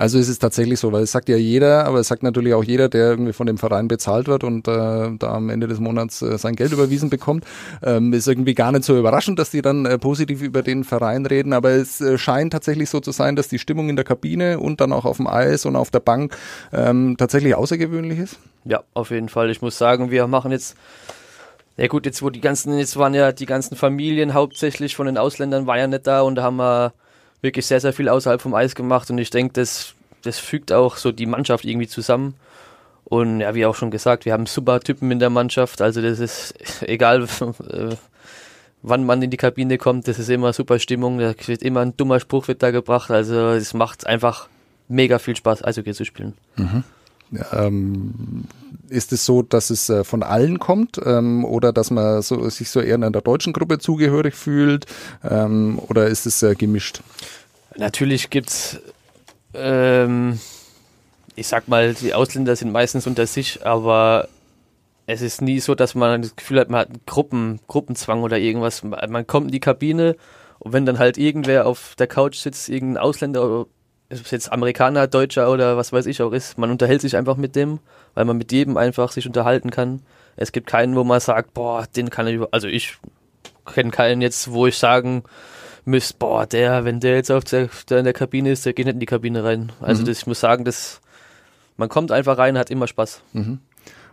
Also 0.00 0.18
ist 0.18 0.30
es 0.30 0.38
tatsächlich 0.38 0.80
so, 0.80 0.92
weil 0.92 1.02
es 1.02 1.12
sagt 1.12 1.28
ja 1.28 1.36
jeder, 1.36 1.84
aber 1.84 1.98
es 1.98 2.08
sagt 2.08 2.22
natürlich 2.22 2.54
auch 2.54 2.64
jeder, 2.64 2.88
der 2.88 3.10
irgendwie 3.10 3.34
von 3.34 3.46
dem 3.46 3.58
Verein 3.58 3.86
bezahlt 3.86 4.28
wird 4.28 4.44
und 4.44 4.66
äh, 4.66 4.70
da 4.70 5.34
am 5.34 5.50
Ende 5.50 5.66
des 5.66 5.78
Monats 5.78 6.22
äh, 6.22 6.38
sein 6.38 6.56
Geld 6.56 6.72
überwiesen 6.72 7.10
bekommt, 7.10 7.44
ähm, 7.82 8.14
ist 8.14 8.26
irgendwie 8.26 8.54
gar 8.54 8.72
nicht 8.72 8.84
so 8.84 8.98
überraschend, 8.98 9.38
dass 9.38 9.50
die 9.50 9.60
dann 9.60 9.84
äh, 9.84 9.98
positiv 9.98 10.40
über 10.40 10.62
den 10.62 10.84
Verein 10.84 11.26
reden, 11.26 11.52
aber 11.52 11.72
es 11.72 12.00
äh, 12.00 12.16
scheint 12.16 12.54
tatsächlich 12.54 12.88
so 12.88 13.00
zu 13.00 13.10
sein, 13.10 13.36
dass 13.36 13.48
die 13.48 13.58
Stimmung 13.58 13.90
in 13.90 13.96
der 13.96 14.06
Kabine 14.06 14.58
und 14.58 14.80
dann 14.80 14.94
auch 14.94 15.04
auf 15.04 15.18
dem 15.18 15.26
Eis 15.26 15.66
und 15.66 15.76
auf 15.76 15.90
der 15.90 16.00
Bank 16.00 16.34
ähm, 16.72 17.16
tatsächlich 17.18 17.54
außergewöhnlich 17.54 18.20
ist. 18.20 18.38
Ja, 18.64 18.82
auf 18.94 19.10
jeden 19.10 19.28
Fall. 19.28 19.50
Ich 19.50 19.60
muss 19.60 19.76
sagen, 19.76 20.10
wir 20.10 20.26
machen 20.26 20.50
jetzt 20.50 20.78
ja 21.76 21.88
gut, 21.88 22.06
jetzt 22.06 22.22
wo 22.22 22.30
die 22.30 22.40
ganzen, 22.40 22.78
jetzt 22.78 22.96
waren 22.96 23.12
ja 23.12 23.32
die 23.32 23.44
ganzen 23.44 23.76
Familien 23.76 24.32
hauptsächlich 24.32 24.96
von 24.96 25.04
den 25.04 25.18
Ausländern 25.18 25.66
war 25.66 25.76
ja 25.76 25.86
nicht 25.86 26.06
da 26.06 26.22
und 26.22 26.36
da 26.36 26.42
haben 26.42 26.56
wir 26.56 26.94
wirklich 27.42 27.66
sehr, 27.66 27.80
sehr 27.80 27.92
viel 27.92 28.08
außerhalb 28.08 28.40
vom 28.40 28.54
Eis 28.54 28.74
gemacht 28.74 29.10
und 29.10 29.18
ich 29.18 29.30
denke, 29.30 29.54
das, 29.54 29.94
das 30.22 30.38
fügt 30.38 30.72
auch 30.72 30.96
so 30.96 31.12
die 31.12 31.26
Mannschaft 31.26 31.64
irgendwie 31.64 31.88
zusammen. 31.88 32.34
Und 33.04 33.40
ja, 33.40 33.54
wie 33.54 33.66
auch 33.66 33.74
schon 33.74 33.90
gesagt, 33.90 34.24
wir 34.24 34.32
haben 34.32 34.46
super 34.46 34.78
Typen 34.78 35.10
in 35.10 35.18
der 35.18 35.30
Mannschaft. 35.30 35.82
Also 35.82 36.00
das 36.00 36.20
ist 36.20 36.54
egal, 36.82 37.22
äh, 37.68 37.96
wann 38.82 39.04
man 39.04 39.20
in 39.22 39.30
die 39.30 39.36
Kabine 39.36 39.78
kommt, 39.78 40.06
das 40.06 40.18
ist 40.18 40.30
immer 40.30 40.52
super 40.52 40.78
Stimmung. 40.78 41.18
Da 41.18 41.34
wird 41.46 41.62
immer 41.62 41.80
ein 41.80 41.96
dummer 41.96 42.20
Spruch 42.20 42.46
wird 42.46 42.62
da 42.62 42.70
gebracht. 42.70 43.10
Also 43.10 43.50
es 43.50 43.74
macht 43.74 44.06
einfach 44.06 44.48
mega 44.88 45.18
viel 45.18 45.36
Spaß, 45.36 45.64
Eishockey 45.64 45.92
zu 45.92 46.04
spielen. 46.04 46.34
Mhm. 46.56 46.84
Ähm, 47.52 48.44
ist 48.88 49.12
es 49.12 49.24
so, 49.24 49.42
dass 49.42 49.70
es 49.70 49.88
äh, 49.88 50.04
von 50.04 50.22
allen 50.22 50.58
kommt 50.58 51.00
ähm, 51.04 51.44
oder 51.44 51.72
dass 51.72 51.90
man 51.90 52.22
so, 52.22 52.48
sich 52.48 52.70
so 52.70 52.80
eher 52.80 52.96
in 52.96 53.12
der 53.12 53.22
deutschen 53.22 53.52
Gruppe 53.52 53.78
zugehörig 53.78 54.34
fühlt 54.34 54.86
ähm, 55.22 55.78
oder 55.88 56.06
ist 56.08 56.26
es 56.26 56.42
äh, 56.42 56.54
gemischt? 56.54 57.02
Natürlich 57.76 58.30
gibt's, 58.30 58.80
ähm, 59.54 60.40
ich 61.36 61.46
sag 61.46 61.68
mal, 61.68 61.94
die 61.94 62.14
Ausländer 62.14 62.56
sind 62.56 62.72
meistens 62.72 63.06
unter 63.06 63.26
sich, 63.26 63.64
aber 63.64 64.28
es 65.06 65.22
ist 65.22 65.40
nie 65.40 65.60
so, 65.60 65.74
dass 65.74 65.94
man 65.94 66.22
das 66.22 66.36
Gefühl 66.36 66.60
hat, 66.60 66.70
man 66.70 66.80
hat 66.80 66.88
einen 66.88 67.00
Gruppen, 67.06 67.60
Gruppenzwang 67.68 68.22
oder 68.22 68.38
irgendwas. 68.38 68.82
Man 68.82 69.26
kommt 69.26 69.46
in 69.46 69.52
die 69.52 69.60
Kabine 69.60 70.16
und 70.58 70.72
wenn 70.72 70.86
dann 70.86 70.98
halt 70.98 71.16
irgendwer 71.16 71.66
auf 71.66 71.94
der 71.98 72.06
Couch 72.06 72.36
sitzt, 72.36 72.68
irgendein 72.68 73.02
Ausländer 73.02 73.66
ob 74.12 74.24
es 74.24 74.30
jetzt 74.30 74.52
Amerikaner, 74.52 75.06
Deutscher 75.06 75.50
oder 75.50 75.76
was 75.76 75.92
weiß 75.92 76.06
ich 76.06 76.22
auch 76.22 76.32
ist, 76.32 76.58
man 76.58 76.70
unterhält 76.70 77.00
sich 77.00 77.16
einfach 77.16 77.36
mit 77.36 77.54
dem, 77.56 77.78
weil 78.14 78.24
man 78.24 78.36
mit 78.36 78.52
jedem 78.52 78.76
einfach 78.76 79.12
sich 79.12 79.26
unterhalten 79.26 79.70
kann. 79.70 80.02
Es 80.36 80.52
gibt 80.52 80.66
keinen, 80.66 80.96
wo 80.96 81.04
man 81.04 81.20
sagt, 81.20 81.54
boah, 81.54 81.86
den 81.94 82.10
kann 82.10 82.26
ich, 82.26 82.40
also 82.50 82.66
ich 82.66 82.96
kenne 83.66 83.90
keinen 83.90 84.20
jetzt, 84.20 84.52
wo 84.52 84.66
ich 84.66 84.78
sagen 84.78 85.22
müsste, 85.84 86.14
boah, 86.18 86.46
der, 86.46 86.84
wenn 86.84 87.00
der 87.00 87.14
jetzt 87.14 87.30
auf 87.30 87.44
der, 87.44 87.68
der 87.88 87.98
in 87.98 88.04
der 88.04 88.12
Kabine 88.12 88.50
ist, 88.52 88.66
der 88.66 88.72
geht 88.72 88.86
nicht 88.86 88.94
in 88.94 89.00
die 89.00 89.06
Kabine 89.06 89.44
rein. 89.44 89.72
Also 89.80 90.02
mhm. 90.02 90.06
das, 90.06 90.18
ich 90.18 90.26
muss 90.26 90.40
sagen, 90.40 90.64
das, 90.64 91.00
man 91.76 91.88
kommt 91.88 92.12
einfach 92.12 92.38
rein, 92.38 92.58
hat 92.58 92.70
immer 92.70 92.86
Spaß. 92.86 93.22
Mhm. 93.32 93.60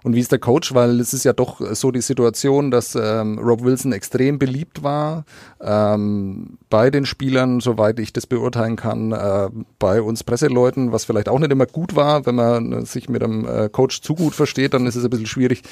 Und 0.03 0.15
wie 0.15 0.19
ist 0.19 0.31
der 0.31 0.39
Coach? 0.39 0.73
Weil 0.73 0.99
es 0.99 1.13
ist 1.13 1.23
ja 1.23 1.33
doch 1.33 1.61
so 1.73 1.91
die 1.91 2.01
Situation, 2.01 2.71
dass 2.71 2.95
ähm, 2.95 3.39
Rob 3.39 3.63
Wilson 3.63 3.91
extrem 3.91 4.39
beliebt 4.39 4.83
war 4.83 5.25
ähm, 5.61 6.57
bei 6.69 6.89
den 6.89 7.05
Spielern, 7.05 7.59
soweit 7.59 7.99
ich 7.99 8.13
das 8.13 8.27
beurteilen 8.27 8.75
kann, 8.75 9.11
äh, 9.11 9.49
bei 9.79 10.01
uns 10.01 10.23
Presseleuten, 10.23 10.91
was 10.91 11.05
vielleicht 11.05 11.29
auch 11.29 11.39
nicht 11.39 11.51
immer 11.51 11.65
gut 11.65 11.95
war. 11.95 12.25
Wenn 12.25 12.35
man 12.35 12.85
sich 12.85 13.09
mit 13.09 13.23
einem 13.23 13.47
äh, 13.47 13.69
Coach 13.69 14.01
zu 14.01 14.15
gut 14.15 14.35
versteht, 14.35 14.73
dann 14.73 14.85
ist 14.85 14.95
es 14.95 15.03
ein 15.03 15.09
bisschen 15.09 15.25
schwierig, 15.25 15.63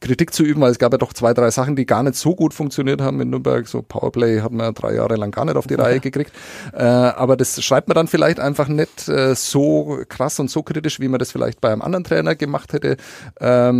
Kritik 0.00 0.32
zu 0.32 0.42
üben, 0.42 0.60
weil 0.60 0.70
es 0.70 0.78
gab 0.78 0.92
ja 0.92 0.98
doch 0.98 1.12
zwei, 1.12 1.34
drei 1.34 1.50
Sachen, 1.50 1.76
die 1.76 1.86
gar 1.86 2.02
nicht 2.02 2.16
so 2.16 2.34
gut 2.34 2.54
funktioniert 2.54 3.00
haben 3.00 3.20
in 3.20 3.30
Nürnberg. 3.30 3.66
So 3.66 3.82
Powerplay 3.82 4.40
hat 4.40 4.52
man 4.52 4.74
drei 4.74 4.94
Jahre 4.94 5.16
lang 5.16 5.30
gar 5.30 5.44
nicht 5.44 5.56
auf 5.56 5.66
die 5.66 5.74
Reihe 5.74 6.00
gekriegt. 6.00 6.32
Äh, 6.72 6.82
aber 6.82 7.36
das 7.36 7.62
schreibt 7.62 7.88
man 7.88 7.94
dann 7.94 8.08
vielleicht 8.08 8.40
einfach 8.40 8.68
nicht 8.68 9.08
äh, 9.08 9.34
so 9.34 10.00
krass 10.08 10.38
und 10.38 10.50
so 10.50 10.62
kritisch, 10.62 11.00
wie 11.00 11.08
man 11.08 11.18
das 11.18 11.32
vielleicht 11.32 11.60
bei 11.60 11.72
einem 11.72 11.82
anderen 11.82 12.04
Trainer 12.04 12.34
gemacht 12.34 12.72
hätte. 12.72 12.96
Ähm, 13.40 13.71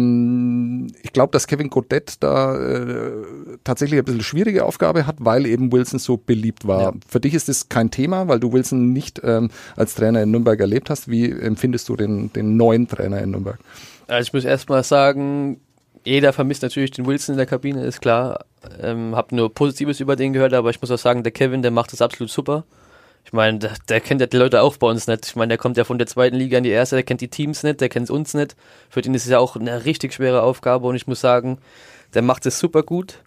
ich 1.03 1.13
glaube, 1.13 1.33
dass 1.33 1.47
Kevin 1.47 1.71
Godet 1.71 2.23
da 2.23 2.57
äh, 2.57 3.13
tatsächlich 3.65 3.99
ein 3.99 4.05
bisschen 4.05 4.23
schwierige 4.23 4.65
Aufgabe 4.65 5.07
hat, 5.07 5.17
weil 5.19 5.47
eben 5.47 5.73
Wilson 5.73 5.99
so 5.99 6.17
beliebt 6.17 6.67
war. 6.67 6.83
Ja. 6.83 6.93
Für 7.09 7.21
dich 7.21 7.35
ist 7.35 7.49
das 7.49 7.69
kein 7.69 7.91
Thema, 7.91 8.29
weil 8.29 8.41
du 8.41 8.53
Wilson 8.53 8.93
nicht 8.93 9.21
ähm, 9.25 9.51
als 9.77 9.95
Trainer 9.95 10.23
in 10.23 10.31
Nürnberg 10.31 10.59
erlebt 10.61 10.91
hast. 10.91 11.09
Wie 11.09 11.31
empfindest 11.31 11.89
du 11.89 11.97
den, 11.97 12.33
den 12.33 12.57
neuen 12.57 12.89
Trainer 12.89 13.21
in 13.21 13.31
Nürnberg? 13.31 13.59
Also 14.09 14.29
ich 14.29 14.33
muss 14.33 14.45
erstmal 14.45 14.85
sagen, 14.85 15.61
jeder 16.05 16.33
vermisst 16.33 16.63
natürlich 16.63 16.91
den 16.91 17.07
Wilson 17.07 17.35
in 17.35 17.39
der 17.39 17.47
Kabine, 17.47 17.85
ist 17.85 18.01
klar. 18.01 18.45
Ähm, 18.81 19.15
hab 19.17 19.33
nur 19.33 19.53
Positives 19.53 20.01
über 20.01 20.17
den 20.17 20.33
gehört, 20.33 20.55
aber 20.55 20.71
ich 20.71 20.81
muss 20.81 20.91
auch 20.91 20.99
sagen, 20.99 21.23
der 21.23 21.33
Kevin, 21.33 21.63
der 21.63 21.71
macht 21.71 21.93
das 21.93 22.03
absolut 22.03 22.31
super. 22.31 22.65
Ich 23.25 23.33
meine, 23.33 23.59
der, 23.59 23.73
der, 23.89 24.01
kennt 24.01 24.21
ja 24.21 24.27
die 24.27 24.37
Leute 24.37 24.63
auch 24.63 24.77
bei 24.77 24.87
uns 24.89 25.07
nicht. 25.07 25.27
Ich 25.27 25.37
meine, 25.37 25.51
der 25.51 25.59
kommt 25.59 25.77
ja 25.77 25.85
von 25.85 25.99
der 25.99 26.07
zweiten 26.07 26.37
Liga 26.37 26.59
in 26.59 26.65
die 26.65 26.71
erste, 26.71 26.97
der 26.97 27.03
kennt 27.03 27.21
die 27.21 27.29
Teams 27.29 27.63
nicht, 27.63 27.81
der 27.81 27.89
kennt 27.89 28.11
uns 28.11 28.35
nicht. 28.35 28.57
Für 28.91 29.01
den 29.01 29.15
ist 29.15 29.25
es 29.25 29.31
ja 29.31 29.39
auch 29.39 29.57
eine 29.57 29.85
richtig 29.85 30.15
schwere 30.15 30.43
Aufgabe 30.43 30.87
und 30.87 30.97
ich 30.97 31.07
muss 31.07 31.21
sagen, 31.21 31.59
der 32.15 32.23
macht 32.23 32.47
es 32.47 32.59
super 32.59 32.83
gut. 32.83 33.19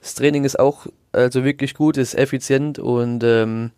Das 0.00 0.14
Training 0.14 0.44
ist 0.44 0.58
auch 0.58 0.86
also 1.12 1.44
wirklich 1.44 1.74
gut, 1.74 1.96
ist 1.96 2.14
effizient 2.14 2.78
und 2.78 3.24
ähm, 3.24 3.70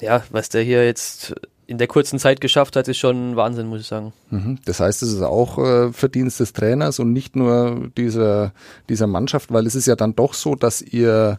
ja, 0.00 0.22
was 0.30 0.48
der 0.48 0.62
hier 0.62 0.84
jetzt 0.84 1.34
in 1.66 1.76
der 1.76 1.86
kurzen 1.86 2.18
Zeit 2.18 2.40
geschafft 2.40 2.76
hat, 2.76 2.88
ist 2.88 2.96
schon 2.96 3.36
Wahnsinn, 3.36 3.66
muss 3.66 3.82
ich 3.82 3.86
sagen. 3.86 4.14
Mhm. 4.30 4.58
Das 4.64 4.80
heißt, 4.80 5.02
es 5.02 5.12
ist 5.12 5.22
auch 5.22 5.58
äh, 5.58 5.92
Verdienst 5.92 6.40
des 6.40 6.54
Trainers 6.54 6.98
und 6.98 7.12
nicht 7.12 7.36
nur 7.36 7.90
dieser, 7.96 8.52
dieser 8.88 9.06
Mannschaft, 9.06 9.52
weil 9.52 9.66
es 9.66 9.74
ist 9.74 9.86
ja 9.86 9.94
dann 9.94 10.16
doch 10.16 10.32
so, 10.32 10.54
dass 10.54 10.80
ihr 10.80 11.38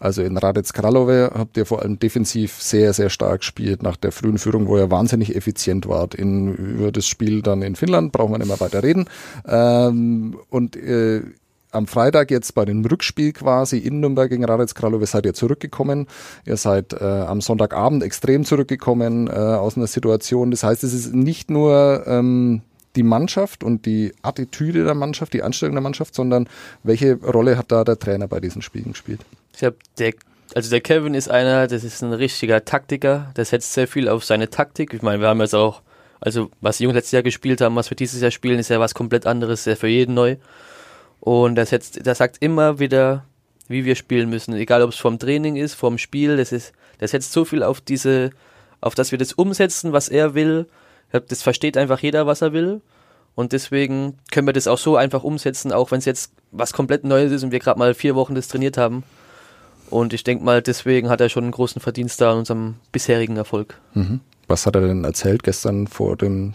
also 0.00 0.22
in 0.22 0.36
Radec 0.36 0.72
Kralove 0.72 1.30
habt 1.34 1.56
ihr 1.58 1.66
vor 1.66 1.82
allem 1.82 1.98
defensiv 1.98 2.60
sehr, 2.60 2.94
sehr 2.94 3.10
stark 3.10 3.40
gespielt 3.40 3.82
nach 3.82 3.96
der 3.96 4.12
frühen 4.12 4.38
Führung, 4.38 4.66
wo 4.66 4.78
ihr 4.78 4.90
wahnsinnig 4.90 5.36
effizient 5.36 5.86
wart. 5.86 6.14
In, 6.14 6.54
über 6.54 6.90
das 6.90 7.06
Spiel 7.06 7.42
dann 7.42 7.60
in 7.60 7.76
Finnland 7.76 8.10
brauchen 8.10 8.32
wir 8.32 8.38
nicht 8.38 8.48
mehr 8.48 8.60
weiter 8.60 8.82
reden. 8.82 9.04
Ähm, 9.46 10.38
und 10.48 10.76
äh, 10.76 11.22
am 11.70 11.86
Freitag 11.86 12.30
jetzt 12.30 12.54
bei 12.54 12.64
dem 12.64 12.84
Rückspiel 12.84 13.32
quasi 13.32 13.78
in 13.78 14.00
Nürnberg 14.00 14.30
gegen 14.30 14.44
Radec 14.44 14.74
Kralove 14.74 15.06
seid 15.06 15.26
ihr 15.26 15.34
zurückgekommen. 15.34 16.06
Ihr 16.46 16.56
seid 16.56 16.94
äh, 16.94 17.04
am 17.04 17.42
Sonntagabend 17.42 18.02
extrem 18.02 18.44
zurückgekommen 18.44 19.28
äh, 19.28 19.32
aus 19.32 19.76
einer 19.76 19.86
Situation. 19.86 20.50
Das 20.50 20.64
heißt, 20.64 20.82
es 20.82 20.94
ist 20.94 21.14
nicht 21.14 21.50
nur 21.50 22.04
ähm, 22.06 22.62
die 22.96 23.02
Mannschaft 23.02 23.62
und 23.62 23.86
die 23.86 24.12
Attitüde 24.22 24.84
der 24.84 24.94
Mannschaft, 24.94 25.32
die 25.32 25.42
Anstellung 25.42 25.74
der 25.74 25.82
Mannschaft, 25.82 26.14
sondern 26.14 26.48
welche 26.82 27.14
Rolle 27.22 27.56
hat 27.56 27.70
da 27.70 27.84
der 27.84 27.98
Trainer 27.98 28.26
bei 28.26 28.40
diesen 28.40 28.62
Spielen 28.62 28.92
gespielt? 28.92 29.20
Ich 29.56 29.64
habe 29.64 29.76
der 29.98 30.14
also 30.54 30.70
der 30.70 30.80
Kevin 30.80 31.14
ist 31.14 31.30
einer, 31.30 31.66
das 31.66 31.84
ist 31.84 32.02
ein 32.02 32.12
richtiger 32.12 32.64
Taktiker, 32.64 33.32
der 33.36 33.44
setzt 33.44 33.72
sehr 33.72 33.86
viel 33.86 34.08
auf 34.08 34.24
seine 34.24 34.50
Taktik. 34.50 34.92
Ich 34.92 35.02
meine, 35.02 35.20
wir 35.20 35.28
haben 35.28 35.40
jetzt 35.40 35.54
auch, 35.54 35.82
also 36.20 36.50
was 36.60 36.78
die 36.78 36.84
Jungs 36.84 36.96
letztes 36.96 37.12
Jahr 37.12 37.22
gespielt 37.22 37.60
haben, 37.60 37.76
was 37.76 37.90
wir 37.90 37.96
dieses 37.96 38.20
Jahr 38.20 38.30
spielen, 38.30 38.58
ist 38.58 38.68
ja 38.68 38.80
was 38.80 38.94
komplett 38.94 39.26
anderes, 39.26 39.64
sehr 39.64 39.76
für 39.76 39.86
jeden 39.86 40.14
neu. 40.14 40.36
Und 41.20 41.54
der, 41.54 41.66
setzt, 41.66 42.04
der 42.04 42.14
sagt 42.14 42.38
immer 42.40 42.78
wieder, 42.78 43.24
wie 43.68 43.84
wir 43.84 43.94
spielen 43.94 44.28
müssen. 44.28 44.54
Egal 44.54 44.82
ob 44.82 44.90
es 44.90 44.96
vom 44.96 45.18
Training 45.18 45.56
ist, 45.56 45.74
vom 45.74 45.98
Spiel, 45.98 46.36
das 46.36 46.50
ist, 46.50 46.72
der 46.98 47.08
setzt 47.08 47.32
so 47.32 47.44
viel 47.44 47.62
auf 47.62 47.80
diese, 47.80 48.30
auf 48.80 48.94
dass 48.94 49.12
wir 49.12 49.18
das 49.18 49.32
umsetzen, 49.32 49.92
was 49.92 50.08
er 50.08 50.34
will. 50.34 50.66
Das 51.12 51.42
versteht 51.42 51.76
einfach 51.76 52.00
jeder, 52.00 52.26
was 52.26 52.42
er 52.42 52.52
will. 52.52 52.80
Und 53.36 53.52
deswegen 53.52 54.18
können 54.32 54.48
wir 54.48 54.52
das 54.52 54.66
auch 54.66 54.78
so 54.78 54.96
einfach 54.96 55.22
umsetzen, 55.22 55.72
auch 55.72 55.92
wenn 55.92 55.98
es 55.98 56.04
jetzt 56.04 56.32
was 56.50 56.72
komplett 56.72 57.04
Neues 57.04 57.30
ist 57.30 57.44
und 57.44 57.52
wir 57.52 57.60
gerade 57.60 57.78
mal 57.78 57.94
vier 57.94 58.16
Wochen 58.16 58.34
das 58.34 58.48
trainiert 58.48 58.76
haben. 58.76 59.04
Und 59.90 60.12
ich 60.12 60.24
denke 60.24 60.44
mal, 60.44 60.62
deswegen 60.62 61.08
hat 61.08 61.20
er 61.20 61.28
schon 61.28 61.44
einen 61.44 61.52
großen 61.52 61.80
Verdienst 61.80 62.20
da 62.20 62.32
an 62.32 62.38
unserem 62.38 62.74
bisherigen 62.92 63.36
Erfolg. 63.36 63.78
Mhm. 63.94 64.20
Was 64.48 64.66
hat 64.66 64.74
er 64.76 64.82
denn 64.82 65.04
erzählt 65.04 65.42
gestern 65.42 65.86
vor 65.86 66.16
dem 66.16 66.54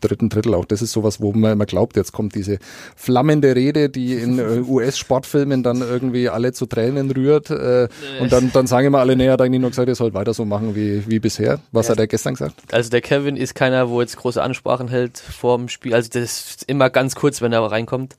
dritten 0.00 0.28
Drittel? 0.28 0.54
Auch 0.54 0.64
das 0.66 0.82
ist 0.82 0.92
sowas, 0.92 1.20
wo 1.22 1.32
man 1.32 1.52
immer 1.52 1.64
glaubt, 1.66 1.96
jetzt 1.96 2.12
kommt 2.12 2.34
diese 2.34 2.58
flammende 2.96 3.54
Rede, 3.56 3.88
die 3.88 4.14
in 4.14 4.38
äh, 4.38 4.60
US-Sportfilmen 4.68 5.62
dann 5.62 5.80
irgendwie 5.80 6.28
alle 6.28 6.52
zu 6.52 6.66
Tränen 6.66 7.10
rührt. 7.10 7.48
Äh, 7.50 7.88
und 8.20 8.30
dann, 8.32 8.50
dann 8.52 8.66
sagen 8.66 8.88
immer 8.88 8.98
alle, 8.98 9.16
nee, 9.16 9.26
er 9.26 9.32
hat 9.34 9.40
eigentlich 9.40 9.60
nur 9.60 9.70
gesagt, 9.70 9.88
ihr 9.88 9.94
sollt 9.94 10.12
weiter 10.14 10.34
so 10.34 10.44
machen 10.44 10.74
wie, 10.74 11.08
wie 11.08 11.18
bisher. 11.20 11.60
Was 11.72 11.86
Ja. 11.88 11.92
hat 11.92 12.00
er 12.00 12.06
gestern 12.06 12.34
gesagt? 12.34 12.56
Also 12.72 12.90
der 12.90 13.00
Kevin 13.00 13.36
ist 13.36 13.54
keiner, 13.54 13.88
wo 13.88 14.00
jetzt 14.02 14.16
große 14.16 14.42
Ansprachen 14.42 14.88
hält 14.88 15.18
vor 15.18 15.56
dem 15.56 15.68
Spiel. 15.68 15.94
Also 15.94 16.10
das 16.12 16.22
ist 16.22 16.64
immer 16.68 16.90
ganz 16.90 17.14
kurz, 17.14 17.40
wenn 17.40 17.52
er 17.54 17.62
reinkommt. 17.62 18.16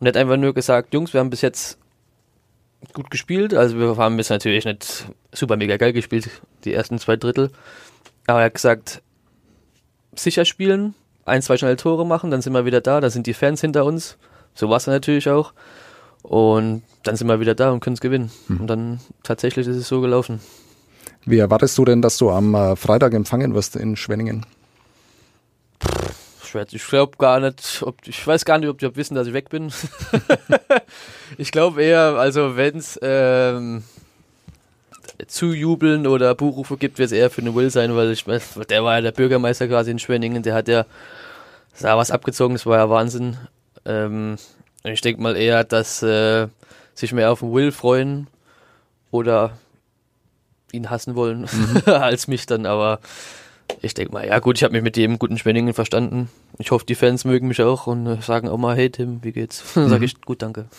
Und 0.00 0.06
er 0.06 0.10
hat 0.10 0.16
einfach 0.16 0.36
nur 0.36 0.54
gesagt, 0.54 0.94
Jungs, 0.94 1.12
wir 1.12 1.20
haben 1.20 1.28
bis 1.30 1.42
jetzt 1.42 1.76
gut 2.92 3.10
gespielt. 3.10 3.54
Also 3.54 3.78
wir 3.78 3.96
haben 3.96 4.16
bis 4.16 4.30
natürlich 4.30 4.64
nicht 4.64 5.06
super 5.32 5.56
mega 5.56 5.76
geil 5.76 5.92
gespielt, 5.92 6.30
die 6.64 6.74
ersten 6.74 6.98
zwei 6.98 7.16
Drittel. 7.16 7.50
Aber 8.26 8.40
er 8.40 8.46
hat 8.46 8.54
gesagt, 8.54 9.02
sicher 10.14 10.44
spielen, 10.44 10.94
ein, 11.24 11.42
zwei 11.42 11.56
schnelle 11.56 11.76
Tore 11.76 12.06
machen, 12.06 12.30
dann 12.30 12.42
sind 12.42 12.52
wir 12.52 12.64
wieder 12.64 12.80
da, 12.80 13.00
dann 13.00 13.10
sind 13.10 13.26
die 13.26 13.34
Fans 13.34 13.60
hinter 13.60 13.84
uns. 13.84 14.16
So 14.54 14.68
war 14.68 14.76
es 14.76 14.86
natürlich 14.86 15.28
auch. 15.28 15.52
Und 16.22 16.82
dann 17.04 17.16
sind 17.16 17.28
wir 17.28 17.40
wieder 17.40 17.54
da 17.54 17.70
und 17.70 17.80
können 17.80 17.94
es 17.94 18.00
gewinnen. 18.00 18.30
Und 18.48 18.66
dann 18.66 19.00
tatsächlich 19.22 19.66
ist 19.66 19.76
es 19.76 19.88
so 19.88 20.00
gelaufen. 20.00 20.40
Wie 21.24 21.38
erwartest 21.38 21.76
du 21.78 21.84
denn, 21.84 22.02
dass 22.02 22.16
du 22.16 22.30
am 22.30 22.54
äh, 22.54 22.76
Freitag 22.76 23.14
empfangen 23.14 23.54
wirst 23.54 23.76
in 23.76 23.96
Schwenningen? 23.96 24.44
Schwer. 26.48 26.66
Ich 26.70 26.86
glaube 26.86 27.16
gar 27.18 27.40
nicht, 27.40 27.82
ob 27.82 27.96
ich 28.06 28.26
weiß 28.26 28.44
gar 28.44 28.58
nicht, 28.58 28.68
ob 28.68 28.78
die 28.78 28.96
wissen, 28.96 29.14
dass 29.14 29.26
ich 29.26 29.32
weg 29.32 29.50
bin. 29.50 29.72
ich 31.38 31.52
glaube 31.52 31.82
eher, 31.82 32.16
also 32.18 32.56
wenn 32.56 32.78
es 32.78 32.98
ähm, 33.02 33.84
Zujubeln 35.26 36.06
oder 36.06 36.34
Buchrufe 36.34 36.76
gibt, 36.76 36.98
wird 36.98 37.06
es 37.06 37.12
eher 37.12 37.30
für 37.30 37.42
den 37.42 37.54
Will 37.54 37.70
sein, 37.70 37.94
weil 37.94 38.12
ich 38.12 38.24
der 38.24 38.84
war 38.84 38.96
ja 38.96 39.00
der 39.00 39.12
Bürgermeister 39.12 39.68
quasi 39.68 39.90
in 39.90 39.98
Schwenningen, 39.98 40.42
der 40.42 40.54
hat 40.54 40.68
ja 40.68 40.86
da 41.80 41.96
was 41.96 42.10
abgezogen, 42.10 42.54
das 42.54 42.66
war 42.66 42.78
ja 42.78 42.90
Wahnsinn. 42.90 43.36
Ähm, 43.84 44.36
ich 44.84 45.00
denke 45.00 45.20
mal 45.22 45.36
eher, 45.36 45.64
dass 45.64 46.02
äh, 46.02 46.48
sich 46.94 47.12
mehr 47.12 47.30
auf 47.30 47.40
den 47.40 47.52
Will 47.52 47.72
freuen 47.72 48.28
oder 49.10 49.52
ihn 50.72 50.90
hassen 50.90 51.14
wollen, 51.14 51.48
als 51.86 52.28
mich 52.28 52.46
dann, 52.46 52.66
aber 52.66 53.00
ich 53.80 53.94
denke 53.94 54.12
mal, 54.12 54.26
ja 54.26 54.38
gut, 54.38 54.56
ich 54.56 54.64
habe 54.64 54.72
mich 54.72 54.82
mit 54.82 54.96
jedem 54.96 55.18
guten 55.18 55.38
Schwenningen 55.38 55.74
verstanden. 55.74 56.28
Ich 56.58 56.70
hoffe, 56.70 56.84
die 56.86 56.94
Fans 56.94 57.24
mögen 57.24 57.48
mich 57.48 57.62
auch 57.62 57.86
und 57.86 58.06
äh, 58.06 58.20
sagen 58.20 58.48
auch 58.48 58.58
mal, 58.58 58.76
hey 58.76 58.90
Tim, 58.90 59.22
wie 59.22 59.32
geht's? 59.32 59.62
Dann 59.74 59.88
sage 59.88 60.04
ich, 60.04 60.20
gut, 60.20 60.42
danke. 60.42 60.66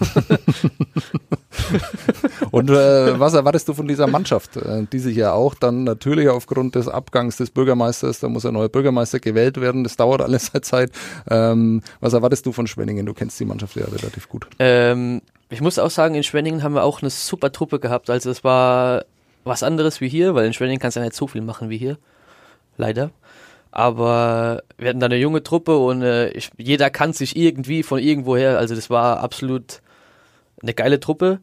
Und 2.52 2.70
äh, 2.70 3.20
was 3.20 3.34
erwartest 3.34 3.68
du 3.68 3.74
von 3.74 3.88
dieser 3.88 4.08
Mannschaft, 4.08 4.58
äh, 4.58 4.86
die 4.92 5.00
sich 5.00 5.16
ja 5.16 5.34
auch 5.34 5.54
dann 5.54 5.84
natürlich 5.84 6.28
aufgrund 6.30 6.76
des 6.76 6.88
Abgangs 6.88 7.38
des 7.38 7.52
Bürgermeisters, 7.52 8.20
da 8.20 8.30
muss 8.30 8.46
ein 8.46 8.54
neuer 8.54 8.70
Bürgermeister 8.70 9.20
gewählt 9.20 9.60
werden, 9.62 9.84
das 9.84 9.96
dauert 9.96 10.22
alles 10.22 10.48
seit 10.48 10.66
Zeit. 10.66 10.92
Ähm, 11.30 11.82
was 12.00 12.14
erwartest 12.14 12.46
du 12.46 12.52
von 12.52 12.68
Schwenningen? 12.68 13.06
Du 13.06 13.14
kennst 13.14 13.40
die 13.40 13.46
Mannschaft 13.46 13.76
ja 13.76 13.86
relativ 13.86 14.30
gut. 14.30 14.48
Ähm, 14.58 15.22
ich 15.50 15.62
muss 15.62 15.80
auch 15.80 15.92
sagen, 15.92 16.16
in 16.16 16.24
Schwenningen 16.24 16.64
haben 16.64 16.74
wir 16.74 16.84
auch 16.84 17.02
eine 17.02 17.10
super 17.10 17.52
Truppe 17.52 17.80
gehabt. 17.80 18.10
Also 18.10 18.30
es 18.30 18.44
war 18.44 19.06
was 19.44 19.64
anderes 19.64 20.02
wie 20.02 20.10
hier, 20.10 20.36
weil 20.36 20.46
in 20.46 20.54
Schwenningen 20.54 20.80
kannst 20.80 20.98
du 20.98 21.02
ja 21.02 21.06
nicht 21.06 21.16
so 21.16 21.28
viel 21.28 21.42
machen 21.42 21.70
wie 21.70 21.78
hier. 21.78 21.98
Leider. 22.80 23.12
Aber 23.72 24.64
wir 24.78 24.90
hatten 24.90 25.02
da 25.02 25.06
eine 25.06 25.18
junge 25.18 25.44
Truppe 25.44 25.78
und 25.78 26.02
äh, 26.02 26.30
ich, 26.30 26.50
jeder 26.58 26.90
kann 26.90 27.12
sich 27.14 27.36
irgendwie 27.36 27.84
von 27.84 28.00
irgendwoher. 28.00 28.58
Also 28.58 28.74
das 28.74 28.90
war 28.90 29.20
absolut 29.20 29.82
eine 30.64 30.74
geile 30.74 31.00
Truppe. 31.00 31.40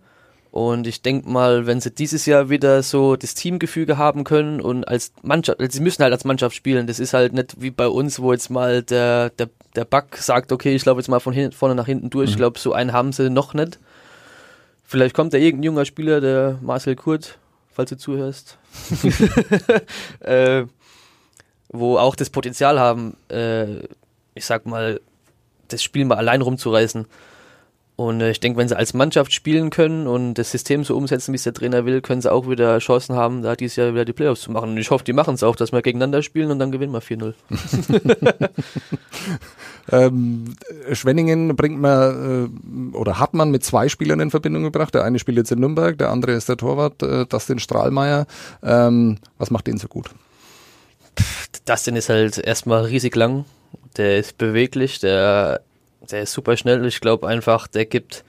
Und 0.50 0.86
ich 0.86 1.02
denke 1.02 1.28
mal, 1.28 1.66
wenn 1.66 1.82
sie 1.82 1.90
dieses 1.90 2.24
Jahr 2.24 2.48
wieder 2.48 2.82
so 2.82 3.16
das 3.16 3.34
Teamgefüge 3.34 3.98
haben 3.98 4.24
können 4.24 4.62
und 4.62 4.88
als 4.88 5.12
Mannschaft, 5.22 5.60
also 5.60 5.70
sie 5.70 5.82
müssen 5.82 6.02
halt 6.02 6.14
als 6.14 6.24
Mannschaft 6.24 6.56
spielen. 6.56 6.86
Das 6.86 6.98
ist 6.98 7.12
halt 7.12 7.34
nicht 7.34 7.60
wie 7.60 7.70
bei 7.70 7.86
uns, 7.86 8.18
wo 8.18 8.32
jetzt 8.32 8.48
mal 8.48 8.82
der, 8.82 9.28
der, 9.30 9.50
der 9.74 9.84
Back 9.84 10.16
sagt, 10.16 10.52
okay, 10.52 10.74
ich 10.74 10.86
laufe 10.86 10.98
jetzt 10.98 11.08
mal 11.08 11.20
von 11.20 11.34
hin, 11.34 11.52
vorne 11.52 11.74
nach 11.74 11.84
hinten 11.84 12.08
durch. 12.08 12.30
Ich 12.30 12.36
glaube, 12.36 12.58
so 12.58 12.72
einen 12.72 12.94
haben 12.94 13.12
sie 13.12 13.28
noch 13.28 13.52
nicht. 13.52 13.78
Vielleicht 14.84 15.14
kommt 15.14 15.34
da 15.34 15.38
irgendein 15.38 15.64
junger 15.64 15.84
Spieler, 15.84 16.22
der 16.22 16.58
Marcel 16.62 16.96
Kurt, 16.96 17.36
falls 17.70 17.90
du 17.90 17.98
zuhörst, 17.98 18.56
äh, 20.20 20.64
wo 21.68 21.98
auch 21.98 22.16
das 22.16 22.30
Potenzial 22.30 22.78
haben, 22.78 23.16
äh, 23.28 23.80
ich 24.34 24.44
sag 24.44 24.66
mal, 24.66 25.00
das 25.68 25.82
Spiel 25.82 26.04
mal 26.04 26.16
allein 26.16 26.42
rumzureißen. 26.42 27.06
Und 27.96 28.20
äh, 28.20 28.30
ich 28.30 28.40
denke, 28.40 28.58
wenn 28.58 28.68
sie 28.68 28.76
als 28.76 28.92
Mannschaft 28.92 29.32
spielen 29.32 29.70
können 29.70 30.06
und 30.06 30.34
das 30.34 30.50
System 30.50 30.84
so 30.84 30.96
umsetzen, 30.96 31.32
wie 31.32 31.36
es 31.36 31.44
der 31.44 31.54
Trainer 31.54 31.86
will, 31.86 32.02
können 32.02 32.20
sie 32.20 32.30
auch 32.30 32.48
wieder 32.48 32.78
Chancen 32.78 33.16
haben, 33.16 33.42
da 33.42 33.56
dieses 33.56 33.76
Jahr 33.76 33.94
wieder 33.94 34.04
die 34.04 34.12
Playoffs 34.12 34.42
zu 34.42 34.52
machen. 34.52 34.70
Und 34.70 34.78
ich 34.78 34.90
hoffe, 34.90 35.04
die 35.04 35.14
machen 35.14 35.34
es 35.34 35.42
auch, 35.42 35.56
dass 35.56 35.72
wir 35.72 35.80
gegeneinander 35.80 36.22
spielen 36.22 36.50
und 36.50 36.58
dann 36.58 36.70
gewinnen 36.72 36.92
wir 36.92 37.00
4-0. 37.02 37.34
Ähm, 39.92 40.56
Schwenningen 40.92 41.54
bringt 41.54 41.80
man 41.80 42.50
äh, 42.92 42.96
oder 42.96 43.20
hat 43.20 43.34
man 43.34 43.50
mit 43.50 43.64
zwei 43.64 43.88
Spielern 43.88 44.20
in 44.20 44.30
Verbindung 44.30 44.64
gebracht. 44.64 44.94
Der 44.94 45.04
eine 45.04 45.18
spielt 45.18 45.36
jetzt 45.36 45.52
in 45.52 45.60
Nürnberg, 45.60 45.96
der 45.96 46.10
andere 46.10 46.32
ist 46.32 46.48
der 46.48 46.56
Torwart, 46.56 47.02
äh, 47.02 47.26
Dustin 47.26 47.58
Strahlmeier. 47.58 48.26
Ähm, 48.62 49.18
was 49.38 49.50
macht 49.50 49.66
den 49.66 49.78
so 49.78 49.86
gut? 49.86 50.10
Dustin 51.66 51.96
ist 51.96 52.08
halt 52.08 52.38
erstmal 52.38 52.84
riesig 52.84 53.14
lang, 53.16 53.44
der 53.96 54.18
ist 54.18 54.38
beweglich, 54.38 55.00
der, 55.00 55.60
der 56.10 56.22
ist 56.22 56.32
super 56.32 56.56
schnell. 56.56 56.86
Ich 56.86 57.00
glaube 57.00 57.28
einfach, 57.28 57.66
der 57.66 57.84
gibt 57.84 58.24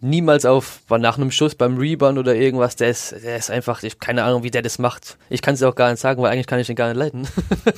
niemals 0.00 0.46
auf 0.46 0.80
war 0.88 0.98
nach 0.98 1.18
einem 1.18 1.30
Schuss 1.30 1.54
beim 1.54 1.76
Rebound 1.76 2.18
oder 2.18 2.34
irgendwas. 2.34 2.76
Der 2.76 2.88
ist, 2.88 3.12
der 3.22 3.36
ist 3.36 3.50
einfach, 3.50 3.82
ich 3.82 3.98
keine 3.98 4.24
Ahnung, 4.24 4.42
wie 4.42 4.50
der 4.50 4.62
das 4.62 4.78
macht. 4.78 5.18
Ich 5.28 5.42
kann 5.42 5.54
es 5.54 5.62
auch 5.62 5.74
gar 5.74 5.90
nicht 5.90 6.00
sagen, 6.00 6.22
weil 6.22 6.32
eigentlich 6.32 6.46
kann 6.46 6.58
ich 6.58 6.66
den 6.66 6.76
gar 6.76 6.88
nicht 6.88 6.96
leiten. 6.96 7.28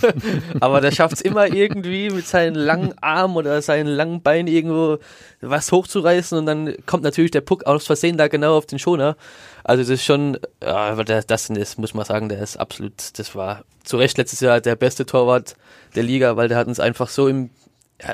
Aber 0.61 0.81
der 0.81 0.93
schafft 0.93 1.15
es 1.15 1.21
immer 1.21 1.53
irgendwie 1.53 2.11
mit 2.11 2.27
seinen 2.27 2.55
langen 2.55 2.95
Armen 3.01 3.37
oder 3.37 3.61
seinen 3.61 3.89
langen 3.89 4.23
Beinen 4.23 4.47
irgendwo 4.47 4.99
was 5.41 5.73
hochzureißen 5.73 6.39
und 6.39 6.47
dann 6.47 6.77
kommt 6.87 7.03
natürlich 7.03 7.33
der 7.33 7.41
Puck 7.41 7.65
aus 7.65 7.87
Versehen 7.87 8.17
da 8.17 8.29
genau 8.29 8.57
auf 8.57 8.67
den 8.67 8.79
Schoner. 8.79 9.17
Also 9.65 9.83
das 9.83 9.91
ist 9.91 10.05
schon, 10.05 10.39
ja, 10.63 10.95
der, 11.03 11.23
das 11.23 11.51
ist, 11.51 11.79
muss 11.79 11.95
man 11.95 12.05
sagen, 12.05 12.29
der 12.29 12.41
ist 12.41 12.57
absolut, 12.57 13.19
das 13.19 13.35
war 13.35 13.65
zu 13.85 13.97
Recht 13.97 14.19
letztes 14.19 14.41
Jahr 14.41 14.61
der 14.61 14.77
beste 14.77 15.07
Torwart 15.07 15.57
der 15.95 16.05
Liga, 16.05 16.37
weil 16.37 16.49
der 16.49 16.59
hat 16.59 16.69
uns 16.69 16.81
einfach 16.81 17.09
so 17.09 17.29
im, 17.29 17.51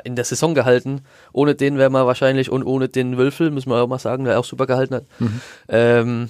in 0.05 0.17
der 0.17 0.25
Saison 0.25 0.55
gehalten. 0.55 1.03
Ohne 1.33 1.55
den 1.55 1.79
wären 1.79 1.93
wir 1.93 2.07
wahrscheinlich, 2.07 2.51
und 2.51 2.63
ohne 2.63 2.89
den 2.89 3.17
Wölfel, 3.17 3.51
muss 3.51 3.67
man 3.67 3.81
auch 3.81 3.87
mal 3.89 3.99
sagen, 3.99 4.25
der 4.25 4.39
auch 4.39 4.45
super 4.45 4.67
gehalten 4.67 4.95
hat, 4.97 5.05
ähm, 5.69 6.29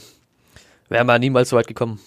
wären 0.88 1.06
wir 1.06 1.18
niemals 1.18 1.48
so 1.50 1.56
weit 1.56 1.66
gekommen. 1.66 2.00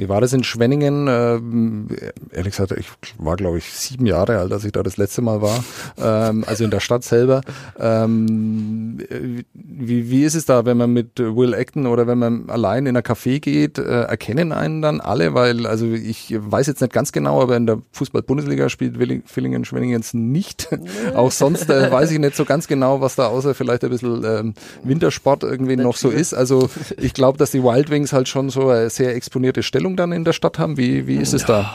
Wie 0.00 0.08
war 0.08 0.22
das 0.22 0.32
in 0.32 0.42
Schwenningen? 0.44 1.08
Ähm, 1.08 1.88
ehrlich 2.32 2.56
gesagt, 2.56 2.72
ich 2.72 2.88
war, 3.18 3.36
glaube 3.36 3.58
ich, 3.58 3.70
sieben 3.70 4.06
Jahre 4.06 4.38
alt, 4.38 4.50
als 4.50 4.64
ich 4.64 4.72
da 4.72 4.82
das 4.82 4.96
letzte 4.96 5.20
Mal 5.20 5.42
war. 5.42 5.62
Ähm, 6.02 6.42
also 6.46 6.64
in 6.64 6.70
der 6.70 6.80
Stadt 6.80 7.04
selber. 7.04 7.42
Ähm, 7.78 8.98
äh, 9.10 9.42
wie, 9.52 10.10
wie 10.10 10.24
ist 10.24 10.34
es 10.34 10.46
da, 10.46 10.64
wenn 10.64 10.78
man 10.78 10.94
mit 10.94 11.18
Will 11.18 11.52
Acton 11.52 11.86
oder 11.86 12.06
wenn 12.06 12.16
man 12.16 12.48
allein 12.48 12.86
in 12.86 12.96
ein 12.96 13.02
Café 13.02 13.40
geht, 13.40 13.76
äh, 13.76 13.82
erkennen 13.82 14.52
einen 14.52 14.80
dann 14.80 15.02
alle? 15.02 15.34
Weil, 15.34 15.66
also 15.66 15.84
ich 15.84 16.34
weiß 16.34 16.66
jetzt 16.66 16.80
nicht 16.80 16.94
ganz 16.94 17.12
genau, 17.12 17.42
aber 17.42 17.58
in 17.58 17.66
der 17.66 17.82
Fußball-Bundesliga 17.92 18.70
spielt 18.70 18.96
Villingen 19.26 19.66
Schwenningen 19.66 19.98
jetzt 19.98 20.14
nicht. 20.14 20.70
Auch 21.14 21.30
sonst 21.30 21.68
äh, 21.68 21.92
weiß 21.92 22.10
ich 22.10 22.18
nicht 22.18 22.36
so 22.36 22.46
ganz 22.46 22.68
genau, 22.68 23.02
was 23.02 23.16
da 23.16 23.26
außer 23.26 23.54
vielleicht 23.54 23.84
ein 23.84 23.90
bisschen 23.90 24.24
ähm, 24.24 24.54
Wintersport 24.82 25.42
irgendwie 25.42 25.76
noch 25.76 25.98
so 25.98 26.08
ist. 26.08 26.32
Also 26.32 26.70
ich 26.96 27.12
glaube, 27.12 27.36
dass 27.36 27.50
die 27.50 27.62
Wild 27.62 27.90
Wings 27.90 28.14
halt 28.14 28.28
schon 28.28 28.48
so 28.48 28.70
eine 28.70 28.88
sehr 28.88 29.14
exponierte 29.14 29.62
Stellung 29.62 29.89
dann 29.96 30.12
in 30.12 30.24
der 30.24 30.32
Stadt 30.32 30.58
haben. 30.58 30.76
Wie, 30.76 31.06
wie 31.06 31.16
ist 31.16 31.34
es 31.34 31.44
da 31.44 31.70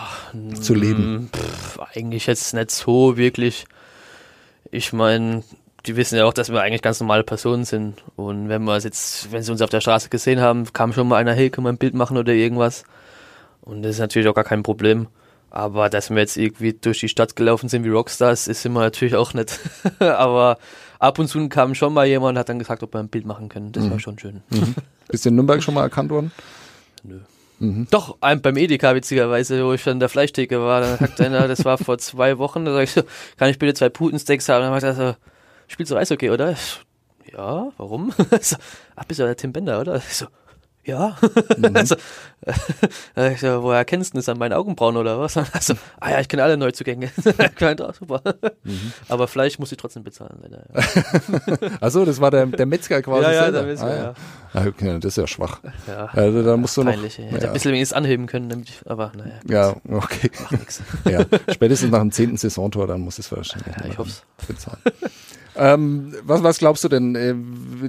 zu 0.61 0.73
leben? 0.73 1.15
Mm, 1.15 1.29
Pff, 1.35 1.79
eigentlich 1.95 2.27
jetzt 2.27 2.53
nicht 2.53 2.71
so 2.71 3.17
wirklich. 3.17 3.65
Ich 4.71 4.93
meine, 4.93 5.43
die 5.85 5.95
wissen 5.95 6.17
ja 6.17 6.25
auch, 6.25 6.33
dass 6.33 6.51
wir 6.51 6.61
eigentlich 6.61 6.81
ganz 6.81 6.99
normale 6.99 7.23
Personen 7.23 7.65
sind. 7.65 8.03
Und 8.15 8.49
wenn 8.49 8.63
wir 8.63 8.77
jetzt, 8.77 9.31
wenn 9.31 9.43
sie 9.43 9.51
uns 9.51 9.61
auf 9.61 9.69
der 9.69 9.81
Straße 9.81 10.09
gesehen 10.09 10.39
haben, 10.39 10.71
kam 10.73 10.93
schon 10.93 11.07
mal 11.07 11.17
einer, 11.17 11.33
hey, 11.33 11.49
können 11.49 11.65
wir 11.65 11.71
ein 11.71 11.77
Bild 11.77 11.93
machen 11.93 12.17
oder 12.17 12.33
irgendwas. 12.33 12.83
Und 13.61 13.83
das 13.83 13.91
ist 13.91 13.99
natürlich 13.99 14.27
auch 14.27 14.35
gar 14.35 14.43
kein 14.43 14.63
Problem. 14.63 15.07
Aber 15.49 15.89
dass 15.89 16.09
wir 16.09 16.17
jetzt 16.17 16.37
irgendwie 16.37 16.73
durch 16.73 16.99
die 16.99 17.07
Stadt 17.07 17.35
gelaufen 17.35 17.69
sind 17.69 17.85
wie 17.85 17.89
Rockstars, 17.89 18.47
ist 18.47 18.65
immer 18.65 18.81
natürlich 18.81 19.15
auch 19.15 19.33
nicht. 19.33 19.59
Aber 19.99 20.57
ab 20.99 21.19
und 21.19 21.27
zu 21.27 21.47
kam 21.49 21.75
schon 21.75 21.93
mal 21.93 22.05
jemand 22.05 22.35
und 22.35 22.39
hat 22.39 22.49
dann 22.49 22.59
gesagt, 22.59 22.83
ob 22.83 22.93
wir 22.93 22.99
ein 22.99 23.07
Bild 23.07 23.25
machen 23.25 23.49
können. 23.49 23.71
Das 23.71 23.89
war 23.89 23.99
schon 23.99 24.19
schön. 24.19 24.41
Bist 25.07 25.25
du 25.25 25.29
in 25.29 25.35
Nürnberg 25.35 25.63
schon 25.63 25.73
mal 25.73 25.83
erkannt 25.83 26.09
worden? 26.09 26.31
Doch, 27.59 28.17
ein, 28.21 28.41
beim 28.41 28.57
Edeka 28.57 28.95
witzigerweise, 28.95 29.65
wo 29.65 29.73
ich 29.73 29.87
an 29.87 29.99
der 29.99 30.09
Fleischtheke 30.09 30.59
war, 30.59 30.81
da 30.81 30.97
sagt 30.97 31.21
einer, 31.21 31.47
das 31.47 31.63
war 31.63 31.77
vor 31.77 31.97
zwei 31.97 32.37
Wochen, 32.37 32.65
da 32.65 32.73
sag 32.73 32.83
ich 32.83 32.91
so, 32.91 33.03
kann 33.37 33.49
ich 33.49 33.59
bitte 33.59 33.73
zwei 33.73 33.89
Putensteaks 33.89 34.49
haben? 34.49 34.61
Dann 34.61 34.71
macht 34.71 34.83
er 34.83 34.93
so, 34.93 35.15
spielst 35.67 35.91
du 35.91 35.95
Eishockey, 35.95 36.29
oder? 36.29 36.51
Ich 36.51 36.79
ja, 37.31 37.71
warum? 37.77 38.13
so, 38.41 38.57
ach, 38.95 39.05
bist 39.05 39.19
du 39.19 39.23
der 39.23 39.35
Tim 39.35 39.51
Bender, 39.51 39.79
oder? 39.79 39.97
Ich 39.97 40.15
so, 40.15 40.27
ja. 40.85 41.17
also, 41.73 41.95
äh, 43.15 43.35
so, 43.35 43.63
woher 43.63 43.83
kennst 43.85 44.13
du 44.13 44.17
das 44.17 44.29
an 44.29 44.37
meinen 44.37 44.53
Augenbrauen 44.53 44.97
oder 44.97 45.19
was? 45.19 45.35
Also, 45.53 45.73
ah 45.99 46.11
ja, 46.11 46.19
ich 46.21 46.27
kenne 46.27 46.43
alle 46.43 46.57
Neuzugänge. 46.57 47.09
super. 47.99 48.21
Mhm. 48.63 48.93
Aber 49.09 49.27
Fleisch 49.27 49.59
muss 49.59 49.71
ich 49.71 49.77
trotzdem 49.77 50.03
bezahlen, 50.03 50.37
leider. 50.41 50.63
Ja. 50.73 51.69
Achso, 51.81 52.05
das 52.05 52.21
war 52.21 52.31
der, 52.31 52.45
der 52.45 52.65
Metzger 52.65 53.01
quasi. 53.01 53.23
Ja, 53.23 53.31
ja, 53.31 53.43
selber. 53.43 53.57
der 53.59 53.67
Metzger, 53.67 53.87
ah, 53.87 53.95
ja. 53.95 54.13
Ah, 54.53 54.67
okay, 54.67 54.99
das 54.99 55.05
ist 55.13 55.17
ja 55.17 55.27
schwach. 55.27 55.59
Ja, 55.87 56.05
Also, 56.13 56.43
da 56.43 56.55
musst 56.57 56.77
du 56.77 56.83
noch. 56.83 56.91
peinlich. 56.93 57.19
Ich 57.19 57.31
hätte 57.31 57.47
ein 57.47 57.53
bisschen 57.53 57.71
wenigstens 57.73 57.97
anheben 57.97 58.27
können, 58.27 58.49
damit 58.49 58.69
ich, 58.69 58.79
aber 58.89 59.11
naja. 59.17 59.33
Ja, 59.49 59.75
okay. 59.95 60.31
Macht 60.41 60.51
nichts. 60.53 60.81
Ja, 61.09 61.25
spätestens 61.51 61.91
nach 61.91 61.99
dem 61.99 62.11
zehnten 62.11 62.37
Saisontor, 62.37 62.87
dann 62.87 63.01
muss 63.01 63.19
es 63.19 63.31
wahrscheinlich 63.31 63.75
Ja, 63.75 63.85
ich 63.85 63.97
mal 63.97 63.97
hoff's. 64.05 64.23
bezahlen. 64.47 64.77
ähm, 65.55 66.13
was, 66.23 66.43
was 66.43 66.57
glaubst 66.59 66.83
du 66.83 66.89
denn? 66.89 67.15
Äh, 67.15 67.33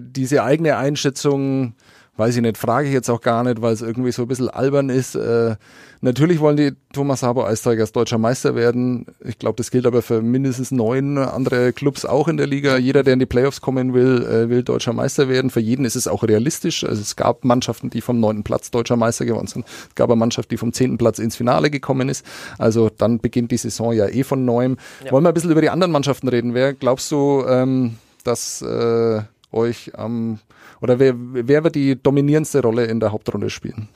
diese 0.01 0.43
eigene 0.43 0.77
Einschätzung, 0.77 1.75
weiß 2.17 2.37
ich 2.37 2.43
nicht, 2.43 2.59
frage 2.59 2.89
ich 2.89 2.95
jetzt 2.95 3.11
auch 3.11 3.21
gar 3.21 3.45
nicht, 3.45 3.61
weil 3.63 3.73
es 3.73 3.83
irgendwie 3.83 4.13
so 4.13 4.23
ein 4.23 4.29
bisschen 4.29 4.49
albern 4.49 4.89
ist. 4.89 5.15
Äh, 5.15 5.57
natürlich 6.01 6.41
wollen 6.41 6.57
die 6.57 6.73
Thomas 6.93 7.21
Sabo 7.21 7.45
Eistigers 7.45 7.93
deutscher 7.93 8.19
Meister 8.19 8.55
werden. 8.55 9.07
Ich 9.25 9.39
glaube, 9.39 9.57
das 9.57 9.71
gilt 9.71 9.87
aber 9.87 10.03
für 10.03 10.23
mindestens 10.23 10.71
neun 10.71 11.19
andere 11.19 11.73
Clubs 11.73 12.05
auch 12.05 12.29
in 12.29 12.37
der 12.37 12.47
Liga. 12.47 12.77
Jeder, 12.79 13.03
der 13.03 13.15
in 13.15 13.19
die 13.19 13.27
Playoffs 13.27 13.61
kommen 13.61 13.93
will, 13.93 14.23
äh, 14.23 14.49
will 14.49 14.63
deutscher 14.63 14.93
Meister 14.93 15.29
werden. 15.29 15.51
Für 15.51 15.61
jeden 15.61 15.85
ist 15.85 15.97
es 15.97 16.09
auch 16.09 16.23
realistisch. 16.23 16.85
Also 16.85 17.03
es 17.03 17.17
gab 17.17 17.45
Mannschaften, 17.45 17.91
die 17.91 18.01
vom 18.01 18.19
neunten 18.19 18.45
Platz 18.45 18.71
deutscher 18.71 18.97
Meister 18.97 19.27
geworden 19.27 19.47
sind. 19.47 19.67
Es 19.67 19.95
gab 19.95 20.11
eine 20.11 20.17
Mannschaft, 20.17 20.51
die 20.51 20.57
vom 20.57 20.73
zehnten 20.73 20.99
Platz 20.99 21.19
ins 21.19 21.37
Finale 21.37 21.71
gekommen 21.71 22.09
ist. 22.09 22.25
Also 22.59 22.91
dann 22.97 23.19
beginnt 23.19 23.51
die 23.51 23.59
Saison 23.59 23.93
ja 23.93 24.09
eh 24.09 24.25
von 24.25 24.45
neuem. 24.45 24.79
Ja. 25.05 25.13
Wollen 25.13 25.25
wir 25.25 25.29
ein 25.29 25.35
bisschen 25.35 25.51
über 25.51 25.61
die 25.61 25.71
anderen 25.71 25.93
Mannschaften 25.93 26.29
reden? 26.29 26.55
Wer 26.55 26.73
glaubst 26.73 27.11
du, 27.13 27.45
ähm, 27.47 27.97
dass 28.25 28.63
äh, 28.63 29.23
euch 29.53 29.93
am 29.97 30.41
oder 30.81 30.99
wer, 30.99 31.15
wer 31.17 31.65
wird 31.65 31.75
die 31.75 32.01
dominierendste 32.01 32.63
Rolle 32.63 32.85
in 32.85 33.01
der 33.01 33.13
Hauptrunde 33.13 33.51
spielen? 33.51 33.89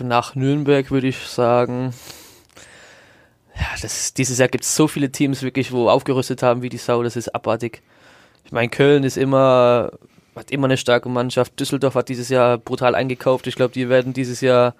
Nach 0.00 0.34
Nürnberg 0.34 0.90
würde 0.90 1.06
ich 1.06 1.18
sagen, 1.18 1.94
ja, 3.54 3.66
das, 3.80 4.14
dieses 4.14 4.38
Jahr 4.38 4.48
gibt 4.48 4.64
es 4.64 4.74
so 4.74 4.88
viele 4.88 5.10
Teams 5.12 5.42
wirklich, 5.42 5.72
wo 5.72 5.88
aufgerüstet 5.88 6.42
haben 6.42 6.62
wie 6.62 6.68
die 6.68 6.78
Sau, 6.78 7.02
das 7.02 7.16
ist 7.16 7.34
abartig. 7.34 7.82
Ich 8.44 8.52
meine, 8.52 8.68
Köln 8.68 9.04
ist 9.04 9.16
immer, 9.16 9.92
hat 10.34 10.50
immer 10.50 10.66
eine 10.66 10.76
starke 10.76 11.08
Mannschaft. 11.08 11.58
Düsseldorf 11.58 11.94
hat 11.94 12.08
dieses 12.08 12.28
Jahr 12.28 12.58
brutal 12.58 12.94
eingekauft. 12.94 13.46
Ich 13.46 13.54
glaube, 13.54 13.72
die 13.72 13.88
werden 13.88 14.12
dieses 14.12 14.40
Jahr 14.40 14.74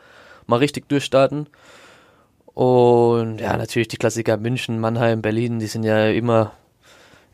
mal 0.46 0.58
richtig 0.58 0.88
durchstarten. 0.88 1.46
Und 2.54 3.38
ja, 3.38 3.56
natürlich 3.56 3.88
die 3.88 3.96
Klassiker 3.96 4.36
München, 4.36 4.80
Mannheim, 4.80 5.22
Berlin, 5.22 5.58
die 5.58 5.66
sind 5.66 5.84
ja 5.84 6.08
immer, 6.08 6.52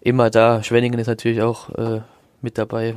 immer 0.00 0.30
da. 0.30 0.62
Schwenningen 0.62 1.00
ist 1.00 1.08
natürlich 1.08 1.42
auch 1.42 1.70
äh, 1.70 2.00
mit 2.42 2.58
dabei. 2.58 2.94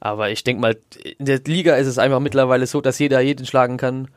Aber 0.00 0.30
ich 0.30 0.44
denke 0.44 0.60
mal, 0.60 0.76
in 1.18 1.24
der 1.24 1.40
Liga 1.46 1.76
ist 1.76 1.86
es 1.86 1.98
einfach 1.98 2.20
mittlerweile 2.20 2.66
so, 2.66 2.80
dass 2.80 2.98
jeder 2.98 3.20
jeden 3.20 3.46
schlagen 3.46 3.76
kann. 3.76 4.08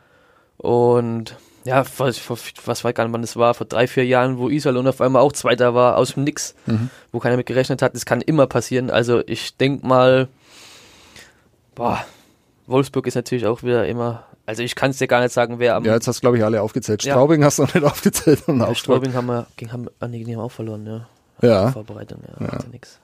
Und 0.57 1.35
ja, 1.63 1.85
was, 1.97 2.29
was 2.29 2.83
weiß 2.83 2.95
gar 2.95 3.03
nicht, 3.05 3.13
wann 3.13 3.21
das 3.21 3.35
war, 3.35 3.53
vor 3.53 3.67
drei, 3.67 3.87
vier 3.87 4.05
Jahren, 4.05 4.37
wo 4.37 4.49
Iserlohn 4.49 4.87
auf 4.87 5.01
einmal 5.01 5.21
auch 5.21 5.33
Zweiter 5.33 5.73
war, 5.73 5.97
aus 5.97 6.13
dem 6.13 6.23
Nix, 6.23 6.55
wo 7.11 7.19
keiner 7.19 7.37
mit 7.37 7.45
gerechnet 7.45 7.81
hat. 7.81 7.93
Das 7.93 8.05
kann 8.05 8.21
immer 8.21 8.47
passieren. 8.47 8.89
Also 8.89 9.21
ich 9.25 9.57
denke 9.57 9.85
mal, 9.85 10.27
boah, 11.75 12.03
Wolfsburg 12.67 13.07
ist 13.07 13.15
natürlich 13.15 13.45
auch 13.45 13.63
wieder 13.63 13.87
immer, 13.87 14.23
also 14.45 14.63
ich 14.63 14.75
kann 14.75 14.91
es 14.91 14.97
dir 14.97 15.07
gar 15.07 15.21
nicht 15.21 15.33
sagen, 15.33 15.59
wer 15.59 15.75
am 15.75 15.85
Ja, 15.85 15.93
jetzt 15.93 16.07
hast 16.07 16.17
du, 16.17 16.21
glaube 16.21 16.37
ich, 16.37 16.43
alle 16.43 16.61
aufgezählt. 16.61 17.03
Ja. 17.03 17.13
Straubing 17.13 17.43
hast 17.43 17.59
du 17.59 17.63
noch 17.63 17.73
nicht 17.73 17.83
aufgezählt 17.83 18.47
und 18.47 18.61
Augsburg. 18.61 18.77
Straubing 18.97 19.13
haben 19.13 19.27
wir, 19.27 19.47
gegen, 19.57 19.71
haben, 19.71 19.87
ah, 19.99 20.07
nee, 20.07 20.23
haben 20.23 20.41
auch 20.41 20.51
verloren, 20.51 20.85
ja. 20.85 21.07
Ja. 21.41 21.71
Vorbereitung, 21.71 22.19
ja, 22.27 22.45
macht 22.45 22.63
ja 22.63 22.69
nix. 22.71 22.99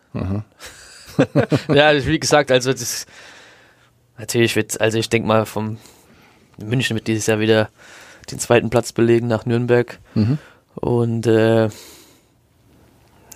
ja, 1.73 2.05
wie 2.05 2.19
gesagt, 2.19 2.51
also 2.51 2.71
das 2.71 3.05
natürlich 4.17 4.55
wird, 4.55 4.79
also 4.79 4.97
ich 4.97 5.09
denke 5.09 5.27
mal 5.27 5.45
vom 5.45 5.77
München 6.57 6.95
wird 6.95 7.07
dieses 7.07 7.27
Jahr 7.27 7.39
wieder 7.39 7.69
den 8.31 8.39
zweiten 8.39 8.69
Platz 8.69 8.91
belegen 8.91 9.27
nach 9.27 9.45
Nürnberg. 9.45 9.99
Mhm. 10.15 10.37
Und 10.75 11.27
äh, 11.27 11.69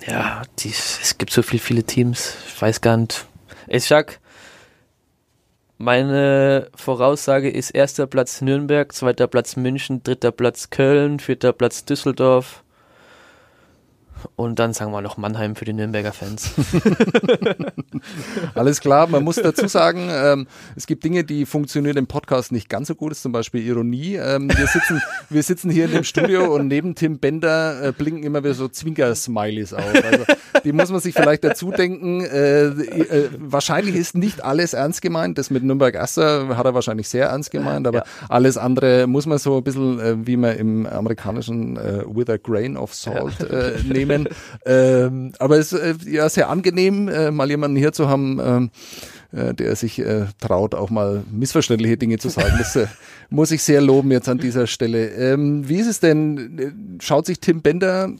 ja, 0.06 0.42
die, 0.58 0.68
es 0.68 1.18
gibt 1.18 1.32
so 1.32 1.42
viele, 1.42 1.60
viele 1.60 1.84
Teams, 1.84 2.34
ich 2.46 2.60
weiß 2.60 2.80
gar 2.80 2.96
nicht. 2.96 3.26
Ich 3.66 3.84
sag, 3.84 4.20
meine 5.76 6.70
Voraussage 6.74 7.50
ist 7.50 7.70
erster 7.70 8.06
Platz 8.06 8.40
Nürnberg, 8.40 8.92
zweiter 8.92 9.28
Platz 9.28 9.56
München, 9.56 10.02
dritter 10.02 10.32
Platz 10.32 10.70
Köln, 10.70 11.20
vierter 11.20 11.52
Platz 11.52 11.84
Düsseldorf. 11.84 12.64
Und 14.36 14.58
dann 14.58 14.72
sagen 14.72 14.92
wir 14.92 15.00
noch 15.00 15.16
Mannheim 15.16 15.56
für 15.56 15.64
die 15.64 15.72
Nürnberger 15.72 16.12
Fans. 16.12 16.50
Alles 18.54 18.80
klar, 18.80 19.06
man 19.08 19.24
muss 19.24 19.36
dazu 19.36 19.66
sagen, 19.68 20.08
ähm, 20.10 20.46
es 20.76 20.86
gibt 20.86 21.04
Dinge, 21.04 21.24
die 21.24 21.46
funktionieren 21.46 21.96
im 21.96 22.06
Podcast 22.06 22.52
nicht 22.52 22.68
ganz 22.68 22.88
so 22.88 22.94
gut, 22.94 23.10
das 23.12 23.18
ist 23.18 23.22
zum 23.22 23.32
Beispiel 23.32 23.64
Ironie. 23.66 24.16
Ähm, 24.16 24.48
wir, 24.54 24.66
sitzen, 24.66 25.00
wir 25.28 25.42
sitzen 25.42 25.70
hier 25.70 25.86
in 25.86 25.92
dem 25.92 26.04
Studio 26.04 26.54
und 26.54 26.68
neben 26.68 26.94
Tim 26.94 27.18
Bender 27.18 27.82
äh, 27.88 27.92
blinken 27.92 28.22
immer 28.24 28.42
wieder 28.42 28.54
so 28.54 28.68
Zwinker-Smileys 28.68 29.72
auf. 29.74 29.84
Also, 29.94 30.24
die 30.64 30.72
muss 30.72 30.90
man 30.90 31.00
sich 31.00 31.14
vielleicht 31.14 31.44
dazu 31.44 31.70
denken. 31.70 32.20
Äh, 32.24 32.66
äh, 32.66 33.28
wahrscheinlich 33.38 33.94
ist 33.96 34.14
nicht 34.16 34.44
alles 34.44 34.74
ernst 34.74 35.02
gemeint. 35.02 35.38
Das 35.38 35.50
mit 35.50 35.62
Nürnberg 35.64 35.94
Erster 35.94 36.56
hat 36.56 36.64
er 36.66 36.74
wahrscheinlich 36.74 37.08
sehr 37.08 37.26
ernst 37.28 37.50
gemeint, 37.50 37.86
aber 37.86 37.98
Ja. 37.98 38.04
alles 38.28 38.56
andere 38.56 39.06
muss 39.06 39.26
man 39.26 39.38
so 39.38 39.56
ein 39.58 39.64
bisschen, 39.64 40.00
äh, 40.00 40.26
wie 40.26 40.36
man 40.36 40.56
im 40.56 40.86
amerikanischen 40.86 41.76
äh, 41.76 42.02
with 42.06 42.28
a 42.28 42.36
grain 42.36 42.76
of 42.76 42.94
salt 42.94 43.40
äh, 43.40 43.72
nehmen. 43.84 44.07
Ähm, 44.64 45.32
aber 45.38 45.58
es 45.58 45.72
ist 45.72 46.06
äh, 46.06 46.10
ja 46.10 46.28
sehr 46.28 46.48
angenehm, 46.48 47.08
äh, 47.08 47.30
mal 47.30 47.48
jemanden 47.50 47.76
hier 47.76 47.92
zu 47.92 48.08
haben, 48.08 48.40
ähm, 48.42 48.70
äh, 49.32 49.54
der 49.54 49.76
sich 49.76 49.98
äh, 49.98 50.26
traut, 50.40 50.74
auch 50.74 50.90
mal 50.90 51.22
missverständliche 51.30 51.96
Dinge 51.96 52.18
zu 52.18 52.28
sagen. 52.28 52.54
Das 52.58 52.76
äh, 52.76 52.86
muss 53.30 53.50
ich 53.50 53.62
sehr 53.62 53.80
loben 53.80 54.10
jetzt 54.10 54.28
an 54.28 54.38
dieser 54.38 54.66
Stelle. 54.66 55.08
Ähm, 55.10 55.68
wie 55.68 55.78
ist 55.78 55.86
es 55.86 56.00
denn? 56.00 56.58
äh, 56.58 57.02
Schaut 57.02 57.26
sich 57.26 57.40
Tim 57.40 57.62
Bender 57.62 58.10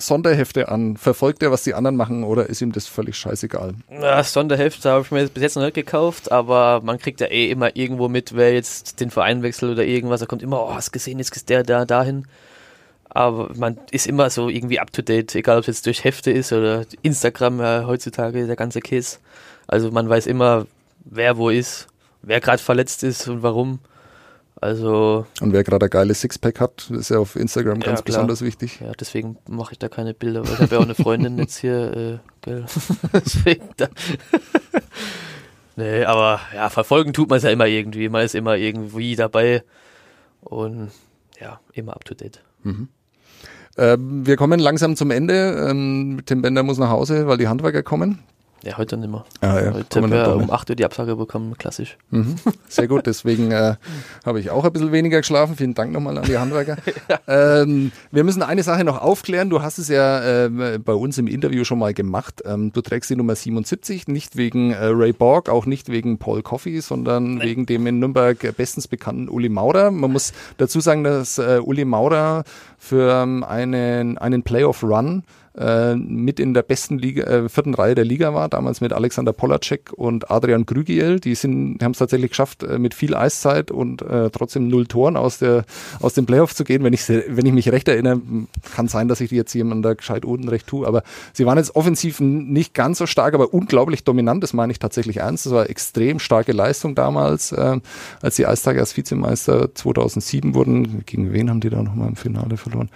Sonderhefte 0.00 0.68
an? 0.68 0.96
Verfolgt 0.96 1.42
er, 1.42 1.50
was 1.50 1.62
die 1.62 1.74
anderen 1.74 1.96
machen 1.96 2.24
oder 2.24 2.48
ist 2.48 2.60
ihm 2.60 2.72
das 2.72 2.86
völlig 2.86 3.16
scheißegal? 3.16 3.74
Ja, 3.90 4.22
Sonderhefte 4.24 4.90
habe 4.90 5.04
ich 5.04 5.10
mir 5.10 5.28
bis 5.28 5.42
jetzt 5.42 5.56
noch 5.56 5.62
nicht 5.62 5.74
gekauft, 5.74 6.32
aber 6.32 6.80
man 6.82 6.98
kriegt 6.98 7.20
ja 7.20 7.26
eh 7.26 7.50
immer 7.50 7.76
irgendwo 7.76 8.08
mit, 8.08 8.34
wer 8.34 8.52
jetzt 8.52 9.00
den 9.00 9.10
Verein 9.10 9.42
wechselt 9.42 9.72
oder 9.72 9.84
irgendwas. 9.84 10.20
Da 10.20 10.26
kommt 10.26 10.42
immer, 10.42 10.62
oh, 10.62 10.74
hast 10.74 10.92
gesehen, 10.92 11.18
jetzt 11.18 11.34
ist 11.36 11.48
der 11.48 11.62
da 11.62 11.84
dahin. 11.84 12.26
Aber 13.10 13.50
man 13.56 13.78
ist 13.90 14.06
immer 14.06 14.30
so 14.30 14.48
irgendwie 14.48 14.78
up 14.78 14.92
to 14.92 15.02
date, 15.02 15.34
egal 15.34 15.56
ob 15.58 15.62
es 15.62 15.66
jetzt 15.66 15.86
durch 15.86 16.04
Hefte 16.04 16.30
ist 16.30 16.52
oder 16.52 16.86
Instagram 17.02 17.60
ja, 17.60 17.84
heutzutage 17.86 18.46
der 18.46 18.56
ganze 18.56 18.80
Käse. 18.80 19.18
Also 19.66 19.90
man 19.90 20.08
weiß 20.08 20.26
immer, 20.26 20.66
wer 21.04 21.36
wo 21.36 21.50
ist, 21.50 21.88
wer 22.22 22.40
gerade 22.40 22.62
verletzt 22.62 23.02
ist 23.02 23.28
und 23.28 23.42
warum. 23.42 23.80
Also 24.60 25.26
Und 25.40 25.52
wer 25.52 25.64
gerade 25.64 25.86
ein 25.86 25.90
geiles 25.90 26.20
Sixpack 26.20 26.60
hat, 26.60 26.90
ist 26.90 27.08
ja 27.08 27.18
auf 27.18 27.34
Instagram 27.34 27.80
Ja, 27.80 27.86
ganz 27.86 28.04
klar. 28.04 28.16
besonders 28.16 28.42
wichtig. 28.42 28.78
ja, 28.80 28.92
deswegen 28.92 29.38
mache 29.48 29.72
ich 29.72 29.78
da 29.78 29.88
keine 29.88 30.12
Bilder, 30.12 30.44
weil 30.46 30.52
ich 30.52 30.60
habe 30.60 30.74
ja 30.74 30.78
auch 30.80 30.84
eine 30.84 30.94
Freundin 30.94 31.38
jetzt 31.38 31.58
hier, 31.58 31.96
äh, 31.96 32.18
gell. 32.42 32.66
deswegen 33.14 33.70
da. 33.78 33.88
nee, 35.76 36.04
aber 36.04 36.40
ja, 36.54 36.68
verfolgen 36.68 37.12
tut 37.12 37.30
man 37.30 37.38
es 37.38 37.42
ja 37.42 37.50
immer 37.50 37.66
irgendwie. 37.66 38.08
Man 38.08 38.24
ist 38.24 38.34
immer 38.34 38.56
irgendwie 38.56 39.16
dabei 39.16 39.64
und 40.42 40.90
ja, 41.40 41.58
immer 41.72 41.94
up 41.94 42.04
to 42.04 42.14
date. 42.14 42.42
Ähm, 42.64 42.88
wir 43.76 44.36
kommen 44.36 44.60
langsam 44.60 44.96
zum 44.96 45.10
Ende. 45.10 45.68
Ähm, 45.70 46.20
Tim 46.26 46.42
Bender 46.42 46.62
muss 46.62 46.78
nach 46.78 46.90
Hause, 46.90 47.26
weil 47.26 47.38
die 47.38 47.48
Handwerker 47.48 47.82
kommen. 47.82 48.18
Ja, 48.62 48.76
heute 48.76 48.98
nicht 48.98 49.10
mehr. 49.10 49.24
Ah, 49.40 49.58
ja, 49.58 49.72
heute 49.72 50.02
haben 50.02 50.12
wir 50.12 50.34
um 50.34 50.42
nicht. 50.42 50.52
8 50.52 50.70
Uhr 50.70 50.76
die 50.76 50.84
Absage 50.84 51.16
bekommen, 51.16 51.56
klassisch. 51.56 51.96
Mhm. 52.10 52.36
Sehr 52.68 52.88
gut, 52.88 53.06
deswegen 53.06 53.52
äh, 53.52 53.76
habe 54.26 54.38
ich 54.38 54.50
auch 54.50 54.64
ein 54.64 54.72
bisschen 54.72 54.92
weniger 54.92 55.18
geschlafen. 55.18 55.56
Vielen 55.56 55.72
Dank 55.72 55.92
nochmal 55.92 56.18
an 56.18 56.24
die 56.24 56.36
Handwerker. 56.36 56.76
ähm, 57.26 57.90
wir 58.10 58.22
müssen 58.22 58.42
eine 58.42 58.62
Sache 58.62 58.84
noch 58.84 59.00
aufklären. 59.00 59.48
Du 59.48 59.62
hast 59.62 59.78
es 59.78 59.88
ja 59.88 60.22
ähm, 60.22 60.82
bei 60.84 60.92
uns 60.92 61.16
im 61.16 61.26
Interview 61.26 61.64
schon 61.64 61.78
mal 61.78 61.94
gemacht. 61.94 62.42
Ähm, 62.44 62.70
du 62.72 62.82
trägst 62.82 63.08
die 63.08 63.16
Nummer 63.16 63.34
77, 63.34 64.08
nicht 64.08 64.36
wegen 64.36 64.72
äh, 64.72 64.84
Ray 64.84 65.14
Borg, 65.14 65.48
auch 65.48 65.64
nicht 65.64 65.88
wegen 65.88 66.18
Paul 66.18 66.42
Coffey, 66.42 66.82
sondern 66.82 67.40
wegen 67.40 67.64
dem 67.64 67.86
in 67.86 67.98
Nürnberg 67.98 68.56
bestens 68.56 68.88
bekannten 68.88 69.30
Uli 69.30 69.48
Maurer. 69.48 69.90
Man 69.90 70.12
muss 70.12 70.34
dazu 70.58 70.80
sagen, 70.80 71.02
dass 71.02 71.38
äh, 71.38 71.60
Uli 71.64 71.86
Maurer 71.86 72.44
für 72.78 73.22
ähm, 73.22 73.42
einen, 73.42 74.18
einen 74.18 74.42
Playoff-Run 74.42 75.22
äh, 75.56 75.94
mit 75.96 76.38
in 76.38 76.54
der 76.54 76.62
besten 76.62 76.98
Liga, 76.98 77.24
äh, 77.24 77.48
vierten 77.48 77.74
Reihe 77.74 77.94
der 77.94 78.04
Liga 78.04 78.34
war, 78.34 78.48
damals 78.48 78.80
mit 78.80 78.92
Alexander 78.92 79.32
Polacek 79.32 79.92
und 79.92 80.30
Adrian 80.30 80.64
Grügiel. 80.64 81.18
Die 81.18 81.34
sind, 81.34 81.82
haben 81.82 81.92
es 81.92 81.98
tatsächlich 81.98 82.30
geschafft, 82.30 82.62
äh, 82.62 82.78
mit 82.78 82.94
viel 82.94 83.14
Eiszeit 83.14 83.70
und 83.70 84.02
äh, 84.02 84.30
trotzdem 84.30 84.68
null 84.68 84.86
Toren 84.86 85.16
aus 85.16 85.38
der 85.38 85.64
aus 86.00 86.14
dem 86.14 86.26
Playoff 86.26 86.54
zu 86.54 86.64
gehen. 86.64 86.84
Wenn 86.84 86.92
ich 86.92 87.08
wenn 87.08 87.46
ich 87.46 87.52
mich 87.52 87.70
recht 87.72 87.88
erinnere, 87.88 88.20
kann 88.74 88.88
sein, 88.88 89.08
dass 89.08 89.20
ich 89.20 89.30
jetzt 89.30 89.52
jemand 89.54 89.84
da 89.84 89.94
gescheit 89.94 90.24
unrecht 90.24 90.66
tue, 90.66 90.86
aber 90.86 91.02
sie 91.32 91.46
waren 91.46 91.58
jetzt 91.58 91.74
offensiv 91.74 92.20
nicht 92.20 92.74
ganz 92.74 92.98
so 92.98 93.06
stark, 93.06 93.34
aber 93.34 93.52
unglaublich 93.52 94.04
dominant. 94.04 94.42
Das 94.42 94.52
meine 94.52 94.72
ich 94.72 94.78
tatsächlich 94.78 95.18
ernst. 95.18 95.46
Das 95.46 95.52
war 95.52 95.68
extrem 95.68 96.18
starke 96.20 96.52
Leistung 96.52 96.94
damals, 96.94 97.52
äh, 97.52 97.80
als 98.22 98.36
die 98.36 98.46
Eistage 98.46 98.80
als 98.80 98.96
Vizemeister 98.96 99.74
2007 99.74 100.54
wurden. 100.54 101.04
Gegen 101.06 101.32
wen 101.32 101.50
haben 101.50 101.60
die 101.60 101.70
da 101.70 101.82
nochmal 101.82 102.08
im 102.08 102.16
Finale 102.16 102.56
verloren? 102.56 102.90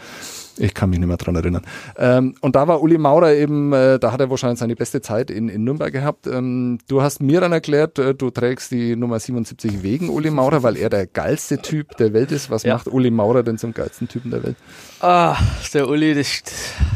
Ich 0.57 0.73
kann 0.75 0.91
mich 0.91 0.99
nicht 1.01 1.09
mehr 1.09 1.17
dran 1.17 1.35
erinnern. 1.35 1.63
Ähm, 1.97 2.35
und 2.41 2.55
da 2.55 2.69
war 2.69 2.81
Uli 2.81 2.97
Maurer 2.99 3.33
eben, 3.35 3.73
äh, 3.73 3.99
da 3.99 4.13
hat 4.13 4.21
er 4.21 4.31
wahrscheinlich 4.31 4.61
seine 4.61 4.77
beste 4.77 5.01
Zeit 5.01 5.31
in, 5.31 5.49
in 5.49 5.65
Nürnberg 5.65 5.93
gehabt. 5.93 6.27
Ähm, 6.29 6.79
du 6.89 7.03
hast 7.03 7.21
mir 7.21 7.41
dann 7.41 7.53
erklärt, 7.53 7.99
äh, 7.99 8.15
du 8.15 8.31
trägst 8.31 8.71
die 8.71 8.95
Nummer 8.95 9.19
77 9.19 9.83
wegen 9.83 10.09
Uli 10.11 10.31
Maurer, 10.31 10.63
weil 10.63 10.77
er 10.77 10.91
der 10.91 11.07
geilste 11.07 11.59
Typ 11.59 11.97
der 11.97 12.13
Welt 12.13 12.31
ist. 12.31 12.51
Was 12.51 12.63
Ja. 12.63 12.75
macht 12.75 12.87
Uli 12.87 13.11
Maurer 13.11 13.43
denn 13.43 13.59
zum 13.59 13.75
geilsten 13.75 14.07
Typen 14.09 14.31
der 14.31 14.45
Welt? 14.45 14.57
Ah, 15.01 15.37
der 15.73 15.89
Uli, 15.89 16.15
das, 16.15 16.43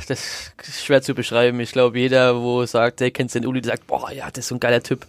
das 0.07 0.53
ist 0.63 0.85
schwer 0.85 1.03
zu 1.03 1.15
beschreiben. 1.15 1.59
Ich 1.61 1.73
glaube, 1.73 1.99
jeder, 1.99 2.41
wo 2.41 2.65
sagt, 2.65 3.01
der 3.01 3.11
kennt 3.11 3.35
den 3.35 3.45
Uli, 3.45 3.61
der 3.61 3.73
sagt, 3.73 3.87
boah, 3.89 4.11
ja, 4.13 4.27
das 4.31 4.45
ist 4.45 4.49
so 4.49 4.55
ein 4.55 4.61
geiler 4.61 4.83
Typ. 4.83 5.05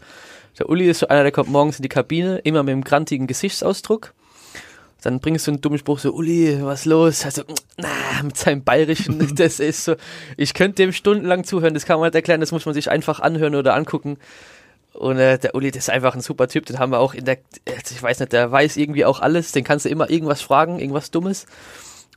Der 0.58 0.70
Uli 0.70 0.90
ist 0.90 1.00
so 1.00 1.08
einer, 1.08 1.22
der 1.24 1.32
kommt 1.32 1.50
morgens 1.50 1.78
in 1.78 1.84
die 1.84 1.90
Kabine, 1.90 2.40
immer 2.40 2.64
mit 2.64 2.74
einem 2.74 2.84
grantigen 2.84 3.28
Gesichtsausdruck. 3.28 4.14
Dann 5.02 5.20
bringst 5.20 5.48
du 5.48 5.52
einen 5.52 5.62
dummen 5.62 5.80
Spruch, 5.80 6.00
so, 6.00 6.12
Uli, 6.14 6.60
was 6.62 6.86
los? 6.86 7.24
Also, 7.26 7.44
na, 7.78 7.88
mit 8.24 8.38
seinem 8.38 8.64
Bayerischen, 8.64 9.34
das 9.36 9.60
ist 9.60 9.86
so, 9.86 9.96
ich 10.36 10.54
könnte 10.54 10.84
dem 10.84 10.92
stundenlang 10.92 11.44
zuhören, 11.46 11.74
das 11.74 11.86
kann 11.86 12.00
man 12.00 12.08
nicht 12.08 12.16
erklären, 12.16 12.42
das 12.42 12.52
muss 12.52 12.66
man 12.66 12.74
sich 12.74 12.92
einfach 12.92 13.20
anhören 13.20 13.56
oder 13.56 13.76
angucken. 13.76 14.18
Und 14.94 15.18
äh, 15.18 15.38
der 15.38 15.56
Uli, 15.56 15.72
das 15.72 15.84
ist 15.84 15.90
einfach 15.90 16.16
ein 16.16 16.22
super 16.22 16.48
Typ, 16.48 16.66
den 16.66 16.80
haben 16.80 16.92
wir 16.92 17.00
auch 17.00 17.14
in 17.14 17.24
der, 17.24 17.38
ich 17.66 18.04
weiß 18.04 18.20
nicht, 18.20 18.34
der 18.34 18.52
weiß 18.52 18.76
irgendwie 18.76 19.06
auch 19.06 19.22
alles, 19.22 19.52
den 19.52 19.64
kannst 19.64 19.86
du 19.86 19.90
immer 19.90 20.10
irgendwas 20.10 20.42
fragen, 20.42 20.80
irgendwas 20.80 21.12
Dummes. 21.12 21.46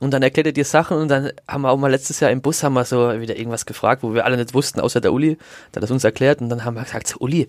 Und 0.01 0.11
dann 0.11 0.23
erklärt 0.23 0.47
er 0.47 0.53
dir 0.53 0.65
Sachen 0.65 0.97
und 0.97 1.07
dann 1.07 1.31
haben 1.47 1.61
wir 1.61 1.71
auch 1.71 1.77
mal 1.77 1.91
letztes 1.91 2.19
Jahr 2.19 2.31
im 2.31 2.41
Bus 2.41 2.63
haben 2.63 2.73
wir 2.73 2.83
so 2.83 3.21
wieder 3.21 3.37
irgendwas 3.37 3.65
gefragt, 3.65 4.03
wo 4.03 4.13
wir 4.13 4.25
alle 4.25 4.37
nicht 4.37 4.53
wussten, 4.53 4.81
außer 4.81 4.99
der 4.99 5.13
Uli, 5.13 5.37
der 5.71 5.77
hat 5.77 5.83
das 5.83 5.91
uns 5.91 6.03
erklärt 6.03 6.41
und 6.41 6.49
dann 6.49 6.65
haben 6.65 6.75
wir 6.75 6.83
gesagt, 6.83 7.07
so, 7.07 7.19
Uli, 7.19 7.47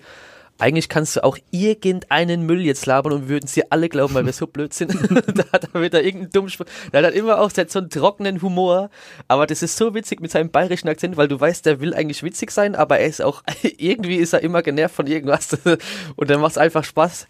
eigentlich 0.59 0.89
kannst 0.89 1.17
du 1.17 1.25
auch 1.25 1.37
irgendeinen 1.51 2.47
Müll 2.47 2.61
jetzt 2.61 2.87
labern 2.87 3.13
und 3.13 3.29
würden 3.29 3.51
dir 3.53 3.65
alle 3.71 3.89
glauben, 3.89 4.15
weil 4.15 4.25
wir 4.25 4.33
so 4.33 4.47
blöd 4.47 4.73
sind. 4.73 4.95
da 5.35 5.45
hat 5.53 5.69
er 5.73 5.83
wieder 5.83 6.03
irgendeinen 6.03 6.31
dummen 6.31 6.51
Spruch. 6.51 6.67
Der 6.93 7.05
hat 7.05 7.15
immer 7.15 7.41
auch 7.41 7.51
so 7.51 7.79
einen 7.79 7.91
trockenen 7.91 8.41
Humor, 8.41 8.91
aber 9.27 9.47
das 9.47 9.63
ist 9.63 9.77
so 9.77 9.95
witzig 9.95 10.21
mit 10.21 10.31
seinem 10.31 10.51
bayerischen 10.51 10.89
Akzent, 10.89 11.17
weil 11.17 11.29
du 11.29 11.41
weißt, 11.41 11.67
der 11.67 11.81
will 11.81 11.93
eigentlich 11.93 12.23
witzig 12.23 12.51
sein, 12.53 12.77
aber 12.77 12.99
er 13.01 13.09
ist 13.09 13.21
auch, 13.21 13.43
irgendwie 13.63 14.17
ist 14.17 14.33
er 14.33 14.43
immer 14.43 14.63
genervt 14.63 14.95
von 14.95 15.07
irgendwas 15.07 15.49
und 16.17 16.31
dann 16.31 16.41
macht 16.41 16.53
es 16.53 16.59
einfach 16.59 16.85
Spaß. 16.85 17.27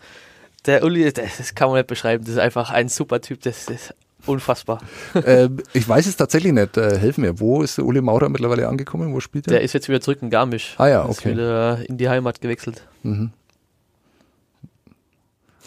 Der 0.67 0.83
Uli, 0.83 1.13
das, 1.13 1.55
kann 1.55 1.69
man 1.69 1.79
nicht 1.79 1.89
beschreiben, 1.89 2.25
das 2.25 2.35
ist 2.35 2.41
einfach 2.41 2.71
ein 2.71 2.89
super 2.89 3.21
Typ, 3.21 3.43
das 3.43 3.69
ist 3.69 3.95
unfassbar. 4.27 4.81
äh, 5.15 5.49
ich 5.75 5.87
weiß 5.87 6.07
es 6.07 6.17
tatsächlich 6.17 6.53
nicht. 6.53 6.79
Äh, 6.79 6.99
helf 6.99 7.19
mir. 7.19 7.39
Wo 7.39 7.63
ist 7.63 7.77
der 7.77 7.85
Uli 7.85 8.01
Maurer 8.01 8.31
mittlerweile 8.31 8.67
angekommen? 8.69 9.13
Wo 9.13 9.21
spielt 9.21 9.47
er? 9.47 9.55
Der 9.55 9.61
ist 9.61 9.75
jetzt 9.75 9.89
wieder 9.89 10.01
zurück 10.01 10.19
in 10.23 10.31
Garmisch. 10.31 10.75
Ah 10.79 10.89
ja, 10.89 11.03
Ist 11.03 11.19
okay. 11.19 11.33
wieder 11.33 11.87
in 11.87 11.99
die 11.99 12.09
Heimat 12.09 12.41
gewechselt. 12.41 12.83
Mm-hmm. 13.05 13.44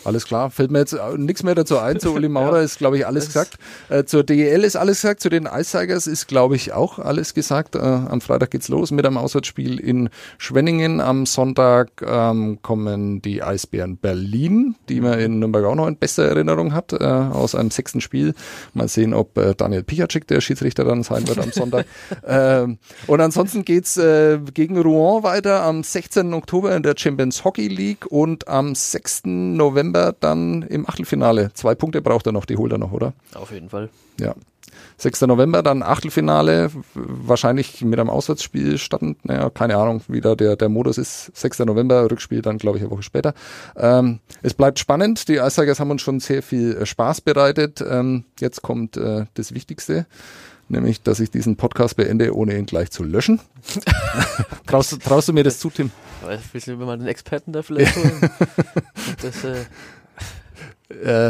Alles 0.04 0.26
klar, 0.26 0.52
fällt 0.52 0.72
mir 0.72 0.80
jetzt 0.80 0.96
nichts 1.18 1.44
mehr 1.44 1.56
dazu 1.56 1.80
ein. 1.80 2.00
Zu 2.00 2.14
Uli 2.14 2.30
Maurer 2.38 2.62
ist, 2.62 2.78
glaube 2.78 2.98
ich, 2.98 3.06
alles 3.06 3.26
gesagt. 3.28 3.58
Äh, 3.90 4.06
zur 4.06 4.24
DEL 4.24 4.64
ist 4.64 4.76
alles 4.76 5.02
gesagt. 5.02 5.20
Zu 5.20 5.30
den 5.30 5.48
Eistigers 5.48 6.08
ist, 6.08 6.28
glaube 6.28 6.56
ich, 6.56 6.72
auch 6.72 7.00
alles 7.00 7.34
gesagt. 7.34 7.76
Äh, 7.76 7.80
am 7.80 8.22
Freitag 8.22 8.52
geht's 8.52 8.70
los 8.70 8.92
mit 8.92 9.06
einem 9.06 9.18
Auswärtsspiel 9.18 9.80
in 9.80 10.10
Schwenningen. 10.38 11.02
Am 11.02 11.26
Sonntag 11.26 11.90
ähm, 12.06 12.60
kommen 12.62 13.22
die 13.22 13.44
Eisbären 13.44 13.98
Berlin, 13.98 14.76
die 14.88 15.02
man 15.02 15.20
in 15.20 15.40
Nürnberg 15.40 15.66
auch 15.66 15.76
noch 15.76 15.88
in 15.88 15.98
bester 15.98 16.24
Erinnerung 16.24 16.74
hat, 16.74 16.94
äh, 16.94 17.04
aus 17.04 17.56
einem 17.56 17.72
sechsten 17.72 18.00
Spiel. 18.00 18.34
Mal 18.74 18.88
sehen, 18.88 19.14
ob 19.14 19.38
äh, 19.38 19.56
Daniel 19.56 19.84
Pichacek 19.84 20.28
der 20.28 20.42
Schiedsrichter 20.42 20.86
dann 20.86 21.04
sein 21.04 21.28
wird 21.28 21.40
am 21.40 21.52
Sonntag. 21.52 21.86
ähm, 22.26 22.78
und 23.08 23.20
ansonsten 23.20 23.66
geht's 23.66 23.98
äh, 23.98 24.40
gegen 24.54 24.78
Rouen 24.80 25.24
weiter 25.24 25.64
am 25.64 25.84
16. 25.84 26.34
Oktober 26.34 26.76
in 26.76 26.84
der 26.84 26.96
Champions 26.98 27.44
Hockey 27.44 27.68
League 27.68 28.06
und 28.10 28.48
am 28.48 28.74
6. 28.74 29.24
November 29.26 29.87
dann 29.94 30.64
im 30.64 30.88
Achtelfinale. 30.88 31.52
Zwei 31.54 31.76
Punkte 31.76 32.02
braucht 32.02 32.26
er 32.26 32.32
noch, 32.32 32.46
die 32.46 32.58
holt 32.58 32.72
er 32.72 32.78
noch, 32.78 32.92
oder? 32.92 33.14
Auf 33.34 33.52
jeden 33.52 33.70
Fall. 33.70 33.90
Ja. 34.20 34.36
6. 34.98 35.22
November 35.22 35.64
dann 35.64 35.84
Achtelfinale, 35.84 36.72
wahrscheinlich 36.94 37.84
mit 37.84 38.00
einem 38.00 38.10
Auswärtsspiel 38.10 38.78
stattend. 38.78 39.24
Naja, 39.26 39.50
keine 39.50 39.78
Ahnung, 39.78 40.02
wie 40.08 40.22
da 40.22 40.36
der, 40.36 40.56
der 40.56 40.70
Modus 40.70 40.98
ist. 40.98 41.32
6. 41.36 41.60
November, 41.60 42.10
Rückspiel 42.10 42.42
dann, 42.42 42.58
glaube 42.58 42.78
ich, 42.78 42.84
eine 42.84 42.92
Woche 42.92 43.04
später. 43.04 43.34
Ähm, 43.76 44.20
es 44.42 44.54
bleibt 44.54 44.80
spannend. 44.80 45.28
Die 45.28 45.40
Eistigers 45.40 45.80
haben 45.80 45.92
uns 45.92 46.02
schon 46.02 46.20
sehr 46.20 46.42
viel 46.42 46.76
äh, 46.76 46.86
Spaß 46.86 47.22
bereitet. 47.22 47.84
Ähm, 47.88 48.26
jetzt 48.40 48.62
kommt 48.62 48.98
äh, 48.98 49.26
das 49.36 49.54
Wichtigste. 49.54 50.08
Nämlich, 50.70 51.02
dass 51.02 51.20
ich 51.22 51.32
diesen 51.32 51.56
Podcast 51.56 51.96
beende, 51.96 52.36
ohne 52.36 52.58
ihn 52.58 52.66
gleich 52.66 52.92
zu 52.92 53.04
löschen. 53.04 53.40
traust, 54.68 54.92
du- 54.92 54.98
traust 54.98 55.30
du 55.30 55.34
mir 55.34 55.44
das 55.44 55.60
zu, 55.60 55.70
Tim? 55.70 55.92
Willst 56.52 56.68
du 56.68 56.76
mal 56.76 56.98
den 56.98 57.08
Experten 57.08 57.54
da 57.54 57.62
vielleicht 57.62 57.96
holen? 57.96 58.30
das, 59.22 59.44
äh, 59.44 59.66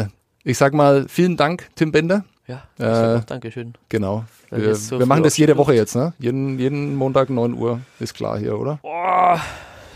Äh, 0.00 0.06
ich 0.44 0.56
sag 0.58 0.72
mal, 0.72 1.06
vielen 1.08 1.36
Dank, 1.36 1.68
Tim 1.74 1.92
Bender. 1.92 2.24
ja, 2.46 2.62
Äh, 2.78 3.20
Dankeschön. 3.26 3.74
Genau. 3.88 4.24
Wir, 4.50 4.74
so 4.74 4.98
wir 4.98 5.06
machen 5.06 5.22
das 5.22 5.36
jede 5.36 5.56
Woche 5.56 5.74
jetzt, 5.74 5.94
ne? 5.94 6.14
Jeden, 6.18 6.58
jeden 6.58 6.94
Montag 6.96 7.28
9 7.28 7.54
Uhr 7.54 7.80
ist 8.00 8.14
klar 8.14 8.38
hier, 8.38 8.58
oder? 8.58 8.78
Boah, 8.82 9.40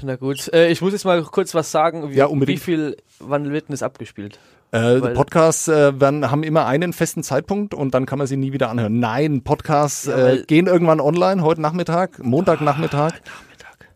na 0.02 0.16
gut. 0.16 0.52
Äh, 0.52 0.68
ich 0.70 0.82
muss 0.82 0.92
jetzt 0.92 1.04
mal 1.04 1.22
kurz 1.22 1.54
was 1.54 1.70
sagen. 1.70 2.10
Wie, 2.10 2.16
Ja, 2.16 2.26
unbedingt. 2.26 2.58
Wie 2.60 2.62
viel, 2.62 2.96
wann 3.18 3.50
wird 3.52 3.68
denn 3.68 3.72
das 3.72 3.82
abgespielt? 3.82 4.38
Äh, 4.72 5.00
Podcasts 5.00 5.68
äh, 5.68 6.00
werden, 6.00 6.30
haben 6.30 6.42
immer 6.42 6.64
einen 6.66 6.92
festen 6.94 7.22
Zeitpunkt 7.22 7.74
und 7.74 7.92
dann 7.94 8.06
kann 8.06 8.18
man 8.18 8.26
sie 8.26 8.38
nie 8.38 8.52
wieder 8.54 8.70
anhören. 8.70 8.98
Nein, 9.00 9.42
Podcasts 9.42 10.06
Ja, 10.06 10.30
äh, 10.30 10.42
gehen 10.44 10.66
irgendwann 10.66 11.00
online, 11.00 11.42
heute 11.42 11.60
Nachmittag, 11.60 12.18
Montagnachmittag. 12.24 13.12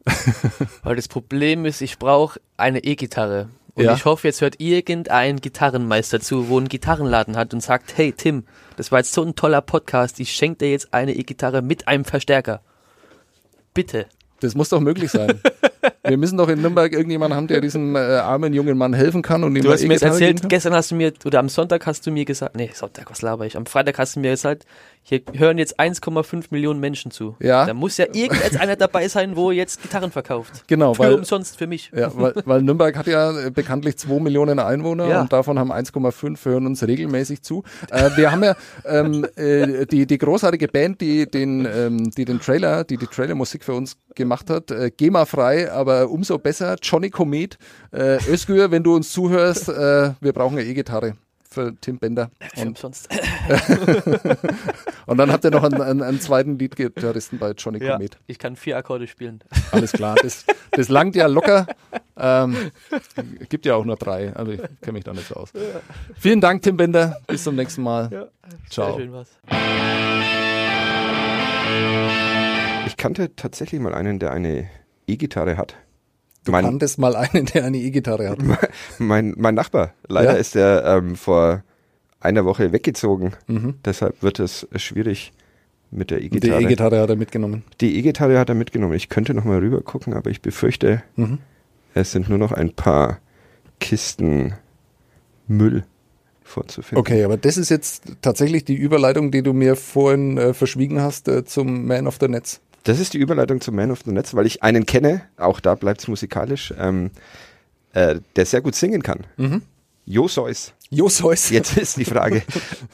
Nachmittag. 0.05 0.69
Weil 0.85 0.97
das 0.97 1.09
Problem 1.09 1.65
ist, 1.65 1.81
ich 1.81 1.99
brauche 1.99 2.41
eine 2.57 2.85
E-Gitarre. 2.85 3.49
Und 3.75 3.85
Ja. 3.85 3.95
ich 3.95 4.05
hoffe, 4.05 4.29
jetzt 4.29 4.41
hört 4.41 4.61
irgendein 4.61 5.37
Gitarrenmeister 5.41 6.21
zu, 6.21 6.49
wo 6.49 6.59
einen 6.59 6.69
Gitarrenladen 6.69 7.37
hat 7.37 7.53
und 7.53 7.61
sagt, 7.63 7.97
hey 7.97 8.13
Tim, 8.13 8.45
das 8.77 8.93
war 8.93 9.01
jetzt 9.01 9.13
so 9.13 9.23
ein 9.23 9.35
toller 9.35 9.61
Podcast, 9.63 10.21
ich 10.21 10.33
schenke 10.33 10.59
dir 10.59 10.71
jetzt 10.71 10.93
eine 10.95 11.15
E-Gitarre 11.15 11.61
mit 11.63 11.89
einem 11.89 12.05
Verstärker. 12.05 12.61
Bitte. 13.75 14.07
Das 14.41 14.55
muss 14.55 14.69
doch 14.69 14.81
möglich 14.81 15.11
sein. 15.11 15.41
wir 16.05 16.17
müssen 16.17 16.37
doch 16.37 16.49
in 16.49 16.61
Nürnberg 16.61 16.93
irgendjemanden 16.93 17.37
haben, 17.37 17.47
der 17.47 17.61
diesem 17.61 17.97
äh, 17.97 17.99
armen 17.99 18.53
jungen 18.53 18.77
Mann 18.77 18.93
helfen 18.93 19.23
kann 19.23 19.45
und 19.45 19.57
ihm 19.57 19.63
Du 19.63 19.73
hast 19.73 19.87
mir 19.87 20.01
erzählt, 20.01 20.49
gestern 20.49 20.75
hast 20.75 20.91
du 20.91 20.95
mir, 20.95 21.13
oder 21.25 21.39
am 21.39 21.49
Sonntag 21.49 21.87
hast 21.87 22.07
du 22.07 22.11
mir 22.11 22.25
gesagt, 22.25 22.57
nee, 22.57 22.71
Sonntag, 22.73 23.11
was 23.11 23.23
laber 23.23 23.47
ich? 23.47 23.57
Am 23.57 23.67
Freitag 23.67 23.99
hast 23.99 24.17
du 24.17 24.21
mir 24.21 24.31
gesagt, 24.31 24.67
hier 25.09 25.21
hören 25.35 25.57
jetzt 25.57 25.79
1,5 25.79 26.47
Millionen 26.51 26.81
Menschen 26.81 27.13
zu. 27.13 27.37
Ja. 27.39 27.65
Da 27.65 27.75
muss 27.75 27.97
ja 27.97 28.07
irgendeins 28.13 28.57
einer 28.57 28.75
dabei 28.75 29.07
sein, 29.07 29.37
wo 29.37 29.53
jetzt 29.53 29.81
Gitarren 29.81 30.11
verkauft. 30.11 30.65
Genau, 30.67 30.95
Für 30.95 31.05
weil, 31.05 31.15
umsonst 31.15 31.57
für 31.57 31.69
mich. 31.69 31.93
ja, 31.95 32.11
weil, 32.17 32.33
weil 32.45 32.63
Nürnberg 32.63 32.97
hat 32.97 33.07
ja 33.07 33.51
bekanntlich 33.51 33.97
2 33.99 34.19
Millionen 34.19 34.59
Einwohner 34.59 35.07
Ja. 35.07 35.21
und 35.21 35.33
davon 35.33 35.61
haben 35.61 35.71
1,5 35.71 36.45
hören 36.45 36.67
uns 36.67 36.85
regelmäßig 36.85 37.43
zu. 37.43 37.63
Äh, 37.93 38.11
wir 38.17 38.33
haben 38.33 38.43
ja 38.43 38.57
ähm, 38.85 39.25
äh, 39.37 39.87
die, 39.87 40.07
die 40.09 40.19
großartige 40.19 40.67
Band, 40.67 41.01
die 41.01 41.31
den, 41.31 41.69
ähm, 41.73 42.11
die 42.11 42.25
den 42.25 42.41
Trailer, 42.41 42.83
die 42.83 42.97
die 42.97 43.07
Trailermusik 43.07 43.63
für 43.63 43.75
uns 43.75 43.97
gemacht 44.17 44.51
hat, 44.51 44.73
äh, 44.73 44.91
GEMA-frei, 44.91 45.71
aber 45.71 46.11
umso 46.11 46.37
besser, 46.39 46.75
Johnny 46.83 47.11
Comet, 47.11 47.59
äh, 47.93 48.19
Özgür, 48.29 48.73
wenn 48.73 48.83
du 48.83 48.97
uns 48.97 49.13
zuhörst, 49.13 49.69
äh, 49.69 50.15
wir 50.21 50.33
brauchen 50.33 50.59
eine 50.59 50.67
E-Gitarre 50.67 51.15
für 51.49 51.75
Tim 51.81 51.99
Bender. 51.99 52.31
Und, 52.57 52.69
umsonst. 52.69 53.09
und 55.07 55.17
dann 55.19 55.33
habt 55.33 55.45
ihr 55.45 55.51
noch 55.51 55.63
einen, 55.65 55.81
einen, 55.81 56.03
einen 56.03 56.21
zweiten 56.21 56.59
Leadgitarristen 56.59 57.39
bei 57.39 57.53
Johnny 57.53 57.83
Ja, 57.83 57.95
Comet. 57.95 58.19
ich 58.27 58.39
kann 58.39 58.57
vier 58.57 58.77
Akkorde 58.77 59.07
spielen. 59.07 59.41
Alles 59.73 59.93
klar, 59.93 60.17
das, 60.23 60.45
das 60.73 60.89
langt 60.89 61.17
ja 61.17 61.27
locker. 61.27 61.67
Ähm, 62.19 62.57
gibt 63.51 63.67
ja 63.67 63.75
auch 63.75 63.85
nur 63.85 63.97
drei, 63.97 64.35
aber 64.35 64.53
ich 64.55 64.63
kenne 64.81 64.93
mich 64.93 65.05
da 65.05 65.13
nicht 65.13 65.29
so 65.29 65.35
aus. 65.35 65.53
Vielen 66.19 66.41
Dank, 66.41 66.63
Tim 66.63 66.79
Bender. 66.79 67.21
Bis 67.27 67.45
zum 67.45 67.57
nächsten 67.57 67.83
Mal. 67.83 68.09
Sehr 68.09 68.31
Ciao. 68.71 68.97
schön 68.99 69.13
was. 69.13 69.29
Ich 72.87 72.97
kannte 72.97 73.37
tatsächlich 73.37 73.83
mal 73.83 73.95
einen, 73.95 74.19
der 74.19 74.33
eine 74.33 74.71
E-Gitarre 75.07 75.59
hat. 75.59 75.77
Du 76.47 76.53
Mein, 76.53 76.65
kanntest 76.65 76.99
mal 76.99 77.15
einen, 77.17 77.45
der 77.47 77.65
eine 77.65 77.77
E-Gitarre 77.77 78.31
hat. 78.31 78.39
mein, 78.99 79.35
mein 79.37 79.55
Nachbar. 79.55 79.93
Leider 80.09 80.33
Ja? 80.33 80.37
ist 80.39 80.57
er 80.57 80.85
ähm, 80.87 81.17
vor 81.17 81.63
einer 82.21 82.45
Woche 82.45 82.73
weggezogen. 82.73 83.33
Mhm. 83.49 83.75
Deshalb 83.85 84.23
wird 84.23 84.39
es 84.41 84.67
schwierig 84.77 85.33
mit 85.91 86.11
der 86.11 86.21
Die 86.21 86.27
E-Gitarre. 86.27 86.63
E-Gitarre 86.63 87.01
hat 87.01 87.11
er 87.11 87.17
mitgenommen. 87.17 87.65
Die 87.81 87.97
E-Gitarre 87.99 88.39
hat 88.39 88.49
er 88.49 88.55
mitgenommen. 88.55 88.95
Ich 88.95 89.09
könnte 89.09 89.35
noch 89.35 89.45
mal 89.45 89.59
rüber 89.59 89.83
gucken, 89.83 90.15
aber 90.15 90.31
ich 90.31 90.41
befürchte, 90.41 91.03
Mhm. 91.17 91.39
es 91.95 92.13
sind 92.13 92.29
nur 92.29 92.39
noch 92.39 92.53
ein 92.53 92.73
paar 92.73 93.19
Kisten 93.81 94.55
Müll 95.49 95.85
vorzufinden. 96.43 96.99
Okay, 96.99 97.25
aber 97.25 97.37
das 97.37 97.57
ist 97.57 97.69
jetzt 97.71 98.05
tatsächlich 98.23 98.65
die 98.65 98.75
Überleitung, 98.77 99.31
die 99.33 99.43
du 99.43 99.53
mir 99.53 99.75
vorhin 99.77 100.39
äh, 100.39 100.55
verschwiegen 100.55 101.01
hast 101.01 101.29
äh, 101.29 101.45
zum 101.45 101.87
Man 101.87 102.07
of 102.07 102.19
the 102.21 102.29
Netz. 102.29 102.61
Das 102.87 103.01
ist 103.01 103.15
die 103.15 103.19
Überleitung 103.19 103.61
zum 103.61 103.75
Man 103.75 103.91
of 103.91 104.03
the 104.05 104.13
Netz, 104.13 104.33
weil 104.35 104.47
ich 104.47 104.63
einen 104.63 104.87
kenne, 104.87 105.23
auch 105.37 105.59
da 105.59 105.75
bleibt 105.75 106.03
es 106.03 106.09
musikalisch, 106.09 106.73
ähm, 106.79 107.11
äh, 107.95 108.21
der 108.37 108.47
sehr 108.47 108.61
gut 108.61 108.77
singen 108.77 109.03
kann. 109.03 109.27
Mhm. 109.37 109.63
Jo 110.05 110.29
Seuss. 110.29 110.73
Jos 110.89 111.21
Heus. 111.21 111.51
Jetzt 111.51 111.77
ist 111.77 111.97
die 111.97 112.05
Frage, 112.05 112.45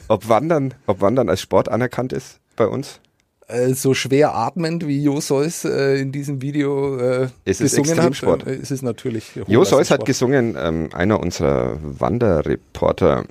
ob 0.07 0.27
Wandern, 0.27 0.73
ob 0.87 1.01
Wandern 1.01 1.29
als 1.29 1.41
Sport 1.41 1.69
anerkannt 1.69 2.11
ist 2.11 2.39
bei 2.55 2.65
uns. 2.65 3.01
Äh, 3.47 3.75
so 3.75 3.93
schwer 3.93 4.33
atmend 4.33 4.87
wie 4.87 4.99
Jo 5.03 5.21
Seuss 5.21 5.63
äh, 5.63 5.99
in 5.99 6.11
diesem 6.11 6.41
Video 6.41 6.97
äh, 6.97 7.27
Es 7.45 7.61
ist 7.61 7.75
gesungen 7.75 8.01
hat. 8.01 8.47
Äh, 8.47 8.55
es 8.55 8.71
ist 8.71 8.81
natürlich. 8.81 9.33
Jo 9.45 9.63
Seuss 9.63 9.91
hat 9.91 10.07
gesungen, 10.07 10.57
ähm, 10.59 10.89
einer 10.91 11.19
unserer 11.19 11.77
Wanderreporter 11.83 13.25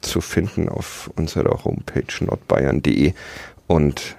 zu 0.00 0.22
finden 0.22 0.70
auf 0.70 1.10
unserer 1.16 1.64
Homepage 1.64 2.24
nordbayern.de. 2.24 3.12
Und 3.66 4.16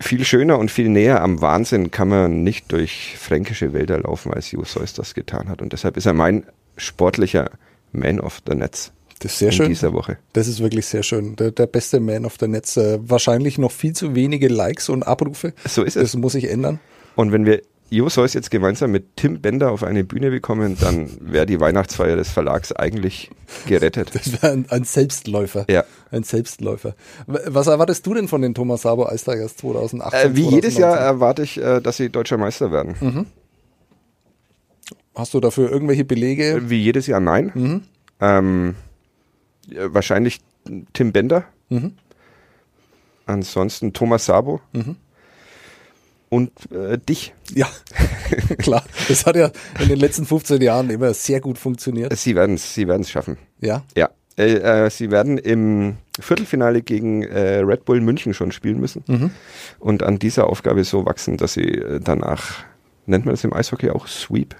viel 0.00 0.24
schöner 0.24 0.58
und 0.58 0.70
viel 0.70 0.88
näher 0.88 1.22
am 1.22 1.40
Wahnsinn 1.40 1.90
kann 1.90 2.08
man 2.08 2.42
nicht 2.42 2.72
durch 2.72 3.16
fränkische 3.18 3.72
Wälder 3.72 3.98
laufen, 4.00 4.32
als 4.32 4.50
Jules 4.50 4.72
Seuss 4.72 4.94
das 4.94 5.14
getan 5.14 5.48
hat. 5.48 5.62
Und 5.62 5.72
deshalb 5.72 5.96
ist 5.96 6.06
er 6.06 6.14
mein 6.14 6.44
sportlicher 6.76 7.50
Man 7.92 8.20
of 8.20 8.40
the 8.48 8.54
Netz 8.54 8.92
Das 9.18 9.32
ist 9.32 9.38
sehr 9.38 9.48
in 9.48 9.54
schön. 9.54 9.68
dieser 9.68 9.92
Woche. 9.92 10.16
Das 10.32 10.48
ist 10.48 10.60
wirklich 10.60 10.86
sehr 10.86 11.02
schön. 11.02 11.36
Der, 11.36 11.50
der 11.50 11.66
beste 11.66 12.00
Man 12.00 12.24
auf 12.24 12.38
der 12.38 12.48
Netz. 12.48 12.76
Äh, 12.76 12.98
wahrscheinlich 13.02 13.58
noch 13.58 13.72
viel 13.72 13.92
zu 13.92 14.14
wenige 14.14 14.48
Likes 14.48 14.88
und 14.88 15.02
Abrufe. 15.02 15.52
So 15.66 15.82
ist 15.82 15.96
es. 15.96 16.12
Das 16.12 16.16
muss 16.16 16.32
sich 16.32 16.48
ändern. 16.48 16.80
Und 17.16 17.32
wenn 17.32 17.44
wir 17.44 17.62
Jo 17.92 18.08
Seuss 18.08 18.34
jetzt 18.34 18.52
gemeinsam 18.52 18.92
mit 18.92 19.16
Tim 19.16 19.40
Bender 19.40 19.72
auf 19.72 19.82
eine 19.82 20.04
Bühne 20.04 20.30
bekommen, 20.30 20.76
dann 20.80 21.10
wäre 21.20 21.44
die 21.44 21.58
Weihnachtsfeier 21.58 22.14
des 22.14 22.30
Verlags 22.30 22.70
eigentlich 22.72 23.30
gerettet. 23.66 24.14
Das 24.14 24.32
wäre 24.32 24.52
ein, 24.52 24.66
ein 24.70 24.84
Selbstläufer. 24.84 25.66
Ja. 25.68 25.84
Ein 26.12 26.22
Selbstläufer. 26.22 26.94
Was 27.26 27.66
erwartest 27.66 28.06
du 28.06 28.14
denn 28.14 28.28
von 28.28 28.42
den 28.42 28.54
Thomas 28.54 28.82
Sabo 28.82 29.08
Ice 29.10 29.24
Tigers 29.24 29.56
2018? 29.56 30.20
Äh, 30.20 30.36
wie 30.36 30.42
jedes 30.42 30.74
2019? 30.74 30.80
Jahr 30.80 30.96
erwarte 30.98 31.42
ich, 31.42 31.60
äh, 31.60 31.80
dass 31.80 31.96
sie 31.96 32.10
deutscher 32.10 32.38
Meister 32.38 32.70
werden. 32.70 33.26
Hast 35.16 35.34
du 35.34 35.40
dafür 35.40 35.70
irgendwelche 35.70 36.04
Belege? 36.04 36.44
Äh, 36.52 36.70
Wie 36.70 36.80
jedes 36.80 37.08
Jahr 37.08 37.20
nein. 37.20 37.82
Ähm, 38.20 38.76
äh, 39.68 39.88
wahrscheinlich 39.88 40.40
Tim 40.92 41.10
Bender. 41.10 41.44
Ansonsten 43.26 43.92
Thomas 43.92 44.26
Sabo. 44.26 44.60
Und 46.30 46.52
äh, 46.72 46.96
dich. 46.96 47.34
Ja, 47.52 47.68
klar. 48.58 48.84
Das 49.08 49.26
hat 49.26 49.36
ja 49.36 49.50
in 49.80 49.88
den 49.88 49.98
letzten 49.98 50.24
15 50.24 50.62
Jahren 50.62 50.88
immer 50.88 51.12
sehr 51.12 51.40
gut 51.40 51.58
funktioniert. 51.58 52.16
Sie 52.16 52.34
werden 52.36 52.54
es 52.54 52.72
sie 52.74 52.86
werden's 52.86 53.10
schaffen. 53.10 53.36
Ja. 53.60 53.84
Ja. 53.96 54.10
Äh, 54.38 54.84
äh, 54.86 54.90
sie 54.90 55.10
werden 55.10 55.38
im 55.38 55.96
Viertelfinale 56.18 56.82
gegen 56.82 57.24
äh, 57.24 57.58
Red 57.58 57.84
Bull 57.84 58.00
München 58.00 58.32
schon 58.32 58.52
spielen 58.52 58.80
müssen. 58.80 59.32
Und 59.80 60.02
an 60.04 60.18
dieser 60.18 60.46
Aufgabe 60.46 60.84
so 60.84 61.04
wachsen, 61.04 61.36
dass 61.36 61.54
sie 61.54 61.62
äh, 61.62 62.00
danach, 62.00 62.64
nennt 63.06 63.26
man 63.26 63.34
das 63.34 63.44
im 63.44 63.52
Eishockey 63.52 63.90
auch 63.90 64.06
Sweep? 64.06 64.54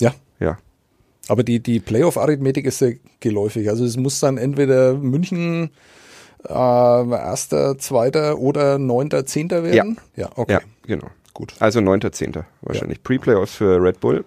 Ja. 0.00 0.12
Ja. 0.40 0.58
Aber 1.28 1.42
die, 1.42 1.60
die 1.60 1.80
Playoff-Arithmetik 1.80 2.66
ist 2.66 2.78
sehr 2.78 2.96
geläufig. 3.20 3.68
Also 3.68 3.84
es 3.84 3.96
muss 3.96 4.20
dann 4.20 4.38
entweder 4.38 4.94
München 4.94 5.70
äh, 6.48 6.52
erster, 6.52 7.78
zweiter 7.78 8.38
oder 8.38 8.78
neunter, 8.78 9.26
zehnter 9.26 9.62
werden. 9.64 9.98
Ja, 10.16 10.30
okay. 10.36 10.52
Ja, 10.54 10.60
genau. 10.86 11.08
Gut. 11.34 11.54
Also 11.58 11.80
9.10. 11.80 12.44
wahrscheinlich. 12.62 13.02
Pre-Playoffs 13.02 13.54
für 13.56 13.82
Red 13.82 14.00
Bull. 14.00 14.24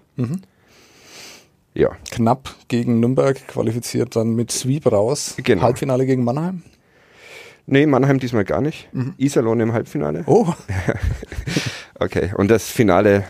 Ja. 1.74 1.90
Knapp 2.12 2.54
gegen 2.68 3.00
Nürnberg 3.00 3.48
qualifiziert, 3.48 4.16
dann 4.16 4.36
mit 4.36 4.52
Sweep 4.52 4.92
raus. 4.92 5.36
Genau. 5.44 5.64
Halbfinale 5.64 6.06
gegen 6.06 6.24
Mannheim. 6.24 6.62
Nee, 7.66 7.86
Mannheim 7.86 8.20
diesmal 8.20 8.46
gar 8.46 8.62
nicht. 8.62 8.90
Iserlohn 9.18 9.60
im 9.60 9.74
Halbfinale. 9.74 10.24
Oh, 10.28 10.48
Okay. 12.00 12.32
Und 12.38 12.50
das 12.50 12.70
Finale, 12.70 13.26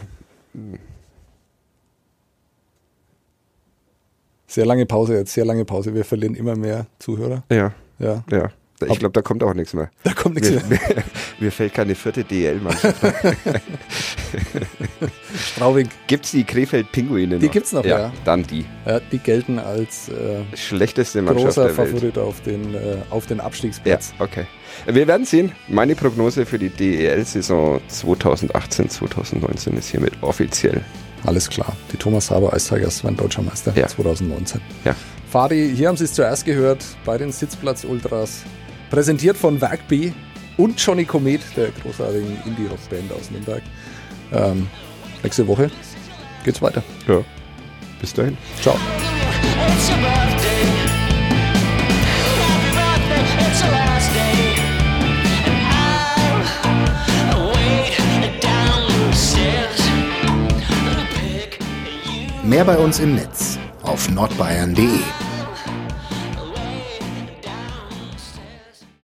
sehr 4.47 4.65
lange 4.65 4.85
Pause 4.85 5.15
jetzt, 5.17 5.33
sehr 5.33 5.45
lange 5.45 5.65
Pause. 5.65 5.93
Wir 5.93 6.05
verlieren 6.05 6.35
immer 6.35 6.55
mehr 6.55 6.85
Zuhörer. 6.99 7.43
ja, 7.49 7.73
Ja, 7.99 8.23
ja. 8.31 8.49
Ich 8.87 8.99
glaube, 8.99 9.11
da 9.13 9.21
kommt 9.21 9.43
auch 9.43 9.53
nichts 9.53 9.73
mehr. 9.73 9.89
da 10.03 10.13
kommt 10.13 10.35
nichts 10.35 10.49
Mir, 10.51 10.61
mehr. 10.69 10.79
mir, 10.89 11.03
mir 11.39 11.51
fällt 11.51 11.73
keine 11.73 11.95
vierte 11.95 12.23
DL-Mannschaft. 12.23 12.95
Straubing, 15.37 15.89
Gibt's 16.07 16.31
die 16.31 16.43
Krefeld-Pinguine 16.43 17.35
noch? 17.35 17.41
Die 17.41 17.49
gibt's 17.49 17.71
noch, 17.71 17.85
ja. 17.85 18.11
Dann 18.25 18.43
die. 18.43 18.65
ja, 18.85 18.99
die 19.11 19.17
gelten 19.19 19.59
als 19.59 20.09
äh, 20.09 20.43
Schlechteste 20.55 21.21
Mannschaft 21.21 21.45
großer 21.55 21.67
der 21.67 21.77
Welt. 21.77 21.89
Favorit 21.89 22.17
auf 22.17 22.41
den, 22.41 22.73
äh, 22.75 22.97
auf 23.09 23.25
den 23.27 23.37
Ja, 23.37 23.43
Abstiegsplatz. 23.43 24.13
okay. 24.19 24.45
Wir 24.85 25.07
werden 25.07 25.25
sehen. 25.25 25.51
Meine 25.67 25.95
Prognose 25.95 26.45
für 26.45 26.59
die 26.59 26.69
DEL-Saison 26.69 27.81
2018, 27.87 28.89
2019 28.89 29.77
ist 29.77 29.89
hiermit 29.89 30.13
offiziell. 30.21 30.81
Alles 31.25 31.49
klar. 31.49 31.75
Die 31.91 31.97
Thomas 31.97 32.31
Haber 32.31 32.55
Ice 32.55 32.73
Tigers 32.73 33.03
waren 33.03 33.17
Deutscher 33.17 33.41
Meister 33.41 33.73
Ja. 33.75 33.87
2019. 33.87 34.61
Ja. 34.85 34.95
Fadi, 35.29 35.73
hier 35.75 35.89
haben 35.89 35.97
Sie 35.97 36.05
es 36.05 36.13
zuerst 36.13 36.45
gehört 36.45 36.83
bei 37.05 37.17
den 37.17 37.31
Sitzplatz 37.31 37.83
Ultras. 37.83 38.43
Präsentiert 38.89 39.37
von 39.37 39.59
B 39.87 40.11
und 40.57 40.83
Johnny 40.83 41.05
Komet, 41.05 41.41
der 41.55 41.69
großartigen 41.71 42.37
Indie-Rock-Band 42.45 43.11
aus 43.13 43.31
Nürnberg. 43.31 43.61
Ähm, 44.33 44.67
nächste 45.23 45.47
Woche 45.47 45.69
geht's 46.43 46.61
weiter. 46.61 46.83
Ja. 47.07 47.23
Bis 48.01 48.13
dahin. 48.13 48.37
Ciao. 48.61 48.75
Mehr 62.43 62.65
bei 62.65 62.77
uns 62.77 62.99
im 62.99 63.13
Netz 63.13 63.59
auf 63.83 64.09
nordbayern.de. 64.09 65.28